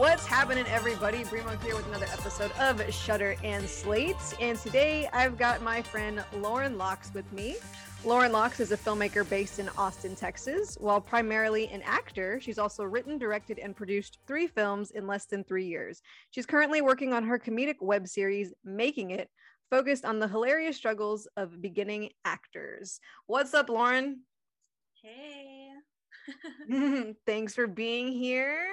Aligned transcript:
What's 0.00 0.24
happening, 0.24 0.64
everybody? 0.68 1.24
Brimo 1.24 1.62
here 1.62 1.76
with 1.76 1.86
another 1.88 2.06
episode 2.06 2.50
of 2.52 2.82
Shutter 2.90 3.36
and 3.44 3.68
Slates. 3.68 4.32
And 4.40 4.58
today 4.58 5.10
I've 5.12 5.36
got 5.36 5.60
my 5.62 5.82
friend 5.82 6.24
Lauren 6.38 6.78
Lox 6.78 7.12
with 7.12 7.30
me. 7.34 7.56
Lauren 8.02 8.32
Lox 8.32 8.60
is 8.60 8.72
a 8.72 8.78
filmmaker 8.78 9.28
based 9.28 9.58
in 9.58 9.68
Austin, 9.76 10.16
Texas. 10.16 10.78
While 10.80 11.02
primarily 11.02 11.68
an 11.68 11.82
actor, 11.82 12.40
she's 12.40 12.58
also 12.58 12.82
written, 12.82 13.18
directed, 13.18 13.58
and 13.58 13.76
produced 13.76 14.16
three 14.26 14.46
films 14.46 14.90
in 14.92 15.06
less 15.06 15.26
than 15.26 15.44
three 15.44 15.66
years. 15.66 16.00
She's 16.30 16.46
currently 16.46 16.80
working 16.80 17.12
on 17.12 17.22
her 17.24 17.38
comedic 17.38 17.76
web 17.82 18.08
series, 18.08 18.54
Making 18.64 19.10
It, 19.10 19.28
focused 19.68 20.06
on 20.06 20.18
the 20.18 20.28
hilarious 20.28 20.78
struggles 20.78 21.28
of 21.36 21.60
beginning 21.60 22.08
actors. 22.24 23.00
What's 23.26 23.52
up, 23.52 23.68
Lauren? 23.68 24.22
Hey. 24.94 25.68
Thanks 27.26 27.54
for 27.54 27.66
being 27.66 28.12
here. 28.12 28.66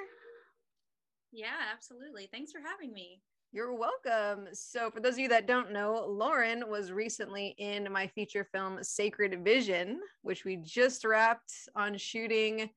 Yeah, 1.31 1.55
absolutely. 1.73 2.30
Thanks 2.31 2.52
for 2.52 2.59
having 2.59 2.94
me. 2.94 3.22
You're 3.54 3.73
welcome. 3.73 4.49
So, 4.54 4.91
for 4.91 4.99
those 4.99 5.13
of 5.13 5.20
you 5.20 5.30
that 5.30 5.48
don't 5.48 5.72
know, 5.72 6.05
Lauren 6.08 6.70
was 6.70 6.91
recently 6.91 7.55
in 7.58 7.91
my 7.91 8.08
feature 8.08 8.44
film 8.44 8.80
Sacred 8.84 9.44
Vision, 9.44 10.02
which 10.21 10.44
we 10.44 10.58
just 10.58 11.05
wrapped 11.05 11.54
on 11.76 11.98
shooting 11.98 12.62
a 12.62 12.70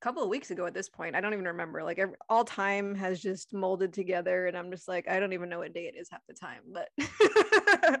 couple 0.00 0.22
of 0.22 0.30
weeks 0.30 0.50
ago 0.50 0.64
at 0.64 0.72
this 0.72 0.88
point. 0.88 1.14
I 1.14 1.20
don't 1.20 1.34
even 1.34 1.44
remember. 1.44 1.82
Like, 1.84 1.98
every, 1.98 2.14
all 2.30 2.44
time 2.44 2.94
has 2.94 3.20
just 3.20 3.52
molded 3.52 3.92
together, 3.92 4.46
and 4.46 4.56
I'm 4.56 4.70
just 4.70 4.88
like, 4.88 5.06
I 5.06 5.20
don't 5.20 5.34
even 5.34 5.50
know 5.50 5.58
what 5.58 5.74
day 5.74 5.84
it 5.86 5.98
is 5.98 6.08
half 6.10 6.22
the 6.26 6.34
time. 6.34 6.62
But 6.72 6.88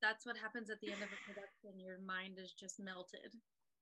that's 0.00 0.24
what 0.24 0.36
happens 0.38 0.70
at 0.70 0.80
the 0.80 0.92
end 0.92 1.02
of 1.02 1.08
a 1.08 1.32
production. 1.32 1.78
Your 1.78 1.98
mind 2.06 2.38
is 2.42 2.52
just 2.52 2.80
melted. 2.80 3.32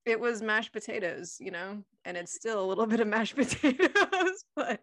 It 0.05 0.19
was 0.19 0.42
mashed 0.42 0.72
potatoes, 0.72 1.36
you 1.39 1.52
know, 1.52 1.84
and 2.05 2.17
it's 2.17 2.34
still 2.34 2.61
a 2.61 2.67
little 2.67 2.86
bit 2.86 2.98
of 2.98 3.06
mashed 3.06 3.36
potatoes, 3.36 4.45
but 4.56 4.80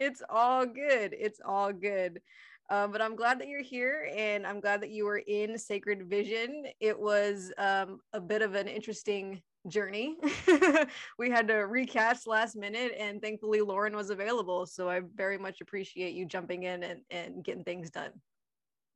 it's 0.00 0.22
all 0.28 0.66
good. 0.66 1.14
It's 1.18 1.40
all 1.44 1.72
good. 1.72 2.20
Um, 2.68 2.90
but 2.90 3.00
I'm 3.00 3.14
glad 3.14 3.40
that 3.40 3.48
you're 3.48 3.62
here 3.62 4.10
and 4.16 4.46
I'm 4.46 4.60
glad 4.60 4.80
that 4.82 4.90
you 4.90 5.04
were 5.04 5.18
in 5.18 5.56
Sacred 5.56 6.08
Vision. 6.08 6.64
It 6.80 6.98
was 6.98 7.52
um, 7.58 8.00
a 8.12 8.20
bit 8.20 8.42
of 8.42 8.54
an 8.54 8.66
interesting 8.66 9.40
journey. 9.68 10.16
we 11.18 11.30
had 11.30 11.46
to 11.48 11.54
recast 11.54 12.26
last 12.26 12.56
minute 12.56 12.92
and 12.98 13.22
thankfully 13.22 13.60
Lauren 13.60 13.94
was 13.94 14.10
available. 14.10 14.66
So 14.66 14.88
I 14.88 15.02
very 15.14 15.38
much 15.38 15.60
appreciate 15.60 16.14
you 16.14 16.26
jumping 16.26 16.64
in 16.64 16.82
and, 16.82 17.00
and 17.10 17.44
getting 17.44 17.64
things 17.64 17.90
done. 17.90 18.10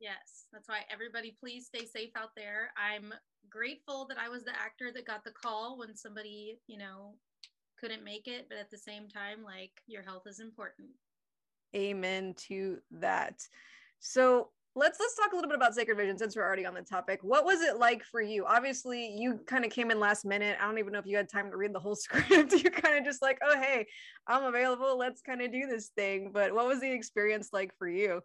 Yes, 0.00 0.46
that's 0.52 0.68
why 0.68 0.80
everybody 0.90 1.36
please 1.38 1.66
stay 1.66 1.84
safe 1.84 2.10
out 2.16 2.30
there. 2.36 2.72
I'm 2.76 3.12
grateful 3.50 4.06
that 4.08 4.18
I 4.18 4.28
was 4.28 4.44
the 4.44 4.58
actor 4.58 4.90
that 4.94 5.06
got 5.06 5.24
the 5.24 5.30
call 5.30 5.78
when 5.78 5.94
somebody, 5.94 6.58
you 6.66 6.78
know, 6.78 7.14
couldn't 7.80 8.04
make 8.04 8.28
it, 8.28 8.46
but 8.48 8.58
at 8.58 8.70
the 8.70 8.78
same 8.78 9.08
time, 9.08 9.42
like 9.44 9.72
your 9.86 10.02
health 10.02 10.24
is 10.26 10.40
important. 10.40 10.88
Amen 11.74 12.34
to 12.48 12.78
that. 12.90 13.40
So 14.00 14.50
let's 14.76 15.00
let's 15.00 15.16
talk 15.16 15.32
a 15.32 15.34
little 15.34 15.48
bit 15.48 15.56
about 15.56 15.74
Sacred 15.74 15.96
Vision 15.96 16.18
since 16.18 16.36
we're 16.36 16.44
already 16.44 16.66
on 16.66 16.74
the 16.74 16.82
topic. 16.82 17.20
What 17.22 17.44
was 17.44 17.60
it 17.60 17.78
like 17.78 18.04
for 18.04 18.20
you? 18.20 18.44
Obviously, 18.46 19.14
you 19.16 19.40
kind 19.46 19.64
of 19.64 19.70
came 19.70 19.90
in 19.90 19.98
last 19.98 20.24
minute. 20.24 20.58
I 20.60 20.64
don't 20.64 20.78
even 20.78 20.92
know 20.92 20.98
if 20.98 21.06
you 21.06 21.16
had 21.16 21.28
time 21.28 21.50
to 21.50 21.56
read 21.56 21.74
the 21.74 21.80
whole 21.80 21.96
script. 21.96 22.52
You're 22.52 22.72
kind 22.72 22.98
of 22.98 23.04
just 23.04 23.22
like, 23.22 23.38
oh 23.42 23.60
hey, 23.60 23.86
I'm 24.26 24.44
available. 24.44 24.98
Let's 24.98 25.22
kind 25.22 25.42
of 25.42 25.52
do 25.52 25.66
this 25.66 25.88
thing. 25.96 26.30
But 26.32 26.54
what 26.54 26.66
was 26.66 26.80
the 26.80 26.90
experience 26.90 27.50
like 27.52 27.72
for 27.78 27.88
you? 27.88 28.20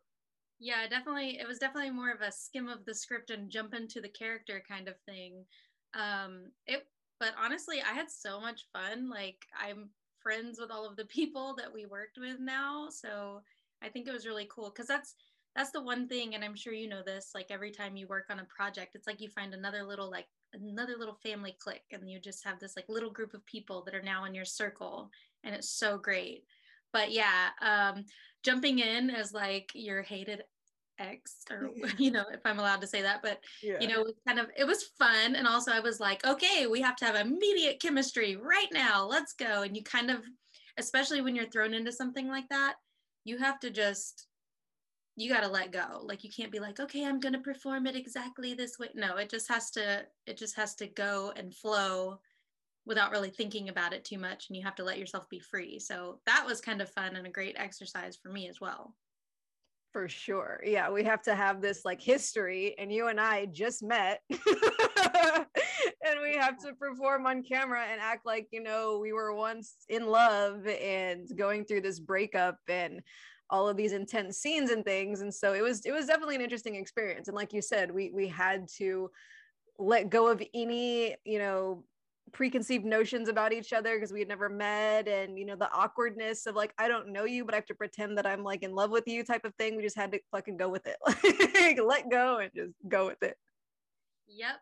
Yeah, 0.59 0.87
definitely. 0.89 1.37
It 1.39 1.47
was 1.47 1.59
definitely 1.59 1.91
more 1.91 2.11
of 2.11 2.21
a 2.21 2.31
skim 2.31 2.69
of 2.69 2.85
the 2.85 2.95
script 2.95 3.29
and 3.29 3.49
jump 3.49 3.73
into 3.73 3.99
the 3.99 4.09
character 4.09 4.63
kind 4.67 4.87
of 4.87 4.95
thing. 5.05 5.43
Um, 5.93 6.51
it 6.65 6.87
but 7.19 7.33
honestly, 7.41 7.81
I 7.81 7.93
had 7.93 8.09
so 8.09 8.39
much 8.39 8.67
fun. 8.73 9.09
Like 9.09 9.37
I'm 9.59 9.89
friends 10.21 10.59
with 10.59 10.71
all 10.71 10.87
of 10.87 10.95
the 10.95 11.05
people 11.05 11.55
that 11.57 11.73
we 11.73 11.85
worked 11.85 12.17
with 12.19 12.39
now, 12.39 12.87
so 12.89 13.41
I 13.83 13.89
think 13.89 14.07
it 14.07 14.13
was 14.13 14.25
really 14.25 14.47
cool 14.49 14.69
because 14.69 14.87
that's 14.87 15.15
that's 15.55 15.71
the 15.71 15.81
one 15.81 16.07
thing, 16.07 16.35
and 16.35 16.43
I'm 16.43 16.55
sure 16.55 16.73
you 16.73 16.89
know 16.89 17.01
this. 17.03 17.31
Like 17.33 17.47
every 17.49 17.71
time 17.71 17.95
you 17.95 18.07
work 18.07 18.25
on 18.29 18.39
a 18.39 18.45
project, 18.45 18.95
it's 18.95 19.07
like 19.07 19.21
you 19.21 19.29
find 19.29 19.53
another 19.53 19.83
little 19.83 20.09
like 20.09 20.27
another 20.53 20.95
little 20.97 21.17
family 21.23 21.55
clique, 21.59 21.91
and 21.91 22.09
you 22.09 22.19
just 22.19 22.43
have 22.45 22.59
this 22.59 22.75
like 22.75 22.89
little 22.89 23.11
group 23.11 23.33
of 23.33 23.45
people 23.45 23.83
that 23.85 23.95
are 23.95 24.01
now 24.01 24.25
in 24.25 24.35
your 24.35 24.45
circle, 24.45 25.09
and 25.43 25.55
it's 25.55 25.69
so 25.69 25.97
great. 25.97 26.43
But 26.91 27.11
yeah, 27.11 27.49
um, 27.61 28.05
jumping 28.43 28.79
in 28.79 29.09
as 29.09 29.33
like 29.33 29.71
your 29.73 30.01
hated 30.01 30.43
ex 30.99 31.37
or 31.51 31.69
you 31.97 32.11
know 32.11 32.25
if 32.31 32.39
i'm 32.45 32.59
allowed 32.59 32.81
to 32.81 32.87
say 32.87 33.01
that 33.01 33.21
but 33.21 33.39
yeah. 33.61 33.77
you 33.79 33.87
know 33.87 34.01
it 34.01 34.05
was 34.05 34.15
kind 34.27 34.39
of 34.39 34.47
it 34.57 34.65
was 34.65 34.91
fun 34.97 35.35
and 35.35 35.47
also 35.47 35.71
i 35.71 35.79
was 35.79 35.99
like 35.99 36.25
okay 36.25 36.67
we 36.67 36.81
have 36.81 36.95
to 36.95 37.05
have 37.05 37.15
immediate 37.15 37.81
chemistry 37.81 38.35
right 38.35 38.69
now 38.71 39.05
let's 39.05 39.33
go. 39.33 39.63
And 39.63 39.75
you 39.75 39.83
kind 39.83 40.11
of 40.11 40.23
especially 40.77 41.21
when 41.21 41.35
you're 41.35 41.49
thrown 41.49 41.73
into 41.73 41.91
something 41.91 42.27
like 42.27 42.49
that 42.49 42.75
you 43.23 43.37
have 43.37 43.59
to 43.61 43.69
just 43.69 44.27
you 45.17 45.29
got 45.29 45.43
to 45.43 45.47
let 45.47 45.71
go. 45.71 46.01
Like 46.03 46.25
you 46.25 46.29
can't 46.29 46.51
be 46.51 46.59
like 46.59 46.79
okay 46.79 47.05
i'm 47.05 47.19
going 47.19 47.33
to 47.33 47.39
perform 47.39 47.87
it 47.87 47.95
exactly 47.95 48.53
this 48.53 48.77
way. 48.79 48.89
No 48.95 49.17
it 49.17 49.29
just 49.29 49.49
has 49.49 49.71
to 49.71 50.05
it 50.25 50.37
just 50.37 50.55
has 50.55 50.75
to 50.75 50.87
go 50.87 51.31
and 51.35 51.55
flow 51.55 52.19
without 52.85 53.11
really 53.11 53.31
thinking 53.31 53.69
about 53.69 53.93
it 53.93 54.05
too 54.05 54.19
much 54.19 54.47
and 54.47 54.55
you 54.55 54.63
have 54.63 54.75
to 54.75 54.83
let 54.83 54.99
yourself 54.99 55.27
be 55.29 55.39
free. 55.39 55.79
So 55.79 56.19
that 56.25 56.45
was 56.45 56.61
kind 56.61 56.81
of 56.81 56.91
fun 56.91 57.15
and 57.15 57.25
a 57.25 57.31
great 57.31 57.55
exercise 57.57 58.15
for 58.15 58.29
me 58.29 58.47
as 58.47 58.61
well 58.61 58.93
for 59.95 60.09
sure. 60.09 60.59
Yeah, 60.65 60.91
we 60.91 61.05
have 61.05 61.21
to 61.21 61.33
have 61.33 61.61
this 61.61 61.85
like 61.85 62.01
history, 62.01 62.75
and 62.77 62.91
you 62.91 63.07
and 63.07 63.17
I 63.17 63.45
just 63.45 63.81
met. 63.81 64.19
and 64.29 64.39
we 66.21 66.35
have 66.35 66.57
to 66.65 66.73
perform 66.77 67.25
on 67.25 67.43
camera 67.43 67.85
and 67.89 68.01
act 68.01 68.25
like, 68.25 68.49
you 68.51 68.61
know, 68.61 68.99
we 69.01 69.13
were 69.13 69.33
once 69.33 69.85
in 69.87 70.05
love 70.05 70.67
and 70.67 71.25
going 71.37 71.63
through 71.63 71.79
this 71.79 72.01
breakup 72.01 72.57
and 72.67 73.01
all 73.49 73.69
of 73.69 73.77
these 73.77 73.93
intense 73.93 74.37
scenes 74.37 74.69
and 74.69 74.83
things. 74.83 75.21
And 75.21 75.33
so 75.33 75.53
it 75.53 75.61
was 75.61 75.85
it 75.85 75.93
was 75.93 76.07
definitely 76.07 76.35
an 76.35 76.41
interesting 76.41 76.75
experience. 76.75 77.29
And 77.29 77.37
like 77.37 77.53
you 77.53 77.61
said, 77.61 77.89
we 77.89 78.11
we 78.13 78.27
had 78.27 78.67
to 78.79 79.09
let 79.79 80.09
go 80.09 80.27
of 80.27 80.43
any, 80.53 81.15
you 81.23 81.39
know, 81.39 81.85
preconceived 82.35 82.83
notions 82.83 83.29
about 83.29 83.53
each 83.53 83.71
other 83.71 83.95
because 83.95 84.11
we 84.11 84.19
had 84.19 84.27
never 84.27 84.49
met 84.49 85.07
and 85.07 85.39
you 85.39 85.45
know 85.45 85.55
the 85.55 85.71
awkwardness 85.71 86.45
of 86.45 86.53
like 86.53 86.73
i 86.77 86.85
don't 86.85 87.07
know 87.07 87.23
you 87.23 87.45
but 87.45 87.53
i 87.53 87.57
have 87.57 87.65
to 87.65 87.73
pretend 87.73 88.17
that 88.17 88.25
i'm 88.25 88.43
like 88.43 88.61
in 88.61 88.75
love 88.75 88.91
with 88.91 89.07
you 89.07 89.23
type 89.23 89.45
of 89.45 89.55
thing. 89.55 89.77
We 89.77 89.83
just 89.83 89.95
had 89.95 90.11
to 90.11 90.19
fucking 90.31 90.57
go 90.57 90.69
with 90.69 90.85
it. 90.85 90.97
Like 91.65 91.79
let 91.83 92.11
go 92.11 92.39
and 92.39 92.51
just 92.53 92.73
go 92.87 93.07
with 93.07 93.23
it. 93.23 93.37
Yep. 94.27 94.57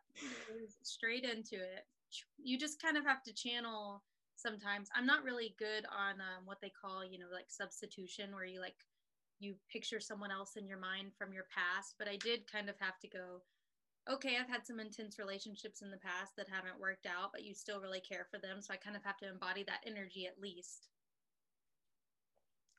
Straight 0.84 1.25
into 1.25 1.56
it. 1.56 1.85
You 2.41 2.57
just 2.57 2.81
kind 2.81 2.95
of 2.95 3.03
have 3.03 3.23
to 3.23 3.34
channel 3.34 4.03
sometimes. 4.35 4.90
I'm 4.95 5.05
not 5.05 5.23
really 5.23 5.55
good 5.57 5.85
on 5.85 6.13
um, 6.22 6.45
what 6.45 6.59
they 6.61 6.69
call 6.69 7.03
you 7.03 7.19
know 7.19 7.25
like 7.34 7.45
substitution 7.50 8.34
where 8.34 8.45
you 8.45 8.61
like 8.61 8.75
you 9.40 9.55
picture 9.72 10.00
someone 10.00 10.31
else 10.31 10.55
in 10.55 10.67
your 10.67 10.79
mind 10.79 11.11
from 11.17 11.34
your 11.34 11.45
past 11.51 11.95
but 12.00 12.07
i 12.07 12.16
did 12.17 12.50
kind 12.50 12.69
of 12.69 12.75
have 12.79 12.97
to 13.00 13.07
go 13.07 13.41
okay, 14.12 14.38
I've 14.40 14.50
had 14.50 14.66
some 14.66 14.80
intense 14.80 15.18
relationships 15.18 15.81
in 15.81 15.91
the 15.91 15.97
past 15.97 16.34
that 16.38 16.47
haven't 16.50 16.80
worked 16.80 17.06
out, 17.06 17.31
but 17.31 17.44
you 17.44 17.53
still 17.53 17.80
really 17.80 18.02
care 18.02 18.28
for 18.30 18.40
them. 18.40 18.62
So 18.62 18.74
I 18.74 18.78
kind 18.78 18.96
of 18.96 19.03
have 19.03 19.18
to 19.18 19.30
embody 19.30 19.64
that 19.64 19.84
energy 19.86 20.25
at 20.25 20.41
least. 20.41 20.88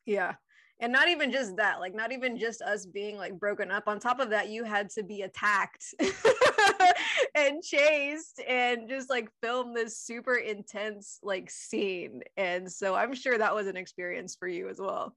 Yeah. 0.05 0.35
And 0.79 0.91
not 0.91 1.07
even 1.07 1.31
just 1.31 1.55
that, 1.55 1.79
like, 1.79 1.95
not 1.95 2.11
even 2.11 2.37
just 2.37 2.61
us 2.61 2.85
being 2.85 3.17
like 3.17 3.39
broken 3.39 3.71
up. 3.71 3.87
On 3.87 3.99
top 3.99 4.19
of 4.19 4.29
that, 4.31 4.49
you 4.49 4.63
had 4.65 4.89
to 4.91 5.03
be 5.03 5.21
attacked 5.21 5.93
and 7.35 7.63
chased 7.63 8.41
and 8.47 8.89
just 8.89 9.09
like 9.09 9.29
film 9.41 9.73
this 9.73 9.97
super 9.97 10.35
intense 10.35 11.19
like 11.23 11.49
scene. 11.49 12.21
And 12.35 12.69
so 12.69 12.93
I'm 12.93 13.15
sure 13.15 13.37
that 13.37 13.55
was 13.55 13.67
an 13.67 13.77
experience 13.77 14.35
for 14.35 14.49
you 14.49 14.67
as 14.67 14.79
well. 14.79 15.15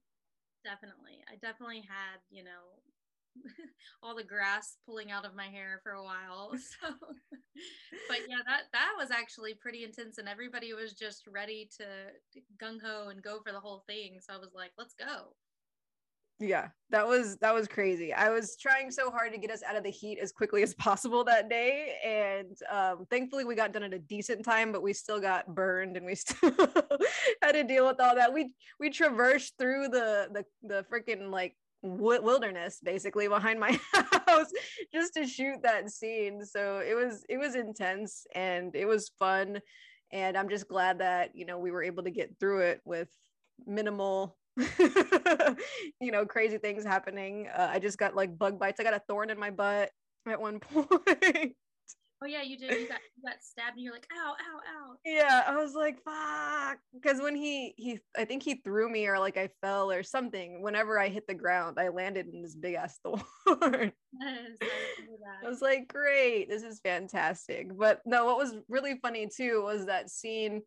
Definitely. 0.63 1.23
I 1.31 1.35
definitely 1.35 1.81
had, 1.81 2.19
you 2.29 2.43
know, 2.43 2.79
all 4.03 4.15
the 4.15 4.23
grass 4.23 4.77
pulling 4.85 5.11
out 5.11 5.25
of 5.25 5.35
my 5.35 5.47
hair 5.47 5.79
for 5.83 5.93
a 5.93 6.03
while. 6.03 6.51
So, 6.81 6.93
but 8.07 8.19
yeah, 8.29 8.37
that 8.45 8.63
that 8.71 8.93
was 8.97 9.11
actually 9.11 9.53
pretty 9.53 9.83
intense, 9.83 10.17
and 10.17 10.29
everybody 10.29 10.73
was 10.73 10.93
just 10.93 11.27
ready 11.27 11.69
to 11.77 11.85
gung 12.61 12.77
ho 12.81 13.09
and 13.09 13.21
go 13.21 13.39
for 13.45 13.51
the 13.51 13.59
whole 13.59 13.83
thing. 13.87 14.19
So 14.21 14.33
I 14.33 14.37
was 14.37 14.51
like, 14.53 14.71
let's 14.77 14.93
go. 14.93 15.33
Yeah, 16.41 16.69
that 16.89 17.05
was 17.05 17.35
that 17.37 17.53
was 17.53 17.67
crazy. 17.67 18.13
I 18.13 18.29
was 18.29 18.55
trying 18.55 18.91
so 18.91 19.11
hard 19.11 19.33
to 19.33 19.37
get 19.37 19.51
us 19.51 19.61
out 19.61 19.75
of 19.75 19.83
the 19.83 19.89
heat 19.89 20.19
as 20.19 20.31
quickly 20.31 20.63
as 20.63 20.73
possible 20.75 21.25
that 21.25 21.49
day, 21.49 21.95
and 22.05 22.55
um, 22.71 23.05
thankfully 23.09 23.43
we 23.43 23.55
got 23.55 23.73
done 23.73 23.83
at 23.83 23.93
a 23.93 23.99
decent 23.99 24.45
time. 24.45 24.71
But 24.71 24.81
we 24.81 24.93
still 24.93 25.19
got 25.19 25.53
burned, 25.53 25.97
and 25.97 26.05
we 26.05 26.15
still 26.15 26.53
had 27.41 27.51
to 27.51 27.63
deal 27.65 27.85
with 27.85 27.99
all 27.99 28.15
that. 28.15 28.33
We 28.33 28.53
we 28.79 28.89
traversed 28.89 29.55
through 29.59 29.89
the 29.89 30.29
the 30.31 30.45
the 30.63 30.85
freaking 30.89 31.29
like 31.29 31.57
wilderness 31.81 32.79
basically 32.83 33.27
behind 33.27 33.59
my 33.59 33.79
house 33.93 34.51
just 34.93 35.13
to 35.13 35.25
shoot 35.25 35.61
that 35.63 35.89
scene. 35.89 36.45
So 36.45 36.79
it 36.85 36.93
was 36.93 37.23
it 37.29 37.37
was 37.37 37.55
intense 37.55 38.25
and 38.35 38.75
it 38.75 38.85
was 38.85 39.11
fun. 39.19 39.59
And 40.11 40.35
i'm 40.35 40.49
just 40.49 40.67
glad 40.67 40.99
that 40.99 41.35
you 41.35 41.45
know 41.45 41.59
we 41.59 41.71
were 41.71 41.83
able 41.83 42.03
to 42.03 42.11
get 42.11 42.35
through 42.39 42.61
it 42.61 42.81
with 42.83 43.09
minimal 43.67 44.37
you 44.57 46.11
know 46.11 46.25
crazy 46.25 46.57
things 46.57 46.83
happening. 46.83 47.47
Uh, 47.47 47.69
i 47.71 47.79
just 47.79 47.97
got 47.97 48.15
like 48.15 48.37
bug 48.37 48.59
bites. 48.59 48.79
I 48.79 48.83
got 48.83 48.93
a 48.93 49.01
thorn 49.07 49.29
in 49.29 49.39
my 49.39 49.51
butt 49.51 49.91
at 50.27 50.41
one 50.41 50.59
point 50.73 51.55
Oh 52.21 52.27
yeah, 52.27 52.41
you 52.41 52.57
did. 52.57 52.71
You 52.71 52.87
got 52.87 52.99
you 53.15 53.23
got 53.23 53.41
stabbed, 53.41 53.77
and 53.77 53.83
you're 53.83 53.93
like, 53.93 54.07
ow, 54.13 54.33
ow, 54.33 54.57
ow. 54.57 54.95
Yeah, 55.05 55.43
I 55.47 55.55
was 55.55 55.73
like, 55.73 56.03
fuck, 56.03 56.79
because 56.93 57.21
when 57.21 57.35
he 57.35 57.73
he, 57.77 57.99
I 58.17 58.25
think 58.25 58.43
he 58.43 58.55
threw 58.55 58.89
me 58.89 59.07
or 59.07 59.17
like 59.19 59.37
I 59.37 59.49
fell 59.61 59.89
or 59.89 60.03
something. 60.03 60.61
Whenever 60.61 60.99
I 60.99 61.07
hit 61.07 61.27
the 61.27 61.33
ground, 61.33 61.79
I 61.79 61.87
landed 61.87 62.27
in 62.27 62.41
this 62.41 62.55
big 62.55 62.75
ass 62.75 62.99
thorn. 63.03 63.93
Yes, 64.21 64.51
I, 64.61 65.45
I 65.45 65.49
was 65.49 65.61
like, 65.61 65.87
great, 65.87 66.49
this 66.49 66.63
is 66.63 66.81
fantastic. 66.81 67.69
But 67.77 68.01
no, 68.05 68.25
what 68.25 68.37
was 68.37 68.55
really 68.67 68.99
funny 69.01 69.27
too 69.33 69.63
was 69.63 69.85
that 69.85 70.09
scene 70.09 70.61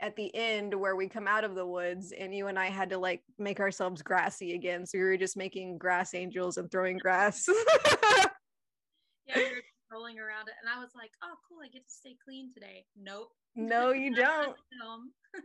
at 0.00 0.16
the 0.16 0.34
end 0.34 0.74
where 0.74 0.96
we 0.96 1.08
come 1.08 1.28
out 1.28 1.44
of 1.44 1.54
the 1.54 1.66
woods 1.66 2.12
and 2.18 2.34
you 2.34 2.48
and 2.48 2.58
I 2.58 2.66
had 2.66 2.90
to 2.90 2.98
like 2.98 3.22
make 3.38 3.60
ourselves 3.60 4.02
grassy 4.02 4.54
again. 4.54 4.86
So 4.86 4.98
we 4.98 5.04
were 5.04 5.16
just 5.16 5.36
making 5.36 5.78
grass 5.78 6.14
angels 6.14 6.56
and 6.56 6.70
throwing 6.70 6.98
grass. 6.98 7.46
yeah, 9.94 10.00
we 10.00 10.00
were 10.00 10.00
rolling 10.00 10.18
around 10.18 10.48
it, 10.48 10.54
and 10.60 10.70
I 10.74 10.80
was 10.80 10.90
like, 10.94 11.10
oh, 11.22 11.34
cool, 11.48 11.58
I 11.64 11.68
get 11.68 11.86
to 11.86 11.92
stay 11.92 12.16
clean 12.24 12.52
today. 12.52 12.84
Nope. 12.96 13.30
No, 13.54 13.92
you 13.92 14.14
don't. 14.14 14.56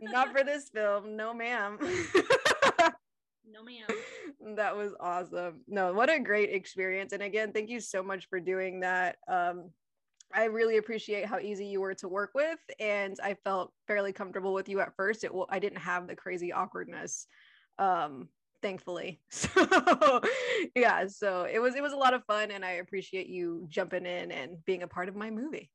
Not 0.00 0.32
for 0.32 0.44
this 0.44 0.68
film. 0.68 1.16
No, 1.16 1.34
ma'am. 1.34 1.78
No, 3.52 3.64
ma'am. 3.64 4.54
that 4.56 4.76
was 4.76 4.92
awesome. 5.00 5.62
No, 5.66 5.92
what 5.92 6.08
a 6.08 6.20
great 6.20 6.50
experience. 6.50 7.12
And 7.12 7.20
again, 7.20 7.52
thank 7.52 7.68
you 7.68 7.80
so 7.80 8.00
much 8.00 8.28
for 8.28 8.38
doing 8.38 8.78
that. 8.80 9.16
Um, 9.26 9.70
I 10.32 10.44
really 10.44 10.76
appreciate 10.76 11.26
how 11.26 11.40
easy 11.40 11.66
you 11.66 11.80
were 11.80 11.94
to 11.94 12.06
work 12.08 12.30
with, 12.32 12.60
and 12.78 13.16
I 13.20 13.34
felt 13.34 13.72
fairly 13.88 14.12
comfortable 14.12 14.54
with 14.54 14.68
you 14.68 14.78
at 14.78 14.94
first. 14.94 15.24
It 15.24 15.32
I 15.48 15.58
didn't 15.58 15.80
have 15.80 16.06
the 16.06 16.14
crazy 16.14 16.52
awkwardness, 16.52 17.26
um, 17.80 18.28
thankfully. 18.62 19.20
So 19.30 20.20
yeah, 20.74 21.06
so 21.06 21.44
it 21.44 21.58
was 21.58 21.74
it 21.74 21.82
was 21.82 21.92
a 21.92 21.96
lot 21.96 22.14
of 22.14 22.24
fun, 22.24 22.50
and 22.50 22.64
I 22.64 22.72
appreciate 22.72 23.28
you 23.28 23.66
jumping 23.68 24.06
in 24.06 24.30
and 24.30 24.62
being 24.64 24.82
a 24.82 24.88
part 24.88 25.08
of 25.08 25.16
my 25.16 25.30
movie. 25.30 25.70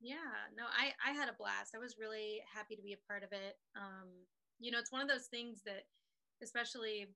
Yeah, 0.00 0.16
no, 0.56 0.64
I 0.64 0.92
I 1.06 1.12
had 1.12 1.28
a 1.28 1.36
blast. 1.38 1.74
I 1.74 1.78
was 1.78 1.96
really 1.98 2.40
happy 2.52 2.76
to 2.76 2.82
be 2.82 2.94
a 2.94 3.06
part 3.08 3.22
of 3.22 3.32
it. 3.32 3.56
Um, 3.76 4.08
you 4.58 4.70
know, 4.70 4.78
it's 4.78 4.92
one 4.92 5.02
of 5.02 5.08
those 5.08 5.26
things 5.26 5.62
that, 5.66 5.84
especially 6.42 7.08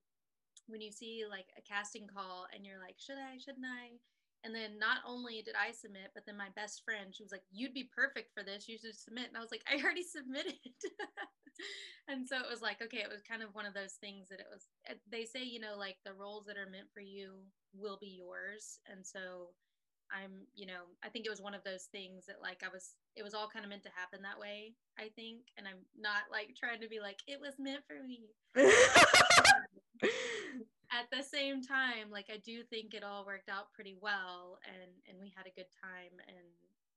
when 0.67 0.81
you 0.81 0.91
see 0.91 1.23
like 1.29 1.47
a 1.57 1.61
casting 1.61 2.07
call 2.07 2.47
and 2.53 2.65
you're 2.65 2.79
like, 2.79 2.95
should 2.97 3.17
I, 3.17 3.37
shouldn't 3.37 3.65
I? 3.65 3.97
And 4.45 4.53
then 4.53 4.77
not 4.77 5.01
only 5.09 5.41
did 5.41 5.55
I 5.57 5.73
submit, 5.73 6.13
but 6.13 6.23
then 6.27 6.37
my 6.37 6.53
best 6.55 6.85
friend, 6.85 7.09
she 7.09 7.23
was 7.23 7.31
like, 7.31 7.41
you'd 7.49 7.73
be 7.73 7.89
perfect 7.89 8.29
for 8.31 8.43
this. 8.43 8.69
You 8.69 8.77
should 8.77 8.93
submit. 8.93 9.27
And 9.27 9.35
I 9.35 9.41
was 9.41 9.49
like, 9.49 9.65
I 9.69 9.81
already 9.81 10.05
submitted. 10.05 10.61
and 12.07 12.29
so 12.29 12.37
it 12.37 12.45
was 12.49 12.61
like, 12.61 12.77
okay, 12.77 13.01
it 13.01 13.09
was 13.09 13.25
kind 13.25 13.41
of 13.41 13.57
one 13.57 13.65
of 13.65 13.73
those 13.73 13.97
things 13.97 14.29
that 14.29 14.39
it 14.39 14.45
was, 14.53 14.69
eh, 14.87 15.01
they 15.09 15.25
say, 15.25 15.41
you 15.41 15.59
know, 15.59 15.73
like 15.75 15.97
the 16.05 16.13
roles 16.13 16.45
that 16.45 16.61
are 16.61 16.69
meant 16.69 16.93
for 16.93 17.01
you 17.01 17.41
will 17.73 17.97
be 17.99 18.21
yours. 18.21 18.77
And 18.85 19.01
so 19.01 19.49
I'm, 20.13 20.45
you 20.53 20.69
know, 20.69 20.93
I 21.01 21.09
think 21.09 21.25
it 21.25 21.33
was 21.33 21.41
one 21.41 21.57
of 21.57 21.65
those 21.65 21.89
things 21.89 22.29
that 22.29 22.37
like 22.37 22.61
I 22.61 22.69
was, 22.69 22.93
it 23.17 23.25
was 23.25 23.33
all 23.33 23.49
kind 23.49 23.65
of 23.65 23.73
meant 23.73 23.83
to 23.89 23.97
happen 23.97 24.21
that 24.21 24.37
way, 24.37 24.77
I 25.01 25.09
think. 25.17 25.49
And 25.57 25.65
I'm 25.65 25.81
not 25.97 26.29
like 26.31 26.53
trying 26.53 26.85
to 26.85 26.87
be 26.87 27.01
like, 27.01 27.17
it 27.25 27.41
was 27.41 27.57
meant 27.57 27.81
for 27.89 27.97
me. 27.97 28.29
At 30.95 31.11
the 31.11 31.23
same 31.23 31.59
time, 31.59 32.07
like 32.07 32.31
I 32.31 32.39
do 32.39 32.63
think 32.63 32.93
it 32.93 33.03
all 33.03 33.25
worked 33.27 33.49
out 33.49 33.73
pretty 33.75 33.99
well 33.99 34.59
and 34.63 34.91
and 35.11 35.19
we 35.19 35.27
had 35.35 35.43
a 35.43 35.51
good 35.51 35.67
time 35.75 36.15
and 36.23 36.47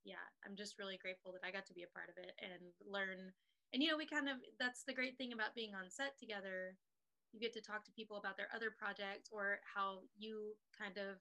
yeah, 0.06 0.22
I'm 0.46 0.54
just 0.54 0.78
really 0.78 1.02
grateful 1.02 1.34
that 1.34 1.42
I 1.42 1.50
got 1.50 1.66
to 1.66 1.74
be 1.74 1.82
a 1.82 1.90
part 1.90 2.06
of 2.06 2.14
it 2.14 2.30
and 2.38 2.70
learn 2.86 3.34
and 3.74 3.82
you 3.82 3.90
know, 3.90 3.98
we 3.98 4.06
kind 4.06 4.28
of 4.28 4.38
that's 4.58 4.84
the 4.86 4.94
great 4.94 5.18
thing 5.18 5.32
about 5.32 5.58
being 5.58 5.74
on 5.74 5.90
set 5.90 6.14
together. 6.14 6.78
You 7.32 7.40
get 7.40 7.52
to 7.54 7.60
talk 7.60 7.84
to 7.84 7.98
people 7.98 8.16
about 8.16 8.36
their 8.38 8.54
other 8.54 8.70
projects 8.70 9.28
or 9.34 9.58
how 9.66 10.06
you 10.16 10.54
kind 10.78 10.96
of 10.96 11.18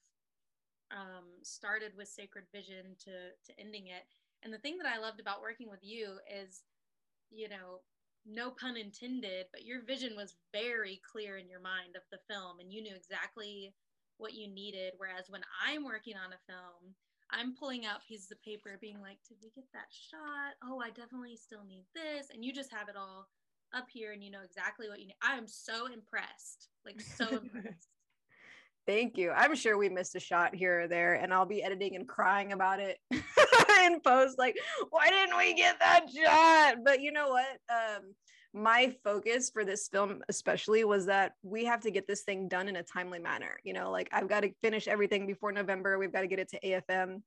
um, 0.94 1.42
started 1.42 1.92
with 1.98 2.08
Sacred 2.14 2.46
Vision 2.54 2.94
to 3.10 3.34
to 3.34 3.60
ending 3.60 3.88
it. 3.90 4.06
And 4.44 4.54
the 4.54 4.62
thing 4.62 4.78
that 4.78 4.88
I 4.88 5.02
loved 5.02 5.20
about 5.20 5.42
working 5.42 5.68
with 5.70 5.82
you 5.82 6.22
is, 6.30 6.62
you 7.34 7.50
know, 7.50 7.82
no 8.28 8.52
pun 8.52 8.78
intended, 8.78 9.46
but 9.52 9.66
your 9.66 9.84
vision 9.84 10.16
was 10.16 10.36
very 10.52 11.02
clear 11.10 11.38
in 11.38 11.50
your 11.50 11.62
mind 11.62 11.96
of 11.96 12.04
the 12.12 12.20
film, 12.30 12.60
and 12.60 12.72
you 12.72 12.82
knew 12.82 12.96
exactly 12.96 13.74
what 14.18 14.34
you 14.34 14.48
needed. 14.48 14.94
Whereas 14.98 15.26
when 15.30 15.42
I'm 15.66 15.86
working 15.86 16.16
on 16.16 16.34
a 16.34 16.52
film, 16.52 16.94
I'm 17.32 17.56
pulling 17.56 17.86
out 17.86 18.06
pieces 18.08 18.32
of 18.32 18.42
paper, 18.42 18.78
being 18.80 19.02
like, 19.02 19.18
"Did 19.28 19.38
we 19.42 19.50
get 19.56 19.72
that 19.74 19.92
shot? 19.92 20.56
Oh, 20.64 20.80
I 20.80 20.90
definitely 20.90 21.38
still 21.38 21.64
need 21.64 21.86
this," 21.96 22.30
and 22.30 22.44
you 22.44 22.54
just 22.54 22.72
have 22.72 22.90
it 22.90 22.96
all 22.96 23.30
up 23.74 23.88
here, 23.90 24.12
and 24.12 24.24
you 24.24 24.32
know 24.32 24.44
exactly 24.44 24.90
what 24.90 25.00
you 25.00 25.08
need. 25.08 25.16
I 25.22 25.38
am 25.38 25.48
so 25.48 25.88
impressed, 25.88 26.70
like 26.86 27.00
so 27.00 27.28
impressed. 27.44 27.90
Thank 28.86 29.18
you. 29.18 29.32
I'm 29.32 29.56
sure 29.56 29.78
we 29.78 29.90
missed 29.90 30.16
a 30.16 30.20
shot 30.20 30.56
here 30.56 30.82
or 30.82 30.88
there, 30.88 31.16
and 31.16 31.34
I'll 31.34 31.46
be 31.46 31.62
editing 31.62 31.96
and 31.96 32.08
crying 32.08 32.54
about 32.54 32.80
it 32.80 33.00
in 33.86 34.00
post. 34.00 34.38
Like, 34.38 34.58
why 34.90 35.10
didn't 35.10 35.38
we 35.38 35.54
get 35.54 35.80
that 35.80 36.06
shot? 36.10 36.84
But 36.84 37.02
you 37.02 37.12
know 37.12 37.30
what? 37.30 37.58
Um, 37.70 38.14
my 38.54 38.96
focus 39.04 39.50
for 39.52 39.64
this 39.64 39.88
film, 39.88 40.22
especially, 40.30 40.84
was 40.84 41.06
that 41.06 41.34
we 41.44 41.66
have 41.66 41.82
to 41.82 41.92
get 41.92 42.08
this 42.08 42.24
thing 42.24 42.48
done 42.48 42.68
in 42.68 42.78
a 42.78 42.84
timely 42.84 43.20
manner. 43.20 43.58
You 43.64 43.74
know, 43.74 43.92
like 43.92 44.10
I've 44.12 44.30
got 44.30 44.42
to 44.42 44.52
finish 44.62 44.88
everything 44.88 45.28
before 45.28 45.52
November. 45.52 45.98
We've 45.98 46.14
got 46.14 46.22
to 46.22 46.28
get 46.28 46.40
it 46.40 46.50
to 46.50 46.60
AFM 46.60 47.22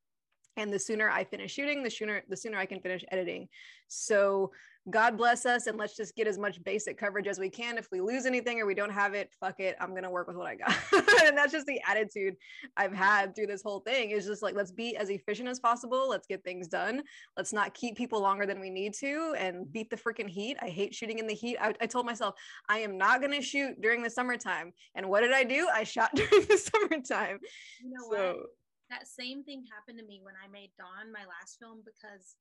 and 0.57 0.73
the 0.73 0.79
sooner 0.79 1.09
i 1.09 1.25
finish 1.25 1.53
shooting 1.53 1.83
the 1.83 1.91
sooner 1.91 2.23
the 2.29 2.37
sooner 2.37 2.59
i 2.59 2.67
can 2.67 2.81
finish 2.81 3.05
editing 3.11 3.49
so 3.89 4.51
god 4.89 5.19
bless 5.19 5.45
us 5.45 5.67
and 5.67 5.77
let's 5.77 5.95
just 5.95 6.17
get 6.17 6.27
as 6.27 6.39
much 6.39 6.63
basic 6.65 6.99
coverage 6.99 7.27
as 7.27 7.39
we 7.39 7.51
can. 7.51 7.77
If 7.77 7.89
we 7.93 8.01
lose 8.01 8.25
anything 8.25 8.61
or 8.61 8.67
we 8.67 8.75
don't 8.75 8.93
have 8.93 9.15
it 9.15 9.31
fuck 9.39 9.61
it 9.61 9.77
i'm 9.81 9.95
gonna 9.95 10.11
work 10.11 10.27
with 10.27 10.37
what 10.37 10.47
i 10.47 10.55
got. 10.55 10.75
And 11.25 11.37
that's 11.37 11.53
just 11.53 11.67
the 11.67 11.81
attitude 11.87 12.35
i've 12.77 12.95
had 12.95 13.37
through 13.37 13.47
this 13.47 13.63
whole 13.63 13.81
thing 13.81 14.11
is 14.11 14.27
just 14.27 14.43
like 14.43 14.55
let's 14.55 14.73
be 14.73 14.97
as 14.97 15.11
efficient 15.11 15.49
as 15.49 15.61
possible. 15.61 16.09
Let's 16.09 16.27
get 16.27 16.43
things 16.45 16.67
done. 16.67 17.03
Let's 17.37 17.53
not 17.53 17.75
keep 17.75 17.97
people 17.97 18.21
longer 18.21 18.47
than 18.47 18.61
we 18.61 18.71
need 18.71 18.95
to 18.95 19.35
and 19.39 19.71
beat 19.71 19.91
the 19.91 19.97
freaking 19.97 20.29
heat. 20.29 20.57
I 20.63 20.69
hate 20.69 20.95
shooting 20.95 21.19
in 21.19 21.27
the 21.27 21.35
heat. 21.35 21.59
I, 21.61 21.75
I 21.81 21.87
told 21.87 22.07
myself 22.07 22.35
i 22.69 22.79
am 22.79 22.97
not 22.97 23.21
gonna 23.21 23.43
shoot 23.43 23.81
during 23.81 24.03
the 24.03 24.11
summertime. 24.11 24.73
And 24.95 25.09
what 25.09 25.21
did 25.21 25.33
i 25.33 25.45
do? 25.45 25.69
I 25.73 25.85
shot 25.85 26.11
during 26.15 26.47
the 26.47 26.57
summertime. 26.57 27.39
You 27.83 27.91
know 27.91 28.17
so 28.17 28.27
what? 28.29 28.47
That 28.91 29.07
same 29.07 29.45
thing 29.45 29.65
happened 29.73 29.99
to 30.01 30.05
me 30.05 30.21
when 30.21 30.35
I 30.35 30.51
made 30.51 30.71
Dawn, 30.77 31.13
my 31.13 31.21
last 31.21 31.59
film, 31.61 31.83
because 31.85 32.35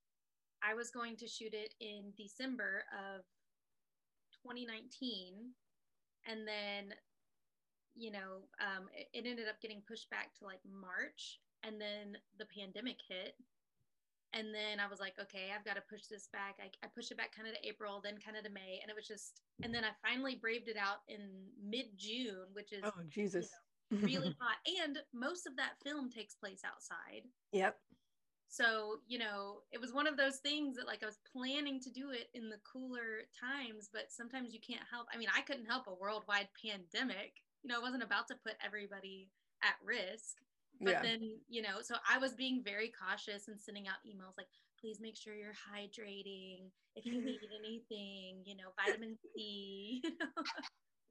I 0.64 0.74
was 0.74 0.92
going 0.92 1.16
to 1.18 1.28
shoot 1.28 1.54
it 1.54 1.74
in 1.80 2.14
December 2.18 2.84
of 2.92 3.22
2019. 4.44 5.52
And 6.28 6.48
then, 6.48 6.96
you 7.96 8.12
know, 8.12 8.48
um, 8.60 8.88
it, 8.94 9.08
it 9.14 9.30
ended 9.30 9.48
up 9.48 9.62
getting 9.62 9.82
pushed 9.88 10.10
back 10.10 10.34
to 10.40 10.46
like 10.46 10.62
March. 10.66 11.40
And 11.64 11.80
then 11.80 12.18
the 12.38 12.48
pandemic 12.48 12.98
hit. 13.08 13.36
And 14.34 14.54
then 14.54 14.80
I 14.80 14.88
was 14.88 15.00
like, 15.00 15.14
okay, 15.20 15.50
I've 15.50 15.66
got 15.66 15.74
to 15.76 15.84
push 15.90 16.06
this 16.06 16.30
back. 16.32 16.62
I, 16.62 16.70
I 16.86 16.88
pushed 16.94 17.12
it 17.12 17.18
back 17.18 17.36
kind 17.36 17.48
of 17.48 17.56
to 17.56 17.68
April, 17.68 18.00
then 18.04 18.16
kind 18.24 18.38
of 18.38 18.44
to 18.44 18.52
May. 18.52 18.80
And 18.82 18.90
it 18.90 18.96
was 18.96 19.08
just, 19.08 19.42
and 19.64 19.74
then 19.74 19.84
I 19.84 19.90
finally 20.06 20.36
braved 20.36 20.70
it 20.70 20.78
out 20.78 21.02
in 21.10 21.50
mid 21.58 21.98
June, 21.98 22.46
which 22.54 22.72
is 22.72 22.82
oh 22.84 22.94
jesus 23.10 23.50
really 23.92 24.36
hot. 24.40 24.58
And 24.86 25.00
most 25.14 25.48
of 25.48 25.56
that 25.58 25.82
film 25.84 26.10
takes 26.10 26.36
place 26.36 26.62
outside. 26.66 27.26
yep 27.52 27.78
So, 28.50 29.02
you 29.08 29.20
know, 29.20 29.62
it 29.72 29.80
was 29.80 29.94
one 29.94 30.08
of 30.08 30.18
those 30.18 30.38
things 30.40 30.76
that 30.78 30.88
like 30.88 31.04
I 31.04 31.06
was 31.06 31.20
planning 31.32 31.80
to 31.82 31.92
do 31.92 32.10
it 32.12 32.30
in 32.34 32.50
the 32.50 32.60
cooler 32.72 33.24
times, 33.40 33.90
but 33.94 34.12
sometimes 34.12 34.54
you 34.54 34.60
can't 34.60 34.86
help. 34.90 35.08
I 35.14 35.18
mean, 35.18 35.30
I 35.36 35.42
couldn't 35.42 35.68
help 35.68 35.88
a 35.88 35.94
worldwide 35.94 36.50
pandemic. 36.66 37.34
You 37.64 37.70
know, 37.70 37.78
I 37.80 37.84
wasn't 37.84 38.04
about 38.04 38.28
to 38.30 38.36
put 38.36 38.56
everybody 38.66 39.30
at 39.64 39.76
risk. 39.84 40.38
But 40.84 40.96
Yeah. 40.96 41.02
then, 41.02 41.42
you 41.48 41.62
know, 41.62 41.82
so 41.82 41.96
I 42.10 42.18
was 42.18 42.34
being 42.34 42.64
very 42.64 42.90
cautious 42.92 43.48
and 43.48 43.60
sending 43.62 43.88
out 43.88 43.98
emails 44.08 44.38
like, 44.38 44.48
please 44.80 45.00
make 45.00 45.18
sure 45.18 45.36
you're 45.36 45.54
hydrating. 45.54 46.72
If 46.96 47.06
you 47.12 47.22
need 47.22 47.42
anything, 47.56 48.44
you 48.46 48.56
know, 48.56 48.72
vitamin 48.78 49.18
C. 49.36 50.02
you 50.04 50.12
know. 50.20 50.44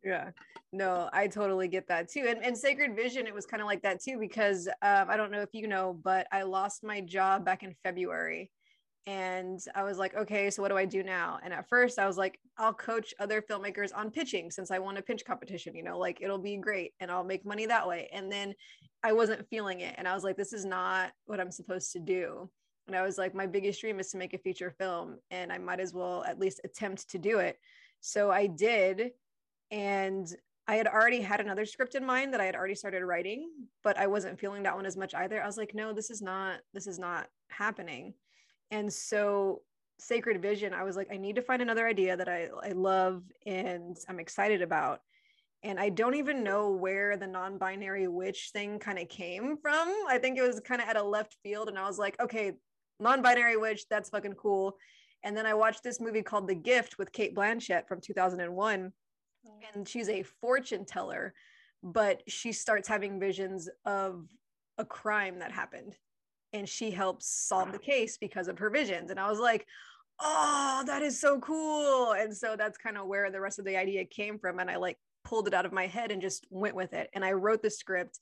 Yeah, 0.05 0.31
no, 0.73 1.11
I 1.13 1.27
totally 1.27 1.69
get 1.69 1.89
that 1.89 2.09
too. 2.09 2.25
And, 2.29 2.43
and 2.45 2.57
Sacred 2.57 2.95
Vision, 2.95 3.27
it 3.27 3.35
was 3.35 3.47
kind 3.47 3.61
of 3.61 3.67
like 3.67 3.83
that 3.83 4.01
too, 4.01 4.19
because 4.19 4.69
um, 4.83 5.07
I 5.09 5.17
don't 5.17 5.33
know 5.33 5.41
if 5.41 5.51
you 5.53 5.67
know, 5.67 5.99
but 6.03 6.27
I 6.31 6.43
lost 6.43 6.85
my 6.85 7.01
job 7.01 7.45
back 7.45 7.63
in 7.63 7.75
February. 7.83 8.51
And 9.07 9.59
I 9.75 9.85
was 9.85 9.97
like, 9.97 10.15
okay, 10.15 10.51
so 10.51 10.61
what 10.61 10.69
do 10.69 10.77
I 10.77 10.85
do 10.85 11.03
now? 11.03 11.41
And 11.43 11.55
at 11.55 11.67
first 11.71 11.99
I 11.99 12.07
was 12.07 12.19
like, 12.19 12.39
I'll 12.59 12.75
coach 12.75 13.15
other 13.19 13.41
filmmakers 13.41 13.91
on 13.97 14.11
pitching 14.11 14.51
since 14.51 14.71
I 14.71 14.79
won 14.79 14.99
a 14.99 15.03
pitch 15.03 15.25
competition, 15.25 15.75
you 15.75 15.83
know, 15.83 15.99
like 15.99 16.19
it'll 16.21 16.39
be 16.39 16.59
great 16.59 16.93
and 17.01 17.11
I'll 17.11 17.25
make 17.25 17.47
money 17.47 17.65
that 17.67 17.89
way. 17.89 18.11
And 18.13 18.31
then 18.31 18.55
I 19.03 19.13
wasn't 19.13 19.49
feeling 19.49 19.81
it. 19.81 19.95
And 19.97 20.07
I 20.07 20.15
was 20.15 20.25
like, 20.25 20.37
this 20.37 20.53
is 20.53 20.67
not 20.67 21.11
what 21.25 21.41
I'm 21.41 21.51
supposed 21.51 21.93
to 21.93 22.01
do. 22.01 22.51
And 22.87 22.95
I 22.95 23.03
was 23.03 23.17
like, 23.17 23.35
my 23.35 23.47
biggest 23.47 23.81
dream 23.81 23.99
is 23.99 24.11
to 24.11 24.19
make 24.19 24.35
a 24.35 24.39
feature 24.39 24.75
film 24.79 25.17
and 25.31 25.51
I 25.51 25.57
might 25.57 25.81
as 25.81 25.95
well 25.95 26.23
at 26.25 26.39
least 26.39 26.61
attempt 26.63 27.09
to 27.11 27.19
do 27.19 27.39
it. 27.39 27.57
So 28.01 28.31
I 28.31 28.47
did 28.47 29.13
and 29.71 30.33
I 30.67 30.77
had 30.77 30.87
already 30.87 31.23
had 31.23 31.41
another 31.41 31.65
script 31.65 31.95
in 31.95 32.05
mind 32.05 32.35
that 32.35 32.41
I 32.41 32.45
had 32.45 32.55
already 32.55 32.75
started 32.75 33.03
writing, 33.03 33.51
but 33.83 33.99
I 33.99 34.07
wasn't 34.07 34.39
feeling 34.39 34.63
that 34.65 34.77
one 34.77 34.85
as 34.85 34.99
much 34.99 35.15
either. 35.15 35.43
I 35.43 35.47
was 35.47 35.57
like, 35.57 35.75
no, 35.75 35.95
this 35.95 36.11
is 36.11 36.21
not 36.21 36.61
this 36.75 36.87
is 36.87 36.99
not 36.99 37.29
happening. 37.49 38.13
And 38.71 38.93
so 38.93 39.63
Sacred 39.99 40.41
Vision, 40.43 40.75
I 40.75 40.85
was 40.85 40.97
like, 40.97 41.09
I 41.11 41.17
need 41.17 41.37
to 41.37 41.43
find 41.43 41.63
another 41.63 41.87
idea 41.87 42.17
that 42.17 42.29
I, 42.29 42.49
I 42.63 42.73
love 42.73 43.23
and 43.47 43.97
I'm 44.09 44.21
excited 44.21 44.63
about. 44.63 45.01
And 45.63 45.81
I 45.81 45.89
don't 45.89 46.15
even 46.15 46.45
know 46.45 46.71
where 46.71 47.17
the 47.17 47.27
non-binary 47.27 48.07
witch 48.07 48.51
thing 48.53 48.79
kind 48.79 48.99
of 48.99 49.09
came 49.09 49.57
from. 49.57 49.93
I 50.07 50.19
think 50.19 50.39
it 50.39 50.47
was 50.47 50.61
kind 50.61 50.81
of 50.81 50.89
at 50.89 50.97
a 50.97 51.03
left 51.03 51.37
field. 51.43 51.69
And 51.69 51.77
I 51.79 51.87
was 51.87 51.99
like, 51.99 52.21
okay, 52.21 52.53
non-binary 53.01 53.57
witch. 53.57 53.87
That's 53.91 54.11
fucking 54.11 54.35
cool. 54.35 54.77
And 55.25 55.37
then 55.37 55.47
I 55.47 55.55
watched 55.55 55.83
this 55.83 56.01
movie 56.01 56.23
called 56.23 56.47
The 56.47 56.55
Gift 56.55 56.97
with 56.97 57.11
Cate 57.11 57.35
Blanchett 57.35 57.89
from 57.89 58.01
2001. 58.01 58.93
And 59.75 59.89
she's 59.89 60.09
a 60.09 60.23
fortune 60.23 60.85
teller, 60.85 61.35
but 61.83 62.23
she 62.27 62.53
starts 62.53 62.89
having 62.89 63.21
visions 63.21 63.69
of 63.85 64.29
a 64.79 64.85
crime 64.85 65.39
that 65.41 65.53
happened. 65.53 65.97
And 66.53 66.69
she 66.69 66.91
helps 66.91 67.27
solve 67.27 67.73
the 67.73 67.79
case 67.79 68.17
because 68.17 68.49
of 68.49 68.59
her 68.59 68.71
visions. 68.71 69.11
And 69.11 69.21
I 69.21 69.29
was 69.29 69.39
like, 69.39 69.67
oh, 70.21 70.83
that 70.87 71.03
is 71.03 71.21
so 71.21 71.39
cool. 71.41 72.13
And 72.13 72.35
so 72.35 72.57
that's 72.57 72.79
kind 72.79 72.97
of 72.97 73.07
where 73.07 73.31
the 73.31 73.41
rest 73.41 73.59
of 73.59 73.65
the 73.65 73.77
idea 73.77 74.05
came 74.05 74.39
from. 74.39 74.59
And 74.59 74.71
I 74.71 74.77
like 74.77 74.99
pulled 75.25 75.47
it 75.47 75.55
out 75.55 75.67
of 75.67 75.73
my 75.73 75.87
head 75.87 76.11
and 76.11 76.23
just 76.23 76.47
went 76.51 76.75
with 76.75 76.95
it. 76.95 77.11
And 77.13 77.25
I 77.25 77.33
wrote 77.33 77.63
the 77.63 77.71
script. 77.71 78.19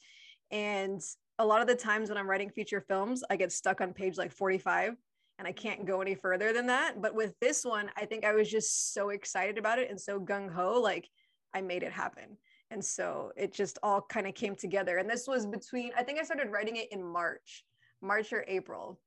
And 0.50 1.00
a 1.38 1.46
lot 1.46 1.60
of 1.60 1.66
the 1.66 1.74
times 1.74 2.08
when 2.08 2.18
I'm 2.18 2.28
writing 2.28 2.50
feature 2.50 2.80
films, 2.80 3.22
I 3.30 3.36
get 3.36 3.52
stuck 3.52 3.80
on 3.80 3.92
page 3.92 4.16
like 4.16 4.32
45 4.32 4.96
and 5.38 5.46
I 5.46 5.52
can't 5.52 5.86
go 5.86 6.00
any 6.00 6.14
further 6.14 6.52
than 6.52 6.66
that. 6.66 7.00
But 7.00 7.14
with 7.14 7.34
this 7.40 7.64
one, 7.64 7.90
I 7.96 8.06
think 8.06 8.24
I 8.24 8.34
was 8.34 8.50
just 8.50 8.94
so 8.94 9.10
excited 9.10 9.58
about 9.58 9.78
it 9.78 9.90
and 9.90 10.00
so 10.00 10.18
gung 10.18 10.50
ho, 10.50 10.80
like 10.80 11.08
I 11.54 11.60
made 11.60 11.82
it 11.82 11.92
happen. 11.92 12.38
And 12.70 12.84
so 12.84 13.32
it 13.36 13.52
just 13.52 13.78
all 13.82 14.00
kind 14.00 14.26
of 14.26 14.34
came 14.34 14.56
together. 14.56 14.98
And 14.98 15.08
this 15.08 15.26
was 15.28 15.46
between, 15.46 15.92
I 15.96 16.02
think 16.02 16.18
I 16.18 16.24
started 16.24 16.50
writing 16.50 16.76
it 16.76 16.88
in 16.90 17.02
March, 17.02 17.64
March 18.02 18.32
or 18.32 18.44
April 18.48 18.98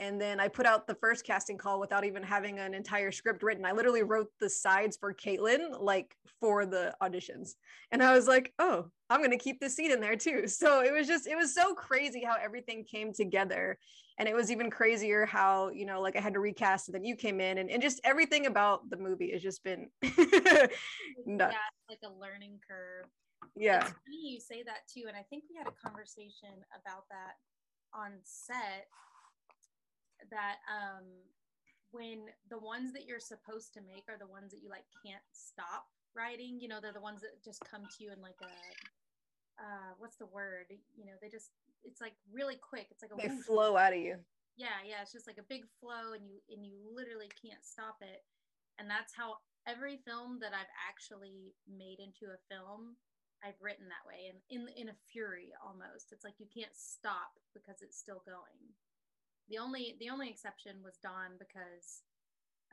and 0.00 0.20
then 0.20 0.38
I 0.38 0.46
put 0.46 0.64
out 0.64 0.86
the 0.86 0.94
first 0.94 1.24
casting 1.24 1.58
call 1.58 1.80
without 1.80 2.04
even 2.04 2.22
having 2.22 2.60
an 2.60 2.72
entire 2.72 3.10
script 3.10 3.42
written. 3.42 3.64
I 3.64 3.72
literally 3.72 4.04
wrote 4.04 4.28
the 4.38 4.48
sides 4.48 4.96
for 4.96 5.12
Caitlin, 5.12 5.80
like 5.80 6.16
for 6.40 6.66
the 6.66 6.94
auditions. 7.02 7.54
And 7.90 8.00
I 8.02 8.12
was 8.14 8.28
like, 8.28 8.52
oh, 8.60 8.86
I'm 9.10 9.18
going 9.18 9.36
to 9.36 9.38
keep 9.38 9.58
the 9.58 9.68
seat 9.68 9.90
in 9.90 10.00
there 10.00 10.16
too. 10.16 10.44
So 10.58 10.82
it 10.82 10.92
was 10.92 11.06
just, 11.06 11.26
it 11.26 11.36
was 11.36 11.54
so 11.54 11.74
crazy 11.74 12.22
how 12.24 12.36
everything 12.40 12.84
came 12.84 13.12
together. 13.12 13.76
And 14.18 14.28
it 14.28 14.34
was 14.34 14.50
even 14.50 14.70
crazier 14.70 15.26
how, 15.26 15.70
you 15.70 15.86
know, 15.86 16.00
like 16.00 16.16
I 16.16 16.20
had 16.20 16.34
to 16.34 16.40
recast 16.40 16.88
and 16.88 16.94
then 16.94 17.04
you 17.04 17.16
came 17.16 17.40
in 17.40 17.58
and, 17.58 17.70
and 17.70 17.82
just 17.82 18.00
everything 18.04 18.46
about 18.46 18.88
the 18.90 18.96
movie 18.96 19.30
has 19.32 19.42
just 19.42 19.62
been 19.62 19.88
nuts. 20.02 21.54
Yeah, 21.54 21.58
like 21.88 22.00
a 22.04 22.20
learning 22.20 22.58
curve. 22.68 23.06
Yeah. 23.56 23.80
It's 23.80 23.90
funny 23.90 24.32
you 24.32 24.40
say 24.40 24.62
that 24.64 24.88
too. 24.92 25.04
And 25.06 25.16
I 25.16 25.22
think 25.30 25.44
we 25.50 25.56
had 25.56 25.66
a 25.66 25.88
conversation 25.88 26.50
about 26.74 27.04
that 27.10 27.34
on 27.94 28.12
set 28.22 28.86
that 30.30 30.56
um 30.68 31.04
when 31.90 32.28
the 32.50 32.58
ones 32.58 32.92
that 32.92 33.06
you're 33.06 33.20
supposed 33.20 33.72
to 33.72 33.80
make 33.80 34.04
are 34.08 34.18
the 34.18 34.26
ones 34.26 34.52
that 34.52 34.60
you 34.62 34.68
like 34.68 34.84
can't 35.04 35.24
stop 35.32 35.88
writing 36.14 36.58
you 36.60 36.68
know 36.68 36.80
they're 36.80 36.92
the 36.92 37.00
ones 37.00 37.20
that 37.20 37.42
just 37.44 37.62
come 37.64 37.82
to 37.82 38.04
you 38.04 38.12
in 38.12 38.20
like 38.20 38.38
a 38.42 38.52
uh 39.58 39.90
what's 39.98 40.16
the 40.16 40.30
word? 40.30 40.70
You 40.96 41.04
know 41.06 41.18
they 41.20 41.28
just 41.28 41.50
it's 41.84 42.00
like 42.00 42.14
really 42.32 42.56
quick. 42.56 42.86
It's 42.90 43.02
like 43.02 43.12
a 43.14 43.18
they 43.18 43.34
flow 43.42 43.76
out 43.76 43.92
of 43.92 43.98
you. 43.98 44.16
Yeah 44.56 44.82
yeah. 44.86 45.02
It's 45.02 45.12
just 45.12 45.26
like 45.26 45.38
a 45.38 45.50
big 45.50 45.66
flow 45.80 46.14
and 46.14 46.26
you 46.26 46.38
and 46.50 46.64
you 46.64 46.78
literally 46.94 47.30
can't 47.34 47.62
stop 47.62 47.98
it. 48.00 48.22
And 48.78 48.88
that's 48.88 49.14
how 49.14 49.42
every 49.66 49.98
film 50.06 50.38
that 50.40 50.54
i've 50.54 50.70
actually 50.88 51.52
made 51.68 51.98
into 52.00 52.32
a 52.32 52.40
film 52.48 52.96
i've 53.44 53.58
written 53.60 53.84
that 53.90 54.06
way 54.08 54.30
and 54.32 54.38
in 54.48 54.64
in 54.78 54.88
a 54.88 55.00
fury 55.10 55.50
almost. 55.58 56.14
It's 56.14 56.24
like 56.24 56.38
you 56.38 56.46
can't 56.46 56.74
stop 56.74 57.34
because 57.54 57.82
it's 57.82 57.98
still 57.98 58.22
going 58.24 58.74
the 59.48 59.58
only 59.58 59.96
the 60.00 60.10
only 60.10 60.28
exception 60.28 60.76
was 60.84 60.98
Dawn 61.02 61.38
because 61.38 62.02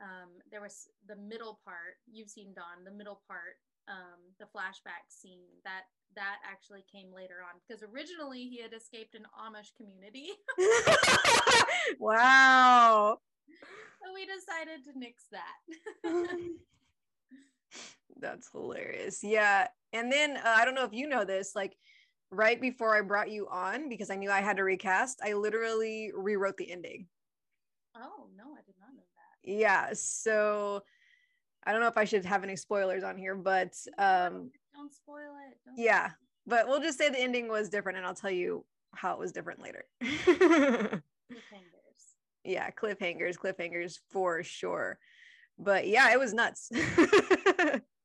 um, 0.00 0.28
there 0.50 0.60
was 0.60 0.88
the 1.08 1.16
middle 1.16 1.58
part. 1.64 1.96
You've 2.10 2.30
seen 2.30 2.52
Dawn, 2.54 2.84
the 2.84 2.90
middle 2.90 3.22
part, 3.26 3.56
um, 3.88 4.20
the 4.38 4.44
flashback 4.44 5.08
scene 5.08 5.40
that 5.64 5.84
that 6.14 6.36
actually 6.50 6.84
came 6.90 7.12
later 7.14 7.36
on 7.42 7.60
because 7.66 7.82
originally 7.82 8.48
he 8.48 8.60
had 8.60 8.72
escaped 8.72 9.14
an 9.14 9.26
Amish 9.38 9.76
community. 9.76 10.30
wow. 11.98 13.18
So 14.02 14.14
we 14.14 14.26
decided 14.26 14.84
to 14.84 14.98
nix 14.98 15.24
that. 15.32 16.02
That's 18.20 18.48
hilarious. 18.50 19.20
Yeah. 19.22 19.68
And 19.92 20.10
then 20.10 20.36
uh, 20.36 20.54
I 20.56 20.64
don't 20.64 20.74
know 20.74 20.84
if 20.84 20.92
you 20.92 21.08
know 21.08 21.24
this, 21.24 21.52
like 21.54 21.76
right 22.30 22.60
before 22.60 22.96
I 22.96 23.00
brought 23.00 23.30
you 23.30 23.48
on 23.48 23.88
because 23.88 24.10
I 24.10 24.16
knew 24.16 24.30
I 24.30 24.40
had 24.40 24.56
to 24.56 24.64
recast, 24.64 25.20
I 25.24 25.34
literally 25.34 26.12
rewrote 26.14 26.56
the 26.56 26.70
ending. 26.70 27.06
Oh, 27.96 28.28
no, 28.36 28.44
I 28.52 28.62
did 28.66 28.74
not 28.80 28.94
know 28.94 29.02
that. 29.16 29.50
Yeah. 29.50 29.90
So 29.94 30.82
I 31.64 31.72
don't 31.72 31.80
know 31.80 31.88
if 31.88 31.96
I 31.98 32.04
should 32.04 32.24
have 32.24 32.44
any 32.44 32.56
spoilers 32.56 33.02
on 33.02 33.16
here, 33.16 33.34
but 33.34 33.74
um 33.98 34.50
don't 34.74 34.92
spoil 34.92 35.34
it. 35.48 35.58
Don't 35.64 35.78
yeah. 35.78 36.10
But 36.46 36.68
we'll 36.68 36.80
just 36.80 36.98
say 36.98 37.08
the 37.08 37.20
ending 37.20 37.48
was 37.48 37.68
different 37.68 37.98
and 37.98 38.06
I'll 38.06 38.14
tell 38.14 38.30
you 38.30 38.64
how 38.94 39.14
it 39.14 39.18
was 39.18 39.32
different 39.32 39.60
later. 39.62 39.84
cliffhangers. 40.02 41.02
Yeah, 42.44 42.70
cliffhangers, 42.70 43.36
cliffhangers 43.36 43.98
for 44.10 44.42
sure. 44.42 44.98
But 45.58 45.88
yeah, 45.88 46.12
it 46.12 46.18
was 46.18 46.34
nuts. 46.34 46.70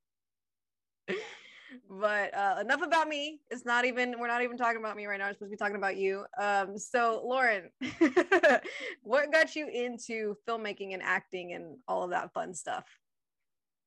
but 2.00 2.34
uh, 2.34 2.56
enough 2.62 2.82
about 2.82 3.10
me. 3.10 3.42
It's 3.50 3.66
not 3.66 3.84
even 3.84 4.16
we're 4.18 4.28
not 4.28 4.42
even 4.42 4.58
talking 4.58 4.80
about 4.80 4.96
me 4.96 5.06
right 5.06 5.20
now. 5.20 5.28
We're 5.28 5.34
supposed 5.34 5.52
to 5.52 5.58
be 5.58 5.60
talking 5.60 5.76
about 5.76 5.98
you. 5.98 6.26
Um, 6.40 6.78
so 6.78 7.22
lauren 7.26 7.70
what 9.04 9.32
got 9.32 9.56
you 9.56 9.68
into 9.68 10.36
filmmaking 10.48 10.94
and 10.94 11.04
acting 11.04 11.54
and 11.54 11.78
all 11.88 12.04
of 12.04 12.12
that 12.12 12.32
fun 12.34 12.54
stuff? 12.54 12.86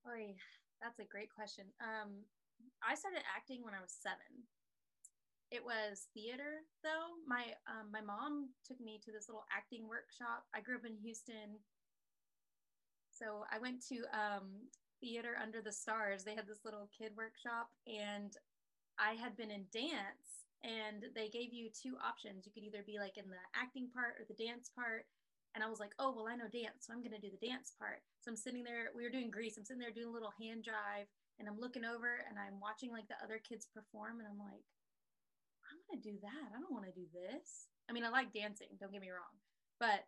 Oy, 0.07 0.35
that's 0.83 0.99
a 0.99 1.05
great 1.05 1.33
question. 1.35 1.65
Um, 1.81 2.11
i 2.87 2.95
started 2.95 3.23
acting 3.35 3.65
when 3.65 3.73
i 3.73 3.81
was 3.81 3.97
seven. 3.99 4.45
It 5.51 5.65
was 5.65 6.09
theater 6.13 6.61
though. 6.83 7.17
My 7.27 7.45
um, 7.67 7.91
my 7.91 8.03
mom 8.03 8.51
took 8.67 8.81
me 8.81 9.01
to 9.05 9.13
this 9.13 9.29
little 9.29 9.45
acting 9.57 9.89
workshop. 9.89 10.45
I 10.55 10.61
grew 10.61 10.77
up 10.77 10.85
in 10.85 10.97
houston. 11.03 11.57
So 13.11 13.45
i 13.51 13.59
went 13.59 13.81
to 13.89 14.05
um, 14.13 14.69
Theater 15.05 15.37
Under 15.37 15.61
the 15.61 15.73
Stars. 15.73 16.25
They 16.25 16.35
had 16.35 16.49
this 16.49 16.65
little 16.65 16.89
kid 16.89 17.13
workshop, 17.13 17.69
and 17.85 18.33
I 18.97 19.21
had 19.21 19.37
been 19.37 19.53
in 19.53 19.69
dance, 19.69 20.49
and 20.65 21.05
they 21.13 21.29
gave 21.29 21.53
you 21.53 21.69
two 21.69 22.01
options. 22.01 22.49
You 22.49 22.53
could 22.57 22.65
either 22.65 22.81
be 22.89 22.97
like 22.97 23.21
in 23.21 23.29
the 23.29 23.45
acting 23.53 23.93
part 23.93 24.17
or 24.17 24.25
the 24.25 24.41
dance 24.41 24.73
part. 24.73 25.05
And 25.53 25.63
I 25.63 25.69
was 25.69 25.79
like, 25.79 25.93
oh, 26.01 26.11
well, 26.11 26.27
I 26.27 26.35
know 26.35 26.49
dance, 26.51 26.89
so 26.89 26.97
I'm 26.97 27.05
going 27.05 27.15
to 27.15 27.23
do 27.23 27.31
the 27.31 27.47
dance 27.47 27.77
part. 27.79 28.01
So 28.25 28.33
I'm 28.33 28.41
sitting 28.41 28.65
there, 28.65 28.91
we 28.91 29.05
were 29.05 29.13
doing 29.13 29.31
Grease. 29.31 29.55
I'm 29.55 29.63
sitting 29.63 29.79
there 29.79 29.95
doing 29.95 30.11
a 30.11 30.17
little 30.17 30.35
hand 30.35 30.65
drive 30.65 31.07
and 31.39 31.47
I'm 31.47 31.61
looking 31.61 31.85
over 31.85 32.27
and 32.27 32.35
I'm 32.35 32.59
watching 32.59 32.91
like 32.91 33.07
the 33.07 33.21
other 33.23 33.39
kids 33.39 33.67
perform, 33.71 34.19
and 34.19 34.27
I'm 34.27 34.39
like, 34.39 34.67
I'm 35.67 35.79
going 35.87 36.01
to 36.01 36.09
do 36.11 36.17
that. 36.23 36.49
I 36.55 36.59
don't 36.59 36.73
want 36.73 36.87
to 36.87 36.97
do 36.97 37.07
this. 37.13 37.71
I 37.87 37.93
mean, 37.93 38.03
I 38.03 38.11
like 38.11 38.33
dancing, 38.33 38.73
don't 38.81 38.91
get 38.91 39.03
me 39.03 39.13
wrong. 39.13 39.35
But 39.79 40.07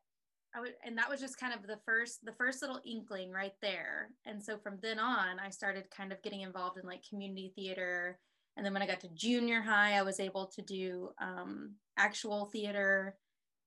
I 0.56 0.60
would, 0.60 0.72
and 0.84 0.96
that 0.96 1.10
was 1.10 1.20
just 1.20 1.38
kind 1.38 1.52
of 1.52 1.66
the 1.66 1.78
first, 1.84 2.24
the 2.24 2.32
first 2.32 2.62
little 2.62 2.80
inkling 2.86 3.30
right 3.30 3.52
there. 3.60 4.08
And 4.24 4.42
so 4.42 4.56
from 4.56 4.78
then 4.80 4.98
on, 4.98 5.38
I 5.38 5.50
started 5.50 5.90
kind 5.90 6.12
of 6.12 6.22
getting 6.22 6.40
involved 6.40 6.78
in 6.78 6.86
like 6.86 7.02
community 7.08 7.52
theater. 7.54 8.18
And 8.56 8.64
then 8.64 8.72
when 8.72 8.82
I 8.82 8.86
got 8.86 9.00
to 9.00 9.08
junior 9.14 9.60
high, 9.60 9.98
I 9.98 10.02
was 10.02 10.18
able 10.18 10.46
to 10.46 10.62
do 10.62 11.10
um, 11.20 11.74
actual 11.98 12.46
theater 12.46 13.16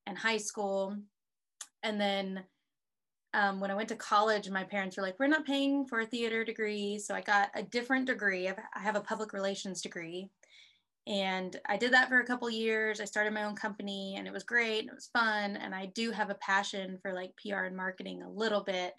and 0.07 0.17
high 0.17 0.37
school. 0.37 0.97
And 1.83 2.01
then 2.01 2.43
um, 3.35 3.59
when 3.59 3.69
I 3.69 3.75
went 3.75 3.89
to 3.89 3.95
college, 3.95 4.49
my 4.49 4.63
parents 4.63 4.97
were 4.97 5.03
like, 5.03 5.19
we're 5.19 5.27
not 5.27 5.45
paying 5.45 5.85
for 5.85 5.99
a 5.99 6.07
theater 6.07 6.43
degree. 6.43 6.97
So 6.97 7.13
I 7.13 7.21
got 7.21 7.49
a 7.53 7.61
different 7.61 8.07
degree. 8.07 8.49
I 8.49 8.79
have 8.79 8.95
a 8.95 9.01
public 9.01 9.31
relations 9.31 9.83
degree 9.83 10.31
and 11.09 11.59
i 11.67 11.75
did 11.75 11.91
that 11.91 12.07
for 12.07 12.19
a 12.19 12.25
couple 12.25 12.49
years. 12.49 13.01
I 13.01 13.05
started 13.05 13.33
my 13.33 13.43
own 13.43 13.55
company 13.55 14.15
and 14.17 14.27
it 14.27 14.33
was 14.33 14.43
great 14.43 14.81
and 14.81 14.89
it 14.89 14.95
was 14.95 15.09
fun. 15.11 15.57
And 15.57 15.75
i 15.75 15.87
do 15.87 16.11
have 16.11 16.29
a 16.29 16.35
passion 16.35 16.97
for 17.01 17.13
like 17.13 17.33
pr 17.35 17.55
and 17.55 17.75
marketing 17.75 18.21
a 18.21 18.29
little 18.29 18.63
bit 18.63 18.93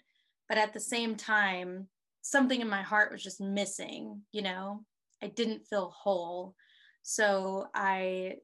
but 0.47 0.57
at 0.57 0.73
the 0.73 0.79
same 0.79 1.15
time 1.15 1.87
something 2.21 2.61
in 2.61 2.69
my 2.69 2.81
heart 2.81 3.11
was 3.11 3.23
just 3.23 3.41
missing 3.41 4.21
you 4.31 4.41
know? 4.43 4.85
I 5.23 5.27
didn't 5.27 5.67
feel 5.67 5.89
whole. 5.95 6.55
So 7.01 7.67
i 7.73 8.35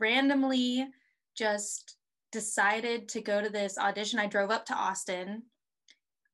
randomly 0.00 0.88
just 1.36 1.96
decided 2.32 3.08
to 3.10 3.20
go 3.20 3.40
to 3.40 3.50
this 3.50 3.78
audition. 3.78 4.18
I 4.18 4.26
drove 4.26 4.50
up 4.50 4.66
to 4.66 4.74
austin. 4.74 5.42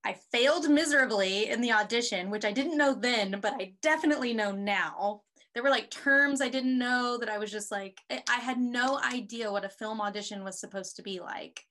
I 0.05 0.17
failed 0.33 0.71
miserably 0.71 1.51
in 1.51 1.61
the 1.61 1.73
audition, 1.73 2.31
which 2.31 2.45
I 2.45 2.53
didn't 2.53 2.79
know 2.79 2.95
then, 2.95 3.41
but 3.43 3.55
I 3.55 3.75
definitely 3.83 4.33
know 4.33 4.53
now 4.53 5.23
there 5.55 5.63
were 5.63 5.71
like 5.71 5.91
terms 5.91 6.41
I 6.41 6.49
didn't 6.49 6.79
know 6.79 7.19
that 7.19 7.29
I 7.29 7.39
was 7.39 7.51
just 7.51 7.71
like, 7.71 7.99
I 8.11 8.37
had 8.37 8.59
no 8.59 8.99
idea 8.99 9.51
what 9.51 9.65
a 9.65 9.69
film 9.69 10.01
audition 10.01 10.45
was 10.45 10.61
supposed 10.61 10.97
to 10.97 11.03
be 11.03 11.21
like. 11.21 11.65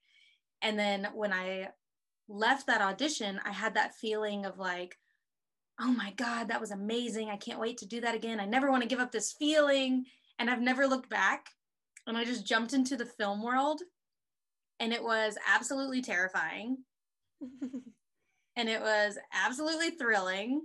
And 0.62 0.78
then 0.78 1.08
when 1.14 1.32
I 1.32 1.68
left 2.28 2.66
that 2.66 2.82
audition, 2.82 3.40
I 3.44 3.52
had 3.52 3.74
that 3.74 3.94
feeling 3.94 4.44
of 4.44 4.58
like, 4.58 4.96
oh 5.80 5.92
my 5.92 6.12
God, 6.16 6.48
that 6.48 6.60
was 6.60 6.70
amazing. 6.70 7.30
I 7.30 7.36
can't 7.36 7.60
wait 7.60 7.78
to 7.78 7.86
do 7.86 8.00
that 8.00 8.14
again. 8.14 8.40
I 8.40 8.46
never 8.46 8.70
want 8.70 8.82
to 8.82 8.88
give 8.88 8.98
up 8.98 9.12
this 9.12 9.32
feeling. 9.32 10.04
And 10.38 10.50
I've 10.50 10.60
never 10.60 10.86
looked 10.86 11.08
back. 11.08 11.46
And 12.06 12.16
I 12.16 12.24
just 12.24 12.46
jumped 12.46 12.72
into 12.72 12.96
the 12.96 13.06
film 13.06 13.42
world. 13.42 13.80
And 14.80 14.92
it 14.92 15.02
was 15.02 15.38
absolutely 15.46 16.02
terrifying. 16.02 16.78
and 18.56 18.68
it 18.68 18.80
was 18.80 19.18
absolutely 19.32 19.90
thrilling 19.90 20.62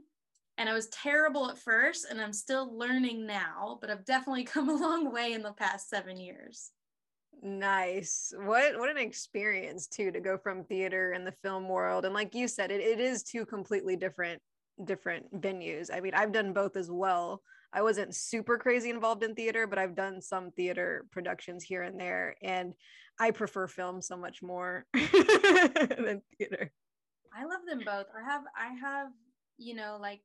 and 0.58 0.70
I 0.70 0.74
was 0.74 0.88
terrible 0.88 1.50
at 1.50 1.58
first, 1.58 2.06
and 2.10 2.22
I'm 2.22 2.34
still 2.34 2.78
learning 2.78 3.26
now, 3.26 3.78
but 3.82 3.90
I've 3.90 4.06
definitely 4.06 4.44
come 4.46 4.70
a 4.70 4.76
long 4.76 5.12
way 5.12 5.34
in 5.34 5.42
the 5.42 5.54
past 5.54 5.90
seven 5.90 6.18
years. 6.18 6.72
Nice. 7.42 8.32
What 8.38 8.80
what 8.80 8.90
an 8.90 8.98
experience 8.98 9.88
too 9.88 10.12
to 10.12 10.22
go 10.22 10.38
from 10.38 10.64
theater 10.64 11.12
and 11.12 11.28
the 11.28 11.34
film 11.44 11.68
world. 11.68 12.06
And 12.06 12.14
like 12.14 12.34
you 12.34 12.48
said, 12.48 12.72
it, 12.72 12.80
it 12.80 13.02
is 13.02 13.24
two 13.24 13.46
completely 13.46 13.98
different 13.98 14.42
different 14.86 15.42
venues. 15.42 15.90
I 15.94 16.00
mean, 16.00 16.14
I've 16.14 16.32
done 16.32 16.54
both 16.54 16.78
as 16.78 16.90
well. 16.90 17.42
I 17.74 17.82
wasn't 17.82 18.16
super 18.16 18.58
crazy 18.58 18.92
involved 18.92 19.24
in 19.24 19.36
theater, 19.36 19.68
but 19.68 19.80
I've 19.80 19.96
done 19.96 20.22
some 20.22 20.52
theater 20.52 21.06
productions 21.12 21.64
here 21.64 21.82
and 21.82 22.00
there. 22.00 22.36
And 22.42 22.74
I 23.20 23.32
prefer 23.32 23.68
film 23.68 24.02
so 24.02 24.16
much 24.16 24.42
more 24.42 24.86
than 24.94 26.22
theater. 26.38 26.72
I 27.36 27.46
love 27.46 27.62
them 27.68 27.82
both. 27.86 28.06
I 28.16 28.24
have 28.24 28.44
I 28.56 28.74
have, 28.80 29.08
you 29.58 29.76
know, 29.76 29.98
like 30.00 30.22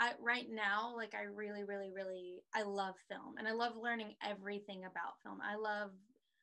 I 0.00 0.12
right 0.20 0.46
now, 0.50 0.94
like 0.96 1.14
I 1.14 1.24
really, 1.24 1.64
really, 1.64 1.90
really 1.94 2.42
I 2.54 2.62
love 2.62 2.94
film 3.08 3.34
and 3.38 3.48
I 3.48 3.52
love 3.52 3.72
learning 3.76 4.14
everything 4.24 4.84
about 4.84 5.20
film. 5.22 5.38
I 5.42 5.56
love 5.56 5.90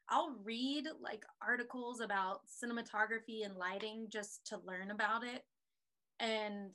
I'll 0.10 0.36
read 0.44 0.86
like 1.02 1.24
articles 1.42 2.00
about 2.00 2.42
cinematography 2.48 3.44
and 3.44 3.56
lighting 3.56 4.08
just 4.12 4.46
to 4.48 4.60
learn 4.66 4.92
about 4.92 5.24
it. 5.24 5.44
And 6.20 6.72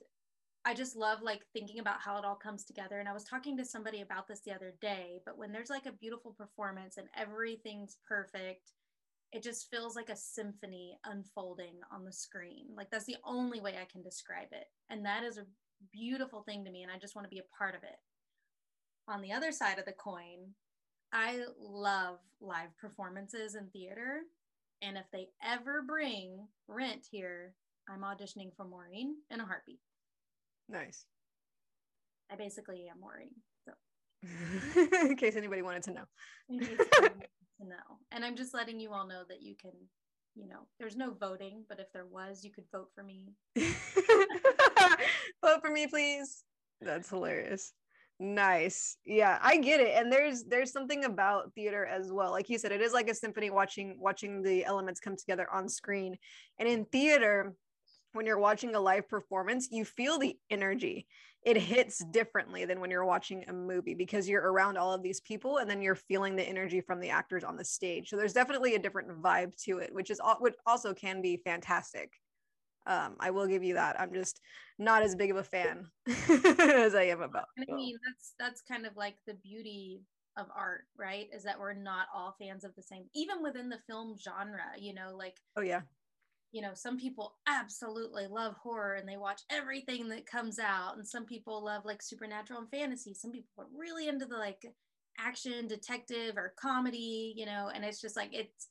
I 0.65 0.73
just 0.73 0.95
love 0.95 1.21
like 1.21 1.41
thinking 1.53 1.79
about 1.79 2.01
how 2.01 2.17
it 2.17 2.25
all 2.25 2.35
comes 2.35 2.65
together. 2.65 2.99
And 2.99 3.09
I 3.09 3.13
was 3.13 3.23
talking 3.23 3.57
to 3.57 3.65
somebody 3.65 4.01
about 4.01 4.27
this 4.27 4.41
the 4.41 4.53
other 4.53 4.73
day, 4.81 5.19
but 5.25 5.37
when 5.37 5.51
there's 5.51 5.69
like 5.69 5.85
a 5.85 5.93
beautiful 5.93 6.33
performance 6.37 6.97
and 6.97 7.07
everything's 7.17 7.97
perfect, 8.07 8.73
it 9.31 9.41
just 9.41 9.71
feels 9.71 9.95
like 9.95 10.09
a 10.09 10.15
symphony 10.15 10.97
unfolding 11.05 11.75
on 11.91 12.03
the 12.03 12.11
screen. 12.11 12.65
Like 12.75 12.91
that's 12.91 13.05
the 13.05 13.17
only 13.23 13.61
way 13.61 13.75
I 13.81 13.85
can 13.91 14.03
describe 14.03 14.49
it. 14.51 14.65
And 14.89 15.05
that 15.05 15.23
is 15.23 15.37
a 15.37 15.45
beautiful 15.91 16.43
thing 16.43 16.65
to 16.65 16.71
me. 16.71 16.83
And 16.83 16.91
I 16.91 16.97
just 16.97 17.15
want 17.15 17.25
to 17.25 17.33
be 17.33 17.39
a 17.39 17.57
part 17.57 17.75
of 17.75 17.83
it. 17.83 17.97
On 19.07 19.21
the 19.21 19.31
other 19.31 19.51
side 19.51 19.79
of 19.79 19.85
the 19.85 19.93
coin, 19.93 20.53
I 21.13 21.41
love 21.59 22.19
live 22.39 22.75
performances 22.79 23.55
in 23.55 23.67
theater. 23.69 24.21
And 24.81 24.97
if 24.97 25.05
they 25.11 25.27
ever 25.43 25.83
bring 25.85 26.47
Rent 26.67 27.05
here, 27.09 27.53
I'm 27.89 28.01
auditioning 28.01 28.55
for 28.55 28.65
Maureen 28.65 29.15
in 29.29 29.39
a 29.39 29.45
heartbeat. 29.45 29.79
Nice. 30.69 31.05
I 32.31 32.35
basically 32.35 32.87
am 32.89 33.01
Maureen. 33.01 33.31
So. 33.65 33.73
in 35.07 35.15
case 35.15 35.35
anybody 35.35 35.61
wanted 35.61 35.83
to 35.83 35.91
know. 35.91 36.03
to 36.49 37.67
know. 37.67 37.99
And 38.11 38.23
I'm 38.23 38.35
just 38.35 38.53
letting 38.53 38.79
you 38.79 38.91
all 38.91 39.07
know 39.07 39.23
that 39.27 39.41
you 39.41 39.55
can, 39.59 39.71
you 40.35 40.47
know, 40.47 40.67
there's 40.79 40.95
no 40.95 41.11
voting, 41.11 41.63
but 41.67 41.79
if 41.79 41.91
there 41.93 42.05
was, 42.05 42.43
you 42.43 42.51
could 42.51 42.65
vote 42.71 42.89
for 42.95 43.03
me. 43.03 43.33
vote 45.43 45.61
for 45.61 45.71
me, 45.71 45.87
please. 45.87 46.43
That's 46.81 47.09
hilarious. 47.09 47.73
Nice. 48.19 48.97
Yeah, 49.03 49.39
I 49.41 49.57
get 49.57 49.79
it. 49.79 49.97
And 49.97 50.11
there's 50.11 50.43
there's 50.43 50.71
something 50.71 51.05
about 51.05 51.53
theater 51.55 51.85
as 51.85 52.11
well. 52.11 52.29
Like 52.29 52.49
you 52.49 52.59
said, 52.59 52.71
it 52.71 52.81
is 52.81 52.93
like 52.93 53.09
a 53.09 53.15
symphony 53.15 53.49
watching 53.49 53.97
watching 53.99 54.43
the 54.43 54.63
elements 54.63 54.99
come 54.99 55.15
together 55.15 55.47
on 55.51 55.67
screen. 55.67 56.15
And 56.59 56.69
in 56.69 56.85
theater, 56.85 57.55
when 58.13 58.25
you're 58.25 58.39
watching 58.39 58.75
a 58.75 58.79
live 58.79 59.07
performance, 59.09 59.69
you 59.71 59.85
feel 59.85 60.17
the 60.17 60.37
energy. 60.49 61.07
It 61.43 61.57
hits 61.57 62.03
differently 62.11 62.65
than 62.65 62.79
when 62.79 62.91
you're 62.91 63.05
watching 63.05 63.43
a 63.47 63.53
movie 63.53 63.95
because 63.95 64.29
you're 64.29 64.51
around 64.51 64.77
all 64.77 64.93
of 64.93 65.01
these 65.01 65.21
people 65.21 65.57
and 65.57 65.69
then 65.69 65.81
you're 65.81 65.95
feeling 65.95 66.35
the 66.35 66.47
energy 66.47 66.81
from 66.81 66.99
the 66.99 67.09
actors 67.09 67.43
on 67.43 67.57
the 67.57 67.65
stage. 67.65 68.09
So 68.09 68.17
there's 68.17 68.33
definitely 68.33 68.75
a 68.75 68.79
different 68.79 69.09
vibe 69.21 69.55
to 69.63 69.79
it, 69.79 69.93
which 69.93 70.11
is 70.11 70.21
which 70.39 70.53
also 70.67 70.93
can 70.93 71.21
be 71.21 71.41
fantastic. 71.43 72.11
Um, 72.85 73.15
I 73.19 73.31
will 73.31 73.47
give 73.47 73.63
you 73.63 73.75
that. 73.75 73.99
I'm 73.99 74.13
just 74.13 74.39
not 74.79 75.03
as 75.03 75.15
big 75.15 75.31
of 75.31 75.37
a 75.37 75.43
fan 75.43 75.87
as 76.07 76.95
I 76.95 77.07
am 77.09 77.21
about. 77.21 77.45
I 77.57 77.73
mean, 77.73 77.95
that's 78.07 78.33
that's 78.39 78.61
kind 78.61 78.85
of 78.85 78.95
like 78.95 79.15
the 79.25 79.35
beauty 79.35 80.01
of 80.37 80.47
art, 80.55 80.85
right? 80.97 81.27
Is 81.33 81.43
that 81.43 81.59
we're 81.59 81.73
not 81.73 82.07
all 82.15 82.35
fans 82.39 82.63
of 82.63 82.75
the 82.75 82.83
same, 82.83 83.05
even 83.13 83.43
within 83.43 83.69
the 83.69 83.79
film 83.87 84.15
genre. 84.17 84.63
You 84.79 84.93
know, 84.93 85.15
like 85.15 85.37
oh 85.55 85.61
yeah, 85.61 85.81
you 86.51 86.61
know, 86.61 86.71
some 86.73 86.97
people 86.97 87.35
absolutely 87.47 88.27
love 88.27 88.55
horror 88.61 88.95
and 88.95 89.07
they 89.07 89.17
watch 89.17 89.41
everything 89.49 90.09
that 90.09 90.25
comes 90.25 90.59
out, 90.59 90.97
and 90.97 91.07
some 91.07 91.25
people 91.25 91.63
love 91.63 91.85
like 91.85 92.01
supernatural 92.01 92.59
and 92.59 92.69
fantasy. 92.69 93.13
Some 93.13 93.31
people 93.31 93.49
are 93.57 93.67
really 93.77 94.07
into 94.07 94.25
the 94.25 94.37
like 94.37 94.65
action, 95.19 95.67
detective, 95.67 96.37
or 96.37 96.53
comedy. 96.59 97.33
You 97.35 97.45
know, 97.45 97.69
and 97.73 97.85
it's 97.85 98.01
just 98.01 98.17
like 98.17 98.33
it's 98.33 98.67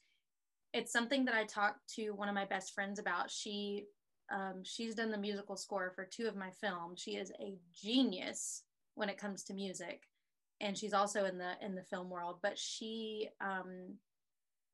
it's 0.72 0.92
something 0.92 1.24
that 1.24 1.34
I 1.34 1.44
talked 1.44 1.80
to 1.96 2.10
one 2.10 2.28
of 2.28 2.34
my 2.34 2.44
best 2.44 2.74
friends 2.74 2.98
about. 2.98 3.30
She 3.30 3.86
um, 4.30 4.62
she's 4.62 4.94
done 4.94 5.10
the 5.10 5.18
musical 5.18 5.56
score 5.56 5.92
for 5.94 6.04
two 6.04 6.28
of 6.28 6.36
my 6.36 6.50
films. 6.60 7.00
She 7.00 7.12
is 7.12 7.32
a 7.40 7.56
genius 7.74 8.62
when 8.94 9.08
it 9.08 9.18
comes 9.18 9.42
to 9.44 9.54
music, 9.54 10.02
and 10.60 10.76
she's 10.76 10.92
also 10.92 11.24
in 11.24 11.38
the 11.38 11.52
in 11.62 11.74
the 11.74 11.82
film 11.82 12.10
world. 12.10 12.38
But 12.42 12.58
she, 12.58 13.30
um, 13.40 13.96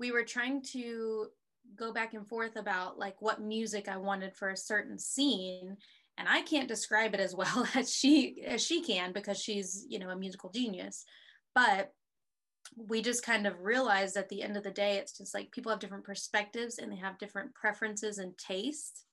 we 0.00 0.10
were 0.10 0.24
trying 0.24 0.62
to 0.72 1.28
go 1.74 1.92
back 1.92 2.14
and 2.14 2.26
forth 2.26 2.56
about 2.56 2.98
like 2.98 3.20
what 3.20 3.40
music 3.40 3.88
I 3.88 3.96
wanted 3.96 4.34
for 4.34 4.50
a 4.50 4.56
certain 4.56 4.98
scene, 4.98 5.76
and 6.18 6.28
I 6.28 6.42
can't 6.42 6.68
describe 6.68 7.14
it 7.14 7.20
as 7.20 7.34
well 7.34 7.66
as 7.74 7.94
she 7.94 8.44
as 8.46 8.64
she 8.64 8.82
can 8.82 9.12
because 9.12 9.40
she's 9.40 9.86
you 9.88 9.98
know 9.98 10.10
a 10.10 10.16
musical 10.16 10.50
genius, 10.50 11.04
but 11.54 11.92
we 12.76 13.00
just 13.00 13.24
kind 13.24 13.46
of 13.46 13.60
realized 13.60 14.16
at 14.16 14.28
the 14.28 14.42
end 14.42 14.56
of 14.56 14.64
the 14.64 14.70
day 14.70 14.96
it's 14.96 15.16
just 15.16 15.32
like 15.32 15.52
people 15.52 15.70
have 15.70 15.78
different 15.78 16.04
perspectives 16.04 16.78
and 16.78 16.90
they 16.90 16.96
have 16.96 17.18
different 17.18 17.54
preferences 17.54 18.18
and 18.18 18.36
tastes. 18.36 19.04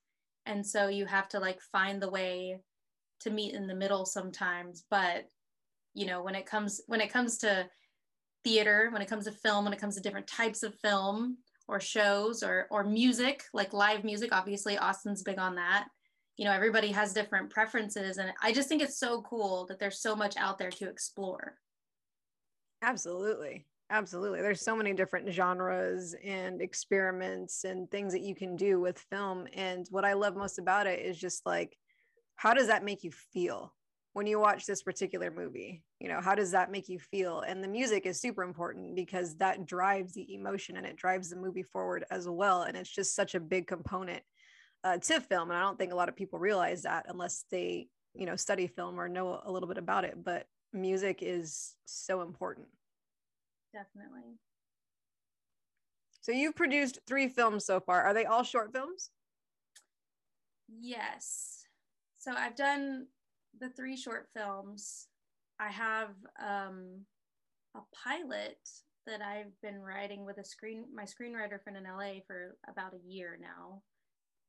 And 0.44 0.66
so 0.66 0.88
you 0.88 1.06
have 1.06 1.28
to 1.30 1.38
like 1.38 1.60
find 1.60 2.02
the 2.02 2.10
way 2.10 2.58
to 3.20 3.30
meet 3.30 3.54
in 3.54 3.68
the 3.68 3.74
middle 3.74 4.04
sometimes. 4.04 4.84
But 4.90 5.28
you 5.94 6.06
know 6.06 6.22
when 6.22 6.34
it 6.34 6.46
comes 6.46 6.80
when 6.86 7.00
it 7.00 7.12
comes 7.12 7.38
to 7.38 7.66
theater 8.42 8.90
when 8.92 9.00
it 9.00 9.08
comes 9.08 9.24
to 9.24 9.32
film 9.32 9.64
when 9.64 9.72
it 9.72 9.80
comes 9.80 9.94
to 9.94 10.02
different 10.02 10.26
types 10.26 10.62
of 10.62 10.74
film 10.80 11.38
or 11.68 11.80
shows 11.80 12.42
or 12.42 12.66
or 12.70 12.84
music 12.84 13.44
like 13.52 13.72
live 13.72 14.04
music 14.04 14.30
obviously 14.32 14.76
austin's 14.78 15.22
big 15.22 15.38
on 15.38 15.54
that 15.54 15.86
you 16.36 16.44
know 16.44 16.52
everybody 16.52 16.88
has 16.88 17.12
different 17.12 17.50
preferences 17.50 18.18
and 18.18 18.32
i 18.42 18.52
just 18.52 18.68
think 18.68 18.82
it's 18.82 18.98
so 18.98 19.22
cool 19.22 19.66
that 19.66 19.78
there's 19.78 20.00
so 20.00 20.14
much 20.14 20.36
out 20.36 20.58
there 20.58 20.70
to 20.70 20.88
explore 20.88 21.54
absolutely 22.82 23.66
Absolutely. 23.90 24.40
There's 24.40 24.64
so 24.64 24.74
many 24.74 24.94
different 24.94 25.30
genres 25.30 26.14
and 26.24 26.62
experiments 26.62 27.64
and 27.64 27.90
things 27.90 28.12
that 28.12 28.22
you 28.22 28.34
can 28.34 28.56
do 28.56 28.80
with 28.80 28.98
film. 29.10 29.46
And 29.52 29.86
what 29.90 30.06
I 30.06 30.14
love 30.14 30.36
most 30.36 30.58
about 30.58 30.86
it 30.86 31.04
is 31.04 31.18
just 31.18 31.44
like, 31.44 31.76
how 32.36 32.54
does 32.54 32.68
that 32.68 32.84
make 32.84 33.04
you 33.04 33.12
feel 33.32 33.74
when 34.14 34.26
you 34.26 34.40
watch 34.40 34.64
this 34.64 34.82
particular 34.82 35.30
movie? 35.30 35.82
You 36.00 36.08
know, 36.08 36.20
how 36.20 36.34
does 36.34 36.50
that 36.52 36.70
make 36.70 36.88
you 36.88 36.98
feel? 36.98 37.40
And 37.40 37.62
the 37.62 37.68
music 37.68 38.06
is 38.06 38.20
super 38.20 38.42
important 38.42 38.96
because 38.96 39.36
that 39.36 39.66
drives 39.66 40.14
the 40.14 40.34
emotion 40.34 40.76
and 40.76 40.86
it 40.86 40.96
drives 40.96 41.30
the 41.30 41.36
movie 41.36 41.62
forward 41.62 42.04
as 42.10 42.26
well. 42.28 42.62
And 42.62 42.76
it's 42.76 42.90
just 42.90 43.14
such 43.14 43.34
a 43.34 43.40
big 43.40 43.66
component 43.66 44.22
uh, 44.82 44.96
to 44.98 45.20
film. 45.20 45.50
And 45.50 45.58
I 45.58 45.62
don't 45.62 45.78
think 45.78 45.92
a 45.92 45.96
lot 45.96 46.08
of 46.08 46.16
people 46.16 46.38
realize 46.38 46.82
that 46.82 47.06
unless 47.08 47.44
they, 47.50 47.88
you 48.14 48.24
know, 48.24 48.36
study 48.36 48.66
film 48.66 48.98
or 48.98 49.08
know 49.08 49.40
a 49.44 49.52
little 49.52 49.68
bit 49.68 49.78
about 49.78 50.04
it. 50.04 50.24
But 50.24 50.46
music 50.72 51.18
is 51.20 51.74
so 51.84 52.22
important 52.22 52.68
definitely. 53.74 54.38
So 56.20 56.32
you've 56.32 56.54
produced 56.54 57.00
three 57.06 57.28
films 57.28 57.66
so 57.66 57.80
far. 57.80 58.02
Are 58.02 58.14
they 58.14 58.24
all 58.24 58.44
short 58.44 58.72
films? 58.72 59.10
Yes. 60.68 61.66
So 62.18 62.32
I've 62.32 62.56
done 62.56 63.08
the 63.60 63.70
three 63.70 63.96
short 63.96 64.28
films. 64.36 65.08
I 65.60 65.70
have 65.70 66.10
um, 66.42 67.04
a 67.76 67.80
pilot 68.04 68.58
that 69.06 69.20
I've 69.20 69.52
been 69.62 69.80
writing 69.80 70.24
with 70.24 70.38
a 70.38 70.44
screen 70.44 70.86
my 70.94 71.04
screenwriter 71.04 71.62
friend 71.62 71.76
in 71.76 71.84
LA 71.84 72.20
for 72.26 72.56
about 72.68 72.94
a 72.94 73.08
year 73.08 73.38
now, 73.40 73.82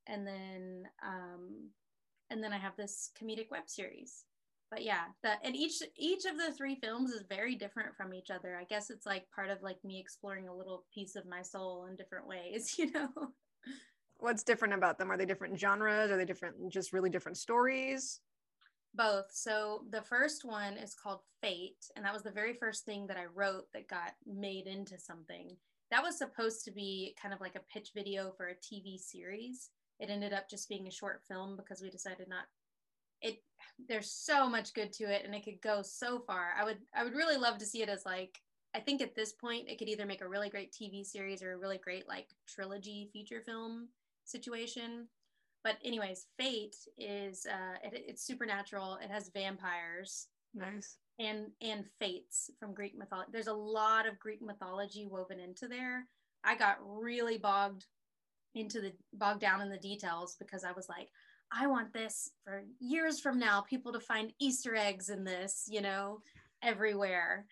and 0.07 0.25
then 0.25 0.83
um, 1.05 1.69
and 2.29 2.43
then 2.43 2.53
I 2.53 2.57
have 2.57 2.75
this 2.77 3.11
comedic 3.21 3.51
web 3.51 3.67
series. 3.67 4.25
But 4.71 4.83
yeah 4.83 5.03
that 5.23 5.39
and 5.43 5.55
each 5.55 5.81
each 5.95 6.25
of 6.25 6.37
the 6.37 6.51
three 6.51 6.79
films 6.81 7.11
is 7.11 7.23
very 7.29 7.55
different 7.55 7.95
from 7.95 8.13
each 8.13 8.31
other. 8.31 8.57
I 8.59 8.63
guess 8.63 8.89
it's 8.89 9.05
like 9.05 9.25
part 9.33 9.49
of 9.49 9.61
like 9.61 9.77
me 9.83 9.99
exploring 9.99 10.47
a 10.47 10.55
little 10.55 10.85
piece 10.93 11.15
of 11.15 11.27
my 11.27 11.43
soul 11.43 11.85
in 11.89 11.95
different 11.95 12.27
ways 12.27 12.75
you 12.79 12.91
know? 12.91 13.09
What's 14.17 14.43
different 14.43 14.73
about 14.73 14.97
them? 14.97 15.11
Are 15.11 15.17
they 15.17 15.25
different 15.25 15.59
genres? 15.59 16.09
Are 16.09 16.17
they 16.17 16.25
different 16.25 16.71
just 16.71 16.93
really 16.93 17.09
different 17.09 17.37
stories 17.37 18.21
both. 18.95 19.25
So 19.31 19.83
the 19.91 20.01
first 20.01 20.45
one 20.45 20.73
is 20.73 20.95
called 20.95 21.19
fate 21.41 21.85
and 21.95 22.05
that 22.05 22.13
was 22.13 22.23
the 22.23 22.31
very 22.31 22.53
first 22.53 22.85
thing 22.85 23.05
that 23.07 23.17
i 23.17 23.25
wrote 23.25 23.65
that 23.73 23.87
got 23.87 24.13
made 24.25 24.67
into 24.67 24.97
something. 24.97 25.55
That 25.91 26.03
was 26.03 26.17
supposed 26.17 26.65
to 26.65 26.71
be 26.71 27.15
kind 27.21 27.33
of 27.33 27.41
like 27.41 27.55
a 27.55 27.73
pitch 27.73 27.91
video 27.93 28.33
for 28.37 28.47
a 28.47 28.55
tv 28.55 28.97
series. 28.99 29.69
It 29.99 30.09
ended 30.09 30.33
up 30.33 30.49
just 30.49 30.69
being 30.69 30.87
a 30.87 30.91
short 30.91 31.21
film 31.27 31.55
because 31.55 31.81
we 31.81 31.89
decided 31.89 32.27
not 32.27 32.45
it 33.21 33.41
there's 33.87 34.11
so 34.11 34.49
much 34.49 34.73
good 34.73 34.91
to 34.93 35.05
it 35.05 35.23
and 35.25 35.33
it 35.33 35.43
could 35.43 35.61
go 35.61 35.81
so 35.81 36.19
far. 36.19 36.53
I 36.59 36.63
would 36.63 36.79
i 36.95 37.03
would 37.03 37.15
really 37.15 37.37
love 37.37 37.57
to 37.59 37.65
see 37.65 37.81
it 37.81 37.89
as 37.89 38.05
like 38.05 38.39
i 38.75 38.79
think 38.79 39.01
at 39.01 39.15
this 39.15 39.33
point 39.33 39.69
it 39.69 39.77
could 39.77 39.89
either 39.89 40.05
make 40.05 40.21
a 40.21 40.27
really 40.27 40.49
great 40.49 40.73
tv 40.73 41.05
series 41.05 41.41
or 41.41 41.53
a 41.53 41.57
really 41.57 41.77
great 41.77 42.07
like 42.07 42.27
trilogy 42.47 43.09
feature 43.13 43.41
film 43.45 43.89
situation 44.25 45.07
but 45.65 45.75
anyways 45.83 46.27
fate 46.37 46.77
is 46.97 47.45
uh 47.51 47.75
it, 47.83 48.05
it's 48.07 48.25
supernatural 48.25 48.97
it 49.03 49.11
has 49.11 49.29
vampires 49.33 50.27
nice 50.53 50.95
and 51.19 51.47
and 51.61 51.83
fates 51.99 52.49
from 52.57 52.73
greek 52.73 52.97
mythology 52.97 53.29
there's 53.33 53.47
a 53.47 53.53
lot 53.53 54.07
of 54.07 54.17
greek 54.19 54.41
mythology 54.41 55.05
woven 55.05 55.41
into 55.41 55.67
there 55.67 56.05
I 56.45 56.55
got 56.55 56.77
really 56.85 57.37
bogged 57.37 57.85
into 58.53 58.79
the 58.79 58.93
bogged 59.13 59.41
down 59.41 59.61
in 59.61 59.69
the 59.69 59.77
details 59.77 60.35
because 60.39 60.63
I 60.63 60.71
was 60.71 60.87
like, 60.87 61.09
I 61.51 61.67
want 61.67 61.91
this 61.91 62.31
for 62.43 62.63
years 62.79 63.19
from 63.19 63.39
now, 63.39 63.61
people 63.61 63.91
to 63.93 63.99
find 63.99 64.31
Easter 64.39 64.75
eggs 64.75 65.09
in 65.09 65.23
this, 65.23 65.65
you 65.67 65.81
know, 65.81 66.21
everywhere. 66.63 67.45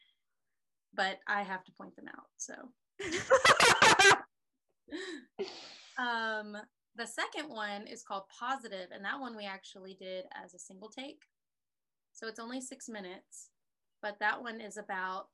But 0.94 1.20
I 1.28 1.42
have 1.42 1.64
to 1.66 1.72
point 1.72 1.96
them 1.96 2.06
out. 2.08 2.28
So 2.38 2.54
um 5.98 6.58
the 6.96 7.08
second 7.08 7.50
one 7.50 7.88
is 7.88 8.04
called 8.04 8.24
Positive, 8.40 8.90
and 8.94 9.04
that 9.04 9.20
one 9.20 9.36
we 9.36 9.46
actually 9.46 9.96
did 10.00 10.26
as 10.44 10.54
a 10.54 10.60
single 10.60 10.90
take. 10.90 11.24
So 12.12 12.28
it's 12.28 12.40
only 12.40 12.62
six 12.62 12.88
minutes, 12.88 13.50
but 14.02 14.20
that 14.20 14.42
one 14.42 14.62
is 14.62 14.78
about 14.78 15.30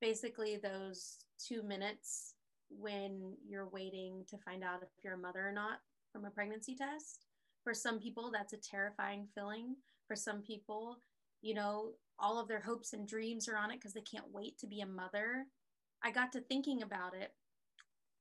basically 0.00 0.56
those 0.56 1.16
two 1.44 1.62
minutes 1.62 2.34
when 2.70 3.34
you're 3.46 3.68
waiting 3.68 4.24
to 4.28 4.38
find 4.38 4.62
out 4.62 4.82
if 4.82 4.88
you're 5.02 5.14
a 5.14 5.18
mother 5.18 5.48
or 5.48 5.52
not 5.52 5.78
from 6.12 6.24
a 6.24 6.30
pregnancy 6.30 6.76
test. 6.76 7.26
For 7.64 7.74
some 7.74 7.98
people, 7.98 8.30
that's 8.32 8.52
a 8.52 8.58
terrifying 8.58 9.26
feeling. 9.34 9.74
For 10.06 10.14
some 10.14 10.40
people, 10.42 10.98
you 11.42 11.54
know, 11.54 11.92
all 12.18 12.38
of 12.38 12.46
their 12.46 12.60
hopes 12.60 12.92
and 12.92 13.08
dreams 13.08 13.48
are 13.48 13.56
on 13.56 13.72
it 13.72 13.78
because 13.80 13.92
they 13.92 14.00
can't 14.00 14.32
wait 14.32 14.56
to 14.58 14.66
be 14.68 14.80
a 14.80 14.86
mother. 14.86 15.46
I 16.04 16.12
got 16.12 16.32
to 16.32 16.40
thinking 16.40 16.82
about 16.82 17.14
it 17.14 17.32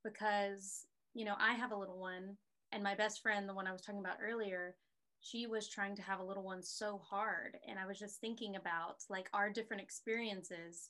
because, 0.03 0.85
you 1.13 1.25
know, 1.25 1.35
I 1.39 1.53
have 1.53 1.71
a 1.71 1.77
little 1.77 1.99
one 1.99 2.37
and 2.75 2.83
my 2.83 2.93
best 2.93 3.21
friend, 3.21 3.47
the 3.47 3.53
one 3.53 3.67
I 3.67 3.71
was 3.71 3.81
talking 3.81 4.01
about 4.01 4.17
earlier, 4.21 4.75
she 5.21 5.47
was 5.47 5.69
trying 5.69 5.95
to 5.95 6.01
have 6.01 6.19
a 6.19 6.25
little 6.25 6.43
one 6.43 6.61
so 6.61 7.01
hard. 7.09 7.57
And 7.67 7.79
I 7.79 7.87
was 7.87 7.97
just 7.97 8.19
thinking 8.19 8.57
about 8.57 8.97
like 9.09 9.29
our 9.33 9.49
different 9.49 9.81
experiences 9.81 10.89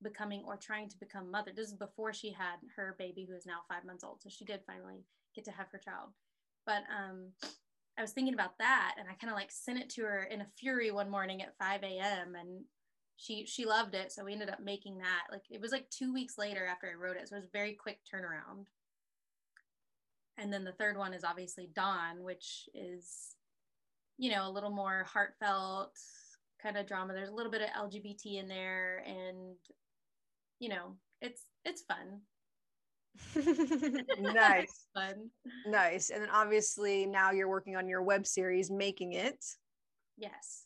becoming 0.00 0.44
or 0.46 0.56
trying 0.56 0.88
to 0.88 0.98
become 0.98 1.28
mother. 1.30 1.50
This 1.54 1.66
is 1.66 1.74
before 1.74 2.12
she 2.12 2.30
had 2.30 2.58
her 2.76 2.94
baby, 3.00 3.26
who 3.28 3.34
is 3.34 3.46
now 3.46 3.58
five 3.68 3.84
months 3.84 4.04
old. 4.04 4.22
So 4.22 4.28
she 4.30 4.44
did 4.44 4.60
finally 4.64 5.02
get 5.34 5.44
to 5.46 5.50
have 5.50 5.66
her 5.72 5.78
child. 5.78 6.10
But 6.64 6.84
um, 6.96 7.32
I 7.98 8.02
was 8.02 8.12
thinking 8.12 8.34
about 8.34 8.56
that, 8.58 8.94
and 8.96 9.08
I 9.08 9.14
kind 9.14 9.32
of 9.32 9.36
like 9.36 9.50
sent 9.50 9.80
it 9.80 9.90
to 9.90 10.02
her 10.02 10.22
in 10.22 10.40
a 10.40 10.46
fury 10.56 10.92
one 10.92 11.10
morning 11.10 11.42
at 11.42 11.58
5 11.58 11.82
a.m. 11.82 12.36
and 12.36 12.64
she 13.16 13.44
she 13.44 13.66
loved 13.66 13.96
it. 13.96 14.12
So 14.12 14.24
we 14.24 14.34
ended 14.34 14.50
up 14.50 14.60
making 14.62 14.98
that. 14.98 15.22
Like 15.32 15.42
it 15.50 15.60
was 15.60 15.72
like 15.72 15.90
two 15.90 16.12
weeks 16.12 16.38
later 16.38 16.64
after 16.64 16.86
I 16.88 16.94
wrote 16.94 17.16
it, 17.16 17.28
so 17.28 17.34
it 17.34 17.40
was 17.40 17.48
a 17.48 17.58
very 17.58 17.74
quick 17.74 17.98
turnaround 18.06 18.66
and 20.38 20.52
then 20.52 20.64
the 20.64 20.72
third 20.72 20.96
one 20.96 21.12
is 21.12 21.24
obviously 21.24 21.68
dawn 21.74 22.22
which 22.22 22.68
is 22.74 23.34
you 24.16 24.30
know 24.30 24.48
a 24.48 24.50
little 24.50 24.70
more 24.70 25.04
heartfelt 25.04 25.92
kind 26.62 26.76
of 26.76 26.86
drama. 26.86 27.14
There's 27.14 27.28
a 27.28 27.34
little 27.34 27.52
bit 27.52 27.62
of 27.62 27.90
lgbt 27.90 28.38
in 28.38 28.48
there 28.48 29.04
and 29.06 29.56
you 30.58 30.68
know 30.68 30.96
it's 31.20 31.42
it's 31.64 31.82
fun. 31.82 32.20
Nice. 34.20 34.86
Fun. 34.94 35.30
Nice. 35.66 36.10
And 36.10 36.22
then 36.22 36.30
obviously 36.30 37.06
now 37.06 37.30
you're 37.30 37.48
working 37.48 37.76
on 37.76 37.88
your 37.88 38.02
web 38.02 38.26
series 38.26 38.70
making 38.70 39.14
it. 39.14 39.44
Yes. 40.16 40.64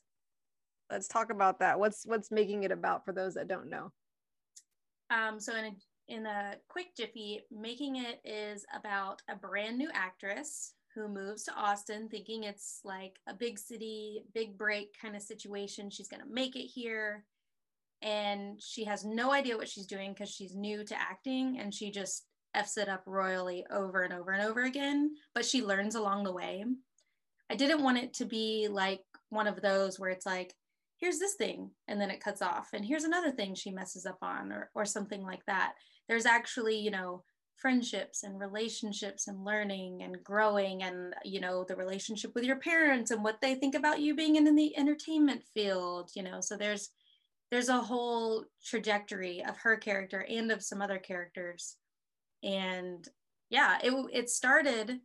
Let's 0.90 1.08
talk 1.08 1.30
about 1.30 1.60
that. 1.60 1.78
What's 1.78 2.04
what's 2.06 2.30
making 2.30 2.64
it 2.64 2.72
about 2.72 3.04
for 3.04 3.12
those 3.12 3.34
that 3.34 3.48
don't 3.48 3.70
know? 3.70 3.92
Um 5.10 5.40
so 5.40 5.54
in 5.54 5.76
in 6.08 6.26
a 6.26 6.56
quick 6.68 6.94
jiffy, 6.96 7.42
making 7.50 7.96
it 7.96 8.20
is 8.24 8.64
about 8.74 9.22
a 9.28 9.36
brand 9.36 9.78
new 9.78 9.90
actress 9.92 10.74
who 10.94 11.08
moves 11.08 11.44
to 11.44 11.54
Austin 11.54 12.08
thinking 12.08 12.44
it's 12.44 12.80
like 12.84 13.18
a 13.26 13.34
big 13.34 13.58
city, 13.58 14.24
big 14.34 14.58
break 14.58 14.94
kind 15.00 15.16
of 15.16 15.22
situation. 15.22 15.90
She's 15.90 16.08
going 16.08 16.22
to 16.22 16.28
make 16.32 16.56
it 16.56 16.66
here. 16.66 17.24
And 18.02 18.60
she 18.60 18.84
has 18.84 19.04
no 19.04 19.32
idea 19.32 19.56
what 19.56 19.68
she's 19.68 19.86
doing 19.86 20.12
because 20.12 20.28
she's 20.28 20.54
new 20.54 20.84
to 20.84 21.00
acting 21.00 21.58
and 21.60 21.72
she 21.72 21.90
just 21.90 22.26
F's 22.54 22.76
it 22.76 22.88
up 22.88 23.04
royally 23.06 23.64
over 23.70 24.02
and 24.02 24.12
over 24.12 24.32
and 24.32 24.42
over 24.42 24.64
again. 24.64 25.14
But 25.34 25.46
she 25.46 25.62
learns 25.62 25.94
along 25.94 26.24
the 26.24 26.32
way. 26.32 26.64
I 27.50 27.54
didn't 27.54 27.82
want 27.82 27.98
it 27.98 28.14
to 28.14 28.24
be 28.24 28.68
like 28.70 29.00
one 29.30 29.46
of 29.46 29.62
those 29.62 29.98
where 29.98 30.10
it's 30.10 30.26
like, 30.26 30.54
here's 31.02 31.18
this 31.18 31.34
thing 31.34 31.68
and 31.88 32.00
then 32.00 32.12
it 32.12 32.22
cuts 32.22 32.40
off 32.40 32.68
and 32.72 32.84
here's 32.84 33.02
another 33.02 33.32
thing 33.32 33.54
she 33.54 33.72
messes 33.72 34.06
up 34.06 34.18
on 34.22 34.52
or, 34.52 34.70
or 34.74 34.84
something 34.84 35.22
like 35.22 35.44
that. 35.46 35.74
There's 36.08 36.26
actually 36.26 36.78
you 36.78 36.92
know 36.92 37.24
friendships 37.56 38.22
and 38.22 38.38
relationships 38.38 39.26
and 39.26 39.44
learning 39.44 40.02
and 40.02 40.22
growing 40.22 40.84
and 40.84 41.12
you 41.24 41.40
know 41.40 41.64
the 41.68 41.74
relationship 41.74 42.30
with 42.36 42.44
your 42.44 42.60
parents 42.60 43.10
and 43.10 43.22
what 43.24 43.40
they 43.40 43.56
think 43.56 43.74
about 43.74 44.00
you 44.00 44.14
being 44.14 44.36
in 44.36 44.54
the 44.54 44.78
entertainment 44.78 45.42
field 45.52 46.10
you 46.14 46.22
know. 46.22 46.40
So 46.40 46.56
there's 46.56 46.90
there's 47.50 47.68
a 47.68 47.80
whole 47.80 48.44
trajectory 48.64 49.44
of 49.44 49.56
her 49.58 49.76
character 49.76 50.24
and 50.30 50.52
of 50.52 50.62
some 50.62 50.80
other 50.80 50.98
characters. 50.98 51.76
And 52.44 53.06
yeah 53.50 53.78
it, 53.82 53.92
it 54.12 54.30
started 54.30 55.00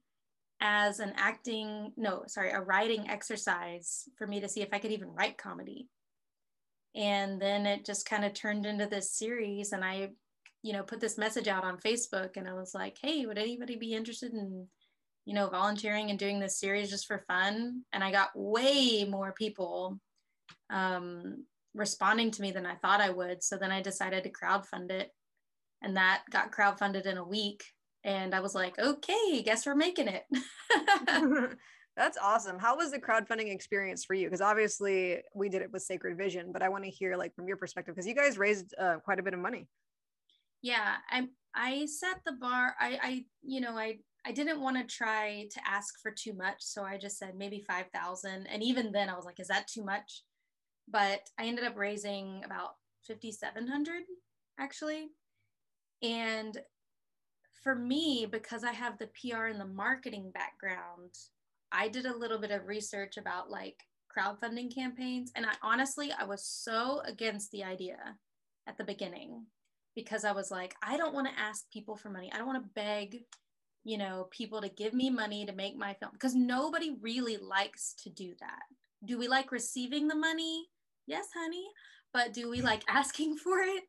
as 0.60 1.00
an 1.00 1.14
acting 1.18 1.92
no 1.98 2.24
sorry 2.28 2.52
a 2.52 2.60
writing 2.60 3.10
exercise 3.10 4.10
for 4.18 4.26
me 4.26 4.40
to 4.40 4.50
see 4.50 4.62
if 4.62 4.70
i 4.74 4.80
could 4.80 4.92
even 4.92 5.14
write 5.14 5.38
comedy 5.38 5.88
and 6.96 7.40
then 7.40 7.66
it 7.66 7.86
just 7.86 8.10
kind 8.10 8.26
of 8.26 8.34
turned 8.34 8.66
into 8.66 8.88
this 8.88 9.12
series 9.12 9.72
and 9.72 9.86
i 9.86 10.10
you 10.68 10.74
know, 10.74 10.84
put 10.84 11.00
this 11.00 11.18
message 11.18 11.48
out 11.48 11.64
on 11.64 11.78
Facebook 11.78 12.36
and 12.36 12.48
I 12.48 12.54
was 12.54 12.74
like, 12.74 12.98
hey, 13.02 13.26
would 13.26 13.38
anybody 13.38 13.76
be 13.76 13.94
interested 13.94 14.34
in, 14.34 14.68
you 15.26 15.34
know, 15.34 15.48
volunteering 15.48 16.10
and 16.10 16.20
doing 16.20 16.40
this 16.40 16.60
series 16.60 16.90
just 16.90 17.08
for 17.08 17.24
fun? 17.28 17.84
And 17.94 18.04
I 18.04 18.12
got 18.12 18.32
way 18.36 19.06
more 19.06 19.34
people 19.34 20.00
um, 20.70 21.46
responding 21.74 22.32
to 22.32 22.42
me 22.42 22.52
than 22.52 22.66
I 22.66 22.76
thought 22.76 23.02
I 23.02 23.12
would. 23.12 23.44
So 23.44 23.58
then 23.58 23.72
I 23.72 23.82
decided 23.82 24.24
to 24.24 24.32
crowdfund 24.32 24.92
it. 24.92 25.12
And 25.82 25.96
that 25.96 26.24
got 26.32 26.52
crowdfunded 26.52 27.06
in 27.06 27.18
a 27.18 27.28
week. 27.28 27.64
And 28.08 28.34
I 28.34 28.40
was 28.40 28.56
like, 28.56 28.80
okay, 28.80 29.44
guess 29.44 29.68
we're 29.68 29.76
making 29.76 30.08
it. 30.08 30.24
That's 31.96 32.18
awesome. 32.18 32.58
How 32.58 32.78
was 32.78 32.92
the 32.92 33.00
crowdfunding 33.00 33.54
experience 33.54 34.06
for 34.06 34.16
you? 34.16 34.28
Because 34.28 34.42
obviously 34.42 35.20
we 35.36 35.50
did 35.50 35.62
it 35.62 35.72
with 35.72 35.84
Sacred 35.84 36.18
Vision, 36.18 36.52
but 36.52 36.64
I 36.64 36.70
want 36.70 36.84
to 36.86 36.90
hear 36.90 37.16
like 37.16 37.36
from 37.36 37.48
your 37.48 37.58
perspective 37.58 37.94
because 37.94 38.08
you 38.08 38.16
guys 38.16 38.40
raised 38.40 38.74
uh, 38.80 38.96
quite 39.04 39.20
a 39.20 39.24
bit 39.24 39.36
of 39.36 39.40
money 39.40 39.68
yeah 40.62 40.96
i 41.10 41.28
i 41.56 41.86
set 41.86 42.18
the 42.26 42.32
bar 42.34 42.76
i 42.80 43.00
i 43.02 43.26
you 43.44 43.62
know 43.62 43.78
i 43.78 43.98
i 44.26 44.32
didn't 44.32 44.62
want 44.62 44.78
to 44.78 44.96
try 44.96 45.48
to 45.52 45.60
ask 45.68 45.96
for 46.02 46.12
too 46.12 46.34
much 46.34 46.58
so 46.60 46.84
i 46.84 46.98
just 46.98 47.18
said 47.18 47.34
maybe 47.38 47.64
5000 47.68 48.48
and 48.48 48.64
even 48.64 48.92
then 48.92 49.10
i 49.10 49.16
was 49.16 49.26
like 49.26 49.40
is 49.40 49.48
that 49.48 49.68
too 49.68 49.84
much 49.84 50.24
but 50.88 51.22
i 51.40 51.46
ended 51.46 51.66
up 51.66 51.78
raising 51.78 52.42
about 52.44 52.72
5700 53.08 54.04
actually 54.60 55.10
and 56.02 56.58
for 57.68 57.76
me 57.76 58.26
because 58.32 58.64
i 58.64 58.72
have 58.72 58.98
the 58.98 59.10
pr 59.20 59.46
and 59.46 59.60
the 59.60 59.66
marketing 59.66 60.32
background 60.34 61.12
i 61.74 61.90
did 61.90 62.06
a 62.06 62.18
little 62.18 62.40
bit 62.40 62.52
of 62.52 62.66
research 62.66 63.18
about 63.18 63.50
like 63.50 63.84
crowdfunding 64.16 64.74
campaigns 64.74 65.32
and 65.36 65.46
i 65.46 65.52
honestly 65.62 66.14
i 66.18 66.24
was 66.24 66.46
so 66.46 67.02
against 67.06 67.52
the 67.52 67.64
idea 67.64 67.98
at 68.68 68.78
the 68.78 68.84
beginning 68.84 69.46
because 69.98 70.24
I 70.24 70.32
was 70.32 70.52
like, 70.52 70.76
I 70.84 70.96
don't 70.96 71.16
want 71.16 71.28
to 71.28 71.42
ask 71.42 71.66
people 71.74 71.98
for 71.98 72.12
money. 72.12 72.30
I 72.32 72.38
don't 72.38 72.46
want 72.46 72.64
to 72.64 72.70
beg, 72.76 73.24
you 73.84 73.98
know, 73.98 74.28
people 74.30 74.62
to 74.62 74.70
give 74.70 74.94
me 74.94 75.10
money 75.10 75.44
to 75.48 75.54
make 75.54 75.76
my 75.76 75.96
film 75.96 76.12
because 76.14 76.36
nobody 76.36 76.96
really 77.02 77.38
likes 77.38 77.96
to 78.04 78.12
do 78.12 78.36
that. 78.40 78.62
Do 79.04 79.18
we 79.18 79.28
like 79.28 79.52
receiving 79.52 80.08
the 80.08 80.16
money? 80.16 80.68
Yes, 81.08 81.26
honey. 81.36 81.66
But 82.14 82.32
do 82.32 82.48
we 82.48 82.62
like 82.62 82.84
asking 82.88 83.38
for 83.38 83.58
it? 83.58 83.86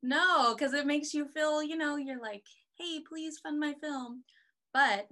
No, 0.00 0.54
because 0.54 0.74
it 0.74 0.86
makes 0.86 1.12
you 1.12 1.26
feel, 1.26 1.60
you 1.60 1.76
know, 1.76 1.96
you're 1.96 2.20
like, 2.20 2.44
hey, 2.82 3.00
please 3.08 3.38
fund 3.38 3.60
my 3.60 3.74
film. 3.80 4.24
But 4.74 5.08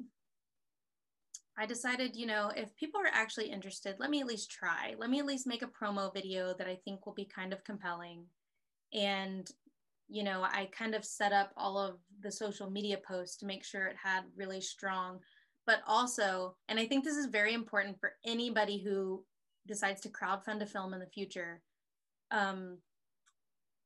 I 1.59 1.66
decided, 1.66 2.16
you 2.16 2.26
know, 2.26 2.50
if 2.56 2.74
people 2.76 3.00
are 3.00 3.11
actually 3.12 3.50
interested, 3.50 3.96
let 3.98 4.11
me 4.11 4.20
at 4.20 4.26
least 4.26 4.50
try. 4.50 4.94
Let 4.98 5.11
me 5.11 5.18
at 5.18 5.26
least 5.26 5.46
make 5.46 5.62
a 5.62 5.66
promo 5.66 6.12
video 6.12 6.54
that 6.59 6.66
I 6.66 6.78
think 6.85 7.04
will 7.04 7.14
be 7.14 7.26
kind 7.26 7.52
of 7.52 7.64
compelling. 7.64 8.24
And 8.92 9.50
you 10.11 10.24
know, 10.24 10.42
I 10.42 10.68
kind 10.76 10.94
of 10.94 11.04
set 11.04 11.33
up 11.33 11.52
all 11.56 11.78
of 11.78 11.96
the 12.20 12.33
social 12.33 12.68
media 12.68 12.98
posts 13.06 13.37
to 13.37 13.46
make 13.46 13.64
sure 13.64 13.87
it 13.87 13.96
had 14.02 14.22
really 14.37 14.61
strong, 14.61 15.20
but 15.66 15.83
also, 15.87 16.56
and 16.68 16.80
I 16.80 16.87
think 16.87 17.04
this 17.04 17.16
is 17.16 17.26
very 17.26 17.54
important 17.54 18.00
for 18.00 18.14
anybody 18.26 18.83
who 18.83 19.24
decides 19.68 20.00
to 20.00 20.09
crowdfund 20.09 20.62
a 20.62 20.66
film 20.66 20.92
in 20.94 21.00
the 21.00 21.06
future. 21.06 21.62
Um, 22.33 22.78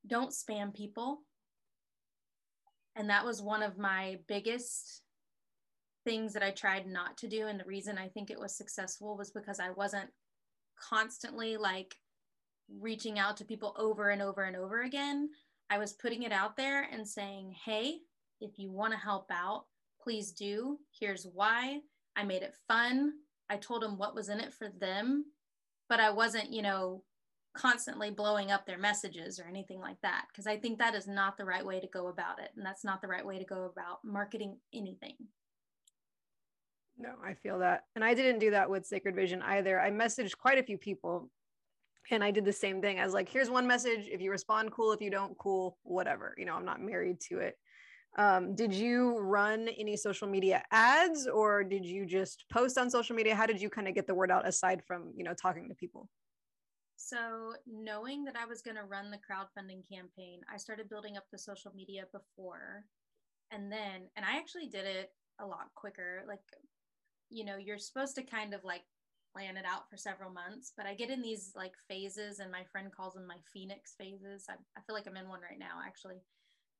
don't 0.06 0.30
spam 0.30 0.74
people. 0.74 1.20
And 2.96 3.10
that 3.10 3.24
was 3.24 3.42
one 3.42 3.62
of 3.62 3.78
my 3.78 4.18
biggest 4.28 5.02
things 6.04 6.32
that 6.34 6.42
I 6.42 6.50
tried 6.50 6.86
not 6.86 7.16
to 7.18 7.28
do. 7.28 7.46
And 7.46 7.58
the 7.58 7.64
reason 7.64 7.98
I 7.98 8.08
think 8.08 8.30
it 8.30 8.38
was 8.38 8.56
successful 8.56 9.16
was 9.16 9.30
because 9.30 9.58
I 9.58 9.70
wasn't 9.70 10.10
constantly 10.78 11.56
like 11.56 11.94
reaching 12.80 13.18
out 13.18 13.36
to 13.38 13.44
people 13.44 13.74
over 13.78 14.10
and 14.10 14.22
over 14.22 14.44
and 14.44 14.56
over 14.56 14.82
again. 14.82 15.30
I 15.70 15.78
was 15.78 15.92
putting 15.92 16.22
it 16.22 16.32
out 16.32 16.56
there 16.56 16.86
and 16.92 17.08
saying, 17.08 17.54
hey, 17.64 17.98
if 18.40 18.58
you 18.58 18.70
want 18.70 18.92
to 18.92 18.98
help 18.98 19.30
out, 19.30 19.64
please 20.02 20.32
do. 20.32 20.78
Here's 20.98 21.26
why. 21.32 21.80
I 22.16 22.24
made 22.24 22.42
it 22.42 22.54
fun. 22.68 23.12
I 23.50 23.56
told 23.56 23.82
them 23.82 23.98
what 23.98 24.14
was 24.14 24.28
in 24.28 24.40
it 24.40 24.52
for 24.52 24.68
them, 24.68 25.24
but 25.88 26.00
I 26.00 26.10
wasn't, 26.10 26.52
you 26.52 26.62
know, 26.62 27.02
constantly 27.54 28.10
blowing 28.10 28.50
up 28.50 28.66
their 28.66 28.78
messages 28.78 29.38
or 29.38 29.44
anything 29.44 29.80
like 29.80 30.00
that 30.02 30.24
because 30.28 30.46
I 30.46 30.56
think 30.56 30.78
that 30.78 30.94
is 30.94 31.06
not 31.06 31.38
the 31.38 31.44
right 31.44 31.64
way 31.64 31.80
to 31.80 31.86
go 31.86 32.08
about 32.08 32.40
it 32.40 32.50
and 32.56 32.66
that's 32.66 32.84
not 32.84 33.00
the 33.00 33.08
right 33.08 33.24
way 33.24 33.38
to 33.38 33.44
go 33.44 33.64
about 33.64 33.98
marketing 34.04 34.58
anything. 34.72 35.14
No, 36.98 37.10
I 37.24 37.34
feel 37.34 37.58
that. 37.60 37.84
And 37.94 38.04
I 38.04 38.14
didn't 38.14 38.40
do 38.40 38.50
that 38.50 38.68
with 38.68 38.86
Sacred 38.86 39.14
Vision 39.14 39.42
either. 39.42 39.80
I 39.80 39.90
messaged 39.90 40.36
quite 40.36 40.58
a 40.58 40.62
few 40.62 40.78
people 40.78 41.30
and 42.10 42.22
I 42.22 42.30
did 42.30 42.44
the 42.44 42.52
same 42.52 42.80
thing. 42.82 43.00
I 43.00 43.04
was 43.04 43.14
like, 43.14 43.28
here's 43.28 43.50
one 43.50 43.66
message. 43.66 44.08
If 44.10 44.20
you 44.20 44.30
respond, 44.30 44.72
cool. 44.72 44.92
If 44.92 45.00
you 45.00 45.10
don't, 45.10 45.36
cool, 45.38 45.78
whatever. 45.82 46.34
You 46.36 46.44
know, 46.44 46.54
I'm 46.54 46.64
not 46.64 46.80
married 46.80 47.20
to 47.28 47.38
it. 47.38 47.56
Um, 48.16 48.54
did 48.54 48.72
you 48.72 49.18
run 49.18 49.68
any 49.68 49.96
social 49.96 50.28
media 50.28 50.62
ads 50.70 51.26
or 51.26 51.64
did 51.64 51.84
you 51.84 52.06
just 52.06 52.44
post 52.52 52.78
on 52.78 52.90
social 52.90 53.16
media? 53.16 53.34
How 53.34 53.46
did 53.46 53.60
you 53.60 53.68
kind 53.70 53.88
of 53.88 53.94
get 53.94 54.06
the 54.06 54.14
word 54.14 54.30
out 54.30 54.46
aside 54.46 54.82
from, 54.86 55.12
you 55.16 55.24
know, 55.24 55.34
talking 55.34 55.68
to 55.68 55.74
people? 55.74 56.08
So, 57.04 57.52
knowing 57.66 58.24
that 58.24 58.34
I 58.34 58.46
was 58.46 58.62
going 58.62 58.78
to 58.78 58.82
run 58.82 59.10
the 59.10 59.18
crowdfunding 59.18 59.86
campaign, 59.86 60.40
I 60.50 60.56
started 60.56 60.88
building 60.88 61.18
up 61.18 61.24
the 61.30 61.38
social 61.38 61.70
media 61.74 62.04
before. 62.10 62.86
And 63.50 63.70
then, 63.70 64.08
and 64.16 64.24
I 64.24 64.38
actually 64.38 64.68
did 64.68 64.86
it 64.86 65.10
a 65.38 65.44
lot 65.44 65.68
quicker. 65.74 66.24
Like, 66.26 66.40
you 67.28 67.44
know, 67.44 67.58
you're 67.58 67.76
supposed 67.76 68.14
to 68.14 68.22
kind 68.22 68.54
of 68.54 68.64
like 68.64 68.84
plan 69.34 69.58
it 69.58 69.66
out 69.66 69.90
for 69.90 69.98
several 69.98 70.30
months, 70.30 70.72
but 70.74 70.86
I 70.86 70.94
get 70.94 71.10
in 71.10 71.20
these 71.20 71.52
like 71.54 71.74
phases, 71.88 72.38
and 72.38 72.50
my 72.50 72.62
friend 72.72 72.88
calls 72.90 73.12
them 73.12 73.26
my 73.26 73.36
phoenix 73.52 73.94
phases. 73.98 74.46
I, 74.48 74.54
I 74.54 74.80
feel 74.86 74.96
like 74.96 75.06
I'm 75.06 75.18
in 75.18 75.28
one 75.28 75.42
right 75.42 75.58
now, 75.58 75.84
actually, 75.84 76.22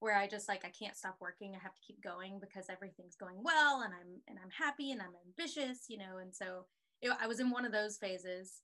where 0.00 0.16
I 0.16 0.26
just 0.26 0.48
like 0.48 0.64
I 0.64 0.70
can't 0.70 0.96
stop 0.96 1.16
working. 1.20 1.52
I 1.54 1.62
have 1.62 1.74
to 1.74 1.86
keep 1.86 2.02
going 2.02 2.40
because 2.40 2.70
everything's 2.70 3.16
going 3.16 3.42
well, 3.42 3.82
and 3.82 3.92
I'm 3.92 4.22
and 4.26 4.38
I'm 4.42 4.50
happy 4.56 4.90
and 4.90 5.02
I'm 5.02 5.20
ambitious, 5.26 5.84
you 5.90 5.98
know. 5.98 6.16
And 6.22 6.34
so 6.34 6.64
it, 7.02 7.12
I 7.20 7.26
was 7.26 7.40
in 7.40 7.50
one 7.50 7.66
of 7.66 7.72
those 7.72 7.98
phases, 7.98 8.62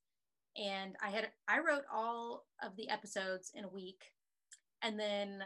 and 0.57 0.95
I 1.03 1.09
had 1.09 1.29
I 1.47 1.59
wrote 1.59 1.83
all 1.93 2.45
of 2.63 2.75
the 2.75 2.89
episodes 2.89 3.51
in 3.55 3.63
a 3.63 3.69
week, 3.69 4.01
and 4.81 4.99
then 4.99 5.43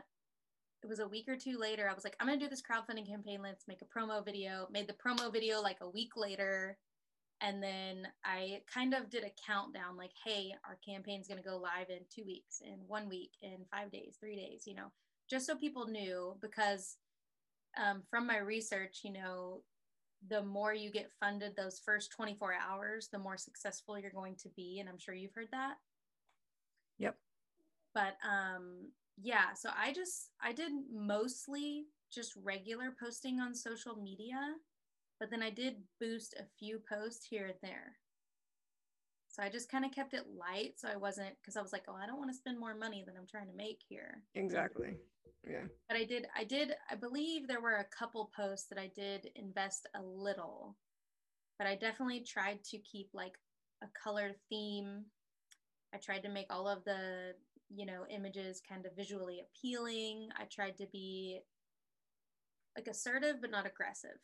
it 0.83 0.87
was 0.87 0.99
a 0.99 1.07
week 1.07 1.27
or 1.27 1.35
two 1.35 1.57
later. 1.57 1.89
I 1.89 1.93
was 1.93 2.03
like, 2.03 2.15
I'm 2.19 2.27
gonna 2.27 2.39
do 2.39 2.49
this 2.49 2.61
crowdfunding 2.61 3.07
campaign. 3.07 3.41
Let's 3.41 3.67
make 3.67 3.81
a 3.81 3.99
promo 3.99 4.23
video. 4.23 4.67
Made 4.71 4.87
the 4.87 4.93
promo 4.93 5.31
video 5.31 5.61
like 5.61 5.77
a 5.81 5.89
week 5.89 6.11
later 6.15 6.77
and 7.41 7.61
then 7.61 8.07
I 8.23 8.61
kind 8.73 8.93
of 8.93 9.09
did 9.09 9.23
a 9.23 9.33
countdown 9.45 9.97
like, 9.97 10.11
hey, 10.23 10.53
our 10.65 10.77
campaign's 10.85 11.27
going 11.27 11.41
to 11.41 11.47
go 11.47 11.57
live 11.57 11.89
in 11.89 11.99
two 12.13 12.25
weeks, 12.25 12.61
in 12.61 12.79
one 12.87 13.09
week, 13.09 13.31
in 13.41 13.57
five 13.71 13.91
days, 13.91 14.15
three 14.19 14.35
days, 14.35 14.63
you 14.65 14.73
know, 14.73 14.91
just 15.29 15.45
so 15.45 15.55
people 15.55 15.87
knew 15.87 16.37
because 16.41 16.97
um, 17.81 18.03
from 18.09 18.25
my 18.25 18.37
research, 18.37 19.01
you 19.03 19.11
know, 19.11 19.61
the 20.29 20.43
more 20.43 20.73
you 20.73 20.91
get 20.91 21.11
funded 21.19 21.55
those 21.55 21.81
first 21.83 22.11
24 22.11 22.53
hours, 22.53 23.09
the 23.11 23.19
more 23.19 23.37
successful 23.37 23.97
you're 23.97 24.11
going 24.11 24.35
to 24.37 24.49
be. 24.55 24.79
And 24.79 24.89
I'm 24.89 24.99
sure 24.99 25.13
you've 25.13 25.33
heard 25.35 25.49
that. 25.51 25.75
Yep. 26.99 27.15
But 27.93 28.17
um, 28.27 28.89
yeah, 29.21 29.53
so 29.55 29.69
I 29.77 29.93
just, 29.93 30.29
I 30.41 30.51
did 30.53 30.71
mostly 30.93 31.85
just 32.13 32.33
regular 32.43 32.95
posting 32.99 33.39
on 33.39 33.53
social 33.53 33.95
media 33.95 34.55
but 35.19 35.29
then 35.29 35.41
I 35.41 35.49
did 35.49 35.75
boost 35.99 36.35
a 36.37 36.45
few 36.59 36.79
posts 36.89 37.25
here 37.29 37.45
and 37.45 37.55
there. 37.61 37.95
So 39.35 39.43
I 39.43 39.49
just 39.49 39.69
kind 39.69 39.83
of 39.83 39.91
kept 39.91 40.13
it 40.13 40.23
light. 40.39 40.75
So 40.77 40.87
I 40.87 40.95
wasn't, 40.95 41.35
because 41.41 41.57
I 41.57 41.61
was 41.61 41.73
like, 41.73 41.83
oh, 41.89 41.97
I 42.01 42.07
don't 42.07 42.19
want 42.19 42.31
to 42.31 42.37
spend 42.37 42.57
more 42.57 42.73
money 42.73 43.03
than 43.05 43.17
I'm 43.17 43.27
trying 43.27 43.47
to 43.47 43.57
make 43.57 43.81
here. 43.85 44.23
Exactly. 44.33 44.95
Yeah. 45.45 45.65
But 45.89 45.97
I 45.97 46.05
did, 46.05 46.27
I 46.37 46.45
did, 46.45 46.71
I 46.89 46.95
believe 46.95 47.45
there 47.45 47.59
were 47.59 47.75
a 47.75 47.97
couple 47.97 48.31
posts 48.33 48.67
that 48.69 48.79
I 48.79 48.89
did 48.95 49.27
invest 49.35 49.89
a 49.93 50.01
little, 50.01 50.77
but 51.57 51.67
I 51.67 51.75
definitely 51.75 52.21
tried 52.21 52.63
to 52.71 52.77
keep 52.77 53.09
like 53.13 53.33
a 53.83 53.87
color 54.01 54.31
theme. 54.49 55.03
I 55.93 55.97
tried 55.97 56.23
to 56.23 56.29
make 56.29 56.47
all 56.49 56.69
of 56.69 56.85
the, 56.85 57.33
you 57.69 57.85
know, 57.85 58.05
images 58.09 58.61
kind 58.67 58.85
of 58.85 58.95
visually 58.95 59.41
appealing. 59.41 60.29
I 60.39 60.45
tried 60.45 60.77
to 60.77 60.87
be 60.93 61.41
like 62.77 62.87
assertive, 62.87 63.41
but 63.41 63.51
not 63.51 63.67
aggressive 63.67 64.19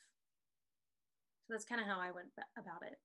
So 1.47 1.53
that's 1.53 1.65
kind 1.65 1.81
of 1.81 1.87
how 1.87 1.99
I 1.99 2.11
went 2.11 2.29
about 2.57 2.83
it. 2.89 2.97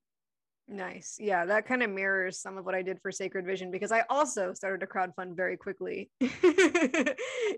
Nice. 0.69 1.15
Yeah, 1.17 1.45
that 1.45 1.65
kind 1.65 1.81
of 1.81 1.89
mirrors 1.89 2.41
some 2.41 2.57
of 2.57 2.65
what 2.65 2.75
I 2.75 2.81
did 2.81 2.99
for 3.01 3.09
Sacred 3.09 3.45
Vision 3.45 3.71
because 3.71 3.93
I 3.93 4.03
also 4.09 4.53
started 4.53 4.81
to 4.81 4.87
crowdfund 4.87 5.33
very 5.33 5.55
quickly 5.55 6.09
into 6.19 7.15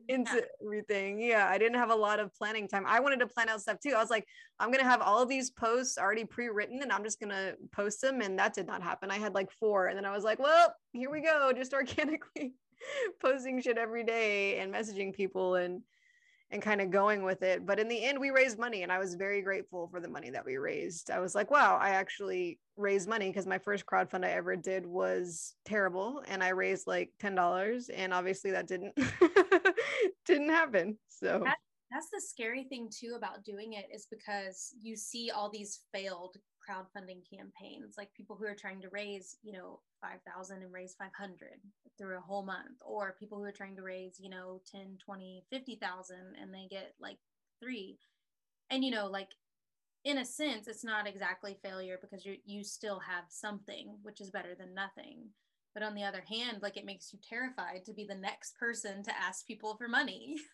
yeah. 0.07 0.41
everything. 0.63 1.19
Yeah, 1.19 1.47
I 1.49 1.57
didn't 1.57 1.79
have 1.79 1.89
a 1.89 1.95
lot 1.95 2.19
of 2.19 2.31
planning 2.35 2.67
time. 2.67 2.85
I 2.85 2.99
wanted 2.99 3.19
to 3.21 3.27
plan 3.27 3.49
out 3.49 3.61
stuff 3.61 3.79
too. 3.79 3.93
I 3.95 3.99
was 3.99 4.11
like, 4.11 4.27
I'm 4.59 4.69
going 4.69 4.83
to 4.83 4.89
have 4.89 5.01
all 5.01 5.23
of 5.23 5.29
these 5.29 5.49
posts 5.49 5.97
already 5.97 6.23
pre 6.23 6.49
written 6.49 6.83
and 6.83 6.91
I'm 6.91 7.03
just 7.03 7.19
going 7.19 7.31
to 7.31 7.55
post 7.71 7.99
them. 7.99 8.21
And 8.21 8.37
that 8.37 8.53
did 8.53 8.67
not 8.67 8.83
happen. 8.83 9.09
I 9.09 9.17
had 9.17 9.33
like 9.33 9.51
four. 9.59 9.87
And 9.87 9.97
then 9.97 10.05
I 10.05 10.13
was 10.13 10.23
like, 10.23 10.37
well, 10.37 10.71
here 10.93 11.09
we 11.09 11.21
go, 11.21 11.51
just 11.51 11.73
organically 11.73 12.53
posting 13.19 13.59
shit 13.59 13.79
every 13.79 14.03
day 14.03 14.59
and 14.59 14.71
messaging 14.71 15.15
people. 15.15 15.55
And 15.55 15.81
and 16.51 16.61
kind 16.61 16.81
of 16.81 16.89
going 16.89 17.23
with 17.23 17.43
it. 17.43 17.65
But 17.65 17.79
in 17.79 17.87
the 17.87 18.03
end, 18.03 18.19
we 18.19 18.31
raised 18.31 18.57
money 18.57 18.83
and 18.83 18.91
I 18.91 18.97
was 18.97 19.15
very 19.15 19.41
grateful 19.41 19.87
for 19.87 19.99
the 19.99 20.09
money 20.09 20.29
that 20.31 20.45
we 20.45 20.57
raised. 20.57 21.11
I 21.11 21.19
was 21.19 21.35
like, 21.35 21.51
wow, 21.51 21.77
I 21.79 21.91
actually 21.91 22.59
raised 22.75 23.07
money 23.07 23.29
because 23.29 23.45
my 23.45 23.59
first 23.59 23.85
crowdfund 23.85 24.25
I 24.25 24.31
ever 24.31 24.55
did 24.55 24.85
was 24.85 25.55
terrible 25.65 26.23
and 26.27 26.43
I 26.43 26.49
raised 26.49 26.87
like 26.87 27.11
$10 27.21 27.89
and 27.95 28.13
obviously 28.13 28.51
that 28.51 28.67
didn't 28.67 28.97
didn't 30.25 30.49
happen. 30.49 30.97
So 31.09 31.41
that, 31.45 31.57
that's 31.91 32.09
the 32.11 32.21
scary 32.21 32.63
thing 32.63 32.89
too 32.89 33.13
about 33.15 33.43
doing 33.43 33.73
it 33.73 33.85
is 33.93 34.07
because 34.09 34.73
you 34.81 34.95
see 34.95 35.31
all 35.31 35.49
these 35.49 35.81
failed 35.93 36.37
crowdfunding 36.67 37.21
campaigns 37.29 37.95
like 37.97 38.13
people 38.13 38.35
who 38.35 38.45
are 38.45 38.55
trying 38.55 38.79
to 38.79 38.89
raise 38.91 39.37
you 39.41 39.51
know 39.53 39.79
5000 40.01 40.61
and 40.61 40.73
raise 40.73 40.95
500 40.95 41.59
through 41.97 42.17
a 42.17 42.21
whole 42.21 42.45
month 42.45 42.77
or 42.85 43.15
people 43.19 43.37
who 43.37 43.43
are 43.43 43.51
trying 43.51 43.75
to 43.75 43.81
raise 43.81 44.19
you 44.19 44.29
know 44.29 44.61
10 44.71 44.97
20 45.03 45.43
50000 45.51 46.17
and 46.41 46.53
they 46.53 46.67
get 46.69 46.93
like 46.99 47.17
three 47.61 47.97
and 48.69 48.83
you 48.83 48.91
know 48.91 49.07
like 49.07 49.29
in 50.05 50.19
a 50.19 50.25
sense 50.25 50.67
it's 50.67 50.83
not 50.83 51.07
exactly 51.07 51.57
failure 51.61 51.97
because 52.01 52.25
you 52.25 52.37
you 52.45 52.63
still 52.63 52.99
have 52.99 53.25
something 53.29 53.97
which 54.03 54.21
is 54.21 54.31
better 54.31 54.55
than 54.55 54.73
nothing 54.73 55.27
but 55.73 55.83
on 55.83 55.93
the 55.93 56.03
other 56.03 56.23
hand 56.27 56.59
like 56.61 56.77
it 56.77 56.85
makes 56.85 57.11
you 57.11 57.19
terrified 57.27 57.83
to 57.85 57.93
be 57.93 58.05
the 58.05 58.15
next 58.15 58.57
person 58.57 59.03
to 59.03 59.11
ask 59.17 59.45
people 59.45 59.75
for 59.75 59.87
money 59.87 60.35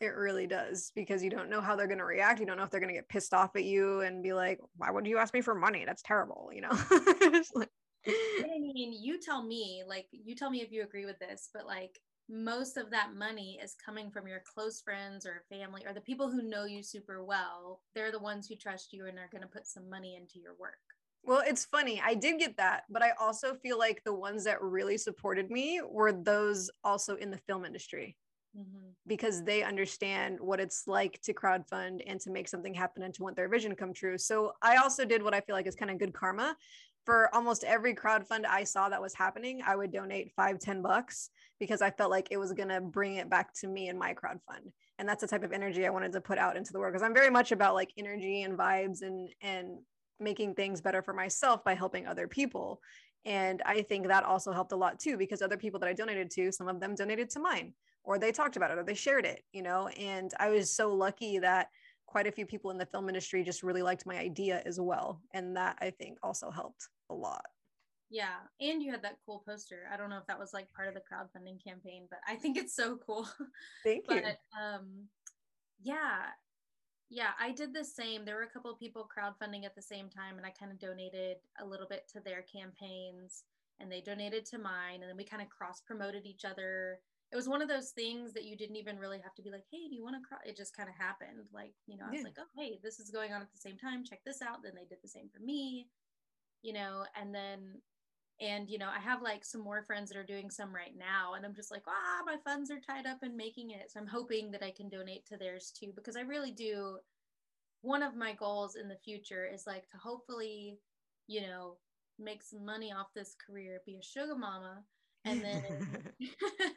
It 0.00 0.14
really 0.14 0.46
does 0.46 0.92
because 0.94 1.24
you 1.24 1.30
don't 1.30 1.50
know 1.50 1.60
how 1.60 1.74
they're 1.74 1.88
going 1.88 1.98
to 1.98 2.04
react. 2.04 2.38
You 2.38 2.46
don't 2.46 2.56
know 2.56 2.62
if 2.62 2.70
they're 2.70 2.80
going 2.80 2.94
to 2.94 2.98
get 2.98 3.08
pissed 3.08 3.34
off 3.34 3.56
at 3.56 3.64
you 3.64 4.00
and 4.02 4.22
be 4.22 4.32
like, 4.32 4.60
"Why 4.76 4.90
would 4.90 5.06
you 5.06 5.18
ask 5.18 5.34
me 5.34 5.40
for 5.40 5.56
money? 5.56 5.84
That's 5.84 6.02
terrible," 6.02 6.50
you 6.52 6.60
know. 6.60 6.70
like, 7.54 7.70
I 8.06 8.58
mean, 8.58 8.96
you 8.98 9.18
tell 9.20 9.42
me, 9.42 9.82
like, 9.86 10.06
you 10.10 10.34
tell 10.34 10.50
me 10.50 10.62
if 10.62 10.72
you 10.72 10.82
agree 10.82 11.06
with 11.06 11.18
this, 11.18 11.50
but 11.52 11.66
like, 11.66 11.98
most 12.30 12.76
of 12.76 12.90
that 12.90 13.14
money 13.16 13.58
is 13.62 13.74
coming 13.74 14.10
from 14.10 14.26
your 14.26 14.42
close 14.52 14.82
friends 14.82 15.24
or 15.24 15.44
family 15.48 15.82
or 15.86 15.94
the 15.94 16.00
people 16.00 16.30
who 16.30 16.42
know 16.42 16.64
you 16.64 16.82
super 16.82 17.24
well. 17.24 17.80
They're 17.94 18.12
the 18.12 18.18
ones 18.18 18.46
who 18.46 18.54
trust 18.54 18.92
you 18.92 19.06
and 19.06 19.18
are 19.18 19.30
going 19.32 19.42
to 19.42 19.48
put 19.48 19.66
some 19.66 19.88
money 19.88 20.16
into 20.16 20.38
your 20.38 20.54
work. 20.58 20.74
Well, 21.24 21.42
it's 21.46 21.64
funny. 21.64 22.00
I 22.04 22.14
did 22.14 22.38
get 22.38 22.56
that, 22.58 22.84
but 22.88 23.02
I 23.02 23.12
also 23.20 23.54
feel 23.54 23.78
like 23.78 24.02
the 24.04 24.14
ones 24.14 24.44
that 24.44 24.62
really 24.62 24.98
supported 24.98 25.50
me 25.50 25.80
were 25.86 26.12
those 26.12 26.70
also 26.84 27.16
in 27.16 27.30
the 27.30 27.38
film 27.38 27.64
industry 27.64 28.16
mm-hmm. 28.56 28.88
because 29.06 29.42
they 29.42 29.62
understand 29.62 30.38
what 30.40 30.60
it's 30.60 30.86
like 30.86 31.20
to 31.22 31.34
crowdfund 31.34 32.02
and 32.06 32.20
to 32.20 32.30
make 32.30 32.48
something 32.48 32.74
happen 32.74 33.02
and 33.02 33.14
to 33.14 33.22
want 33.22 33.36
their 33.36 33.48
vision 33.48 33.74
come 33.74 33.92
true. 33.92 34.18
So 34.18 34.52
I 34.62 34.76
also 34.76 35.04
did 35.04 35.22
what 35.22 35.34
I 35.34 35.40
feel 35.40 35.54
like 35.54 35.66
is 35.66 35.74
kind 35.74 35.90
of 35.90 35.98
good 35.98 36.14
karma. 36.14 36.56
For 37.08 37.34
almost 37.34 37.64
every 37.64 37.94
crowdfund 37.94 38.44
I 38.44 38.64
saw 38.64 38.90
that 38.90 39.00
was 39.00 39.14
happening, 39.14 39.62
I 39.66 39.76
would 39.76 39.90
donate 39.90 40.30
five, 40.36 40.58
ten 40.58 40.82
bucks 40.82 41.30
because 41.58 41.80
I 41.80 41.90
felt 41.90 42.10
like 42.10 42.28
it 42.30 42.36
was 42.36 42.52
going 42.52 42.68
to 42.68 42.82
bring 42.82 43.14
it 43.14 43.30
back 43.30 43.54
to 43.60 43.66
me 43.66 43.88
and 43.88 43.98
my 43.98 44.12
crowdfund. 44.12 44.72
And 44.98 45.08
that's 45.08 45.22
the 45.22 45.26
type 45.26 45.42
of 45.42 45.52
energy 45.52 45.86
I 45.86 45.88
wanted 45.88 46.12
to 46.12 46.20
put 46.20 46.36
out 46.36 46.54
into 46.54 46.70
the 46.70 46.78
world 46.78 46.92
because 46.92 47.02
I'm 47.02 47.14
very 47.14 47.30
much 47.30 47.50
about 47.50 47.72
like 47.72 47.92
energy 47.96 48.42
and 48.42 48.58
vibes 48.58 49.00
and, 49.00 49.30
and 49.40 49.78
making 50.20 50.54
things 50.54 50.82
better 50.82 51.00
for 51.00 51.14
myself 51.14 51.64
by 51.64 51.72
helping 51.72 52.06
other 52.06 52.28
people. 52.28 52.82
And 53.24 53.62
I 53.64 53.80
think 53.80 54.08
that 54.08 54.24
also 54.24 54.52
helped 54.52 54.72
a 54.72 54.76
lot 54.76 55.00
too, 55.00 55.16
because 55.16 55.40
other 55.40 55.56
people 55.56 55.80
that 55.80 55.88
I 55.88 55.94
donated 55.94 56.30
to, 56.32 56.52
some 56.52 56.68
of 56.68 56.78
them 56.78 56.94
donated 56.94 57.30
to 57.30 57.40
mine 57.40 57.72
or 58.04 58.18
they 58.18 58.32
talked 58.32 58.56
about 58.56 58.70
it 58.70 58.76
or 58.76 58.84
they 58.84 58.92
shared 58.92 59.24
it, 59.24 59.44
you 59.54 59.62
know. 59.62 59.88
And 59.98 60.30
I 60.38 60.50
was 60.50 60.76
so 60.76 60.94
lucky 60.94 61.38
that 61.38 61.68
quite 62.04 62.26
a 62.26 62.32
few 62.32 62.44
people 62.44 62.70
in 62.70 62.76
the 62.76 62.84
film 62.84 63.08
industry 63.08 63.42
just 63.44 63.62
really 63.62 63.80
liked 63.80 64.04
my 64.04 64.18
idea 64.18 64.60
as 64.66 64.78
well. 64.78 65.22
And 65.32 65.56
that 65.56 65.78
I 65.80 65.88
think 65.88 66.18
also 66.22 66.50
helped 66.50 66.86
a 67.10 67.14
lot. 67.14 67.44
Yeah. 68.10 68.36
And 68.60 68.82
you 68.82 68.90
had 68.90 69.02
that 69.02 69.18
cool 69.26 69.42
poster. 69.46 69.82
I 69.92 69.96
don't 69.96 70.10
know 70.10 70.18
if 70.18 70.26
that 70.26 70.38
was 70.38 70.52
like 70.54 70.72
part 70.72 70.88
of 70.88 70.94
the 70.94 71.00
crowdfunding 71.00 71.62
campaign, 71.62 72.06
but 72.08 72.20
I 72.26 72.36
think 72.36 72.56
it's 72.56 72.74
so 72.74 72.98
cool. 73.06 73.28
Thank 73.84 74.06
but, 74.06 74.16
you. 74.16 74.22
Um, 74.58 75.08
yeah. 75.82 76.22
Yeah, 77.10 77.30
I 77.40 77.52
did 77.52 77.74
the 77.74 77.84
same. 77.84 78.24
There 78.24 78.36
were 78.36 78.42
a 78.42 78.50
couple 78.50 78.70
of 78.70 78.78
people 78.78 79.08
crowdfunding 79.08 79.64
at 79.64 79.74
the 79.74 79.82
same 79.82 80.10
time, 80.10 80.36
and 80.36 80.44
I 80.44 80.50
kind 80.50 80.70
of 80.70 80.78
donated 80.78 81.38
a 81.60 81.64
little 81.64 81.86
bit 81.88 82.04
to 82.12 82.20
their 82.20 82.42
campaigns, 82.42 83.44
and 83.80 83.90
they 83.90 84.02
donated 84.02 84.44
to 84.46 84.58
mine, 84.58 85.00
and 85.00 85.08
then 85.08 85.16
we 85.16 85.24
kind 85.24 85.40
of 85.40 85.48
cross 85.48 85.80
promoted 85.80 86.26
each 86.26 86.44
other 86.44 86.98
it 87.30 87.36
was 87.36 87.48
one 87.48 87.60
of 87.60 87.68
those 87.68 87.90
things 87.90 88.32
that 88.32 88.44
you 88.44 88.56
didn't 88.56 88.76
even 88.76 88.98
really 88.98 89.20
have 89.20 89.34
to 89.34 89.42
be 89.42 89.50
like, 89.50 89.64
hey, 89.70 89.86
do 89.88 89.94
you 89.94 90.02
want 90.02 90.16
to 90.16 90.26
cry? 90.26 90.38
It 90.46 90.56
just 90.56 90.74
kind 90.74 90.88
of 90.88 90.94
happened. 90.94 91.44
Like, 91.52 91.72
you 91.86 91.98
know, 91.98 92.06
I 92.06 92.10
was 92.10 92.20
yeah. 92.20 92.24
like, 92.24 92.38
oh, 92.38 92.48
hey, 92.56 92.78
this 92.82 92.98
is 92.98 93.10
going 93.10 93.32
on 93.32 93.42
at 93.42 93.52
the 93.52 93.60
same 93.60 93.76
time. 93.76 94.02
Check 94.02 94.20
this 94.24 94.40
out. 94.40 94.62
Then 94.62 94.72
they 94.74 94.88
did 94.88 95.02
the 95.02 95.08
same 95.08 95.28
for 95.28 95.44
me, 95.44 95.88
you 96.62 96.72
know, 96.72 97.04
and 97.20 97.34
then 97.34 97.80
and 98.40 98.70
you 98.70 98.78
know 98.78 98.88
i 98.94 99.00
have 99.00 99.20
like 99.20 99.44
some 99.44 99.60
more 99.60 99.82
friends 99.82 100.08
that 100.08 100.18
are 100.18 100.24
doing 100.24 100.50
some 100.50 100.72
right 100.74 100.94
now 100.96 101.34
and 101.34 101.44
i'm 101.44 101.54
just 101.54 101.70
like 101.70 101.82
ah 101.88 102.22
my 102.24 102.36
funds 102.44 102.70
are 102.70 102.80
tied 102.80 103.06
up 103.06 103.18
in 103.22 103.36
making 103.36 103.70
it. 103.70 103.90
So 103.90 104.00
i'm 104.00 104.06
hoping 104.06 104.50
that 104.52 104.62
i 104.62 104.70
can 104.70 104.88
donate 104.88 105.26
to 105.26 105.36
theirs 105.36 105.72
too 105.78 105.92
because 105.96 106.16
i 106.16 106.20
really 106.20 106.52
do 106.52 106.98
one 107.82 108.02
of 108.02 108.16
my 108.16 108.34
goals 108.34 108.76
in 108.76 108.88
the 108.88 108.98
future 109.04 109.48
is 109.52 109.64
like 109.66 109.88
to 109.88 109.96
hopefully 109.96 110.78
you 111.26 111.40
know 111.40 111.76
make 112.18 112.42
some 112.42 112.64
money 112.64 112.92
off 112.92 113.08
this 113.14 113.34
career 113.44 113.80
be 113.86 113.96
a 113.96 114.02
sugar 114.02 114.36
mama 114.36 114.82
and 115.24 115.42
then 115.42 116.12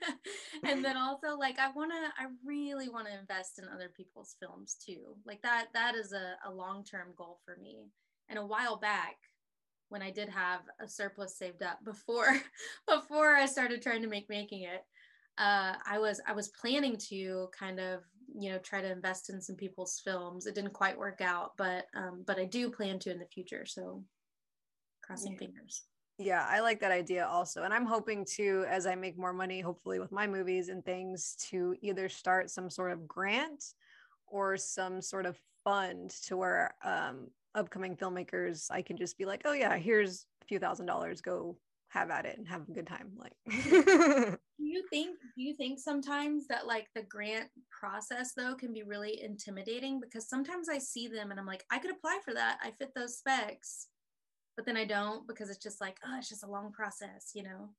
and 0.63 0.84
then 0.84 0.98
also 0.98 1.38
like 1.38 1.60
i 1.60 1.72
want 1.72 1.91
to 1.91 2.24
i 2.24 2.28
really 2.46 2.89
want 2.89 3.08
to 3.08 3.20
invest 3.20 3.60
in 3.60 3.65
other 3.67 3.91
people's 3.96 4.36
films 4.39 4.76
too. 4.84 5.15
Like 5.26 5.41
that 5.44 5.67
that 5.74 5.96
is 5.96 6.12
a, 6.13 6.36
a 6.48 6.52
long-term 6.52 7.10
goal 7.17 7.39
for 7.46 7.58
me. 7.62 7.89
And 8.30 8.39
a 8.39 8.46
while 8.46 8.78
back 8.78 9.17
when 9.91 10.01
I 10.01 10.10
did 10.10 10.30
have 10.30 10.62
a 10.80 10.88
surplus 10.88 11.38
saved 11.38 11.62
up 11.62 11.84
before 11.84 12.39
before 12.88 13.36
I 13.36 13.45
started 13.45 13.82
trying 13.82 14.01
to 14.01 14.08
make 14.08 14.30
making 14.30 14.63
it. 14.63 14.84
Uh, 15.38 15.73
I 15.86 15.99
was 15.99 16.21
I 16.25 16.34
was 16.34 16.47
planning 16.49 16.97
to 17.10 17.49
kind 17.58 17.80
of 17.80 18.01
you 18.34 18.51
know 18.51 18.58
try 18.60 18.82
to 18.82 18.91
invest 18.91 19.30
in 19.30 19.41
some 19.41 19.58
people's 19.58 20.01
films. 20.04 20.45
It 20.45 20.56
didn't 20.56 20.73
quite 20.73 20.97
work 20.97 21.19
out, 21.19 21.51
but 21.58 21.86
um, 21.93 22.23
but 22.25 22.39
I 22.39 22.45
do 22.45 22.71
plan 22.71 22.99
to 22.99 23.12
in 23.12 23.19
the 23.19 23.25
future. 23.25 23.65
So 23.65 24.04
crossing 25.04 25.34
yeah. 25.34 25.39
fingers. 25.39 25.84
Yeah, 26.17 26.45
I 26.47 26.60
like 26.60 26.80
that 26.82 26.91
idea 26.91 27.25
also. 27.25 27.63
And 27.63 27.73
I'm 27.73 27.86
hoping 27.86 28.25
to, 28.36 28.63
as 28.69 28.86
I 28.86 28.93
make 28.93 29.17
more 29.17 29.34
money, 29.34 29.60
hopefully 29.60 29.97
with 29.97 30.12
my 30.12 30.27
movies 30.27 30.69
and 30.69 30.86
things, 30.86 31.36
to 31.49 31.75
either 31.82 32.10
start 32.10 32.51
some 32.51 32.69
sort 32.69 32.91
of 32.91 33.08
grant 33.08 33.63
or 34.27 34.56
some 34.56 35.01
sort 35.01 35.25
of 35.25 35.39
fund 35.63 36.12
to 36.27 36.38
where 36.38 36.75
um, 36.84 37.27
upcoming 37.55 37.95
filmmakers, 37.95 38.67
I 38.71 38.81
can 38.81 38.97
just 38.97 39.17
be 39.17 39.25
like, 39.25 39.41
oh 39.45 39.53
yeah, 39.53 39.77
here's 39.77 40.25
a 40.41 40.45
few 40.45 40.59
thousand 40.59 40.85
dollars, 40.85 41.21
go 41.21 41.57
have 41.91 42.09
at 42.09 42.25
it 42.25 42.37
and 42.37 42.47
have 42.47 42.67
a 42.67 42.71
good 42.71 42.87
time. 42.87 43.11
Like 43.17 43.33
do 43.49 44.37
you 44.59 44.83
think 44.89 45.17
do 45.35 45.43
you 45.43 45.53
think 45.55 45.77
sometimes 45.77 46.47
that 46.47 46.65
like 46.65 46.87
the 46.95 47.03
grant 47.03 47.49
process 47.69 48.31
though 48.33 48.55
can 48.55 48.73
be 48.73 48.83
really 48.83 49.21
intimidating 49.21 49.99
because 49.99 50.29
sometimes 50.29 50.69
I 50.69 50.77
see 50.77 51.07
them 51.07 51.31
and 51.31 51.39
I'm 51.39 51.45
like, 51.45 51.65
I 51.69 51.79
could 51.79 51.91
apply 51.91 52.19
for 52.23 52.33
that. 52.33 52.59
I 52.63 52.71
fit 52.71 52.91
those 52.95 53.17
specs. 53.17 53.87
But 54.55 54.65
then 54.65 54.77
I 54.77 54.85
don't 54.85 55.27
because 55.27 55.49
it's 55.49 55.63
just 55.63 55.81
like, 55.81 55.97
oh, 56.05 56.17
it's 56.17 56.29
just 56.29 56.43
a 56.43 56.49
long 56.49 56.71
process, 56.71 57.31
you 57.33 57.43
know. 57.43 57.69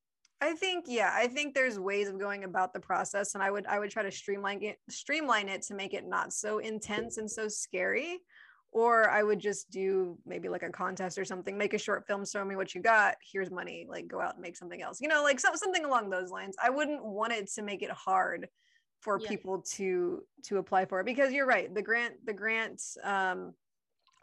I 0.43 0.55
think 0.55 0.87
yeah, 0.89 1.13
I 1.15 1.29
think 1.29 1.55
there's 1.55 1.79
ways 1.79 2.09
of 2.09 2.19
going 2.19 2.45
about 2.45 2.75
the 2.75 2.81
process 2.81 3.35
and 3.35 3.43
I 3.43 3.51
would 3.51 3.67
I 3.67 3.79
would 3.79 3.91
try 3.91 4.03
to 4.03 4.11
streamline 4.11 4.63
it 4.63 4.77
streamline 4.91 5.49
it 5.49 5.63
to 5.63 5.75
make 5.75 5.95
it 5.95 6.05
not 6.07 6.35
so 6.35 6.59
intense 6.59 7.17
and 7.17 7.31
so 7.31 7.49
scary 7.49 8.19
or 8.73 9.11
I 9.11 9.23
would 9.23 9.39
just 9.39 9.71
do 9.71 10.19
maybe 10.25 10.49
like 10.49 10.63
a 10.63 10.71
contest 10.71 11.19
or 11.19 11.25
something, 11.27 11.57
make 11.57 11.75
a 11.75 11.79
short 11.79 12.07
film, 12.07 12.25
show 12.25 12.45
me 12.45 12.57
what 12.57 12.75
you 12.75 12.81
got. 12.81 13.17
Here's 13.23 13.51
money, 13.51 13.87
like 13.89 14.09
go 14.09 14.21
out 14.21 14.35
and 14.35 14.43
make 14.43 14.57
something 14.57 14.83
else, 14.83 15.01
you 15.01 15.09
know, 15.09 15.23
like 15.23 15.39
so, 15.39 15.51
something 15.55 15.85
along 15.85 16.09
those 16.09 16.31
lines. 16.31 16.57
I 16.63 16.71
wouldn't 16.71 17.05
want 17.05 17.35
it 17.35 17.51
to 17.53 17.63
make 17.63 17.83
it 17.83 17.91
hard 17.91 18.49
for 19.01 19.19
yeah. 19.21 19.29
people 19.29 19.61
to 19.75 20.23
to 20.45 20.57
apply 20.59 20.87
for 20.87 21.01
it 21.01 21.07
because 21.07 21.33
you're 21.33 21.47
right. 21.47 21.73
The 21.73 21.83
grant 21.83 22.15
the 22.25 22.33
grant 22.33 22.81
um, 23.05 23.53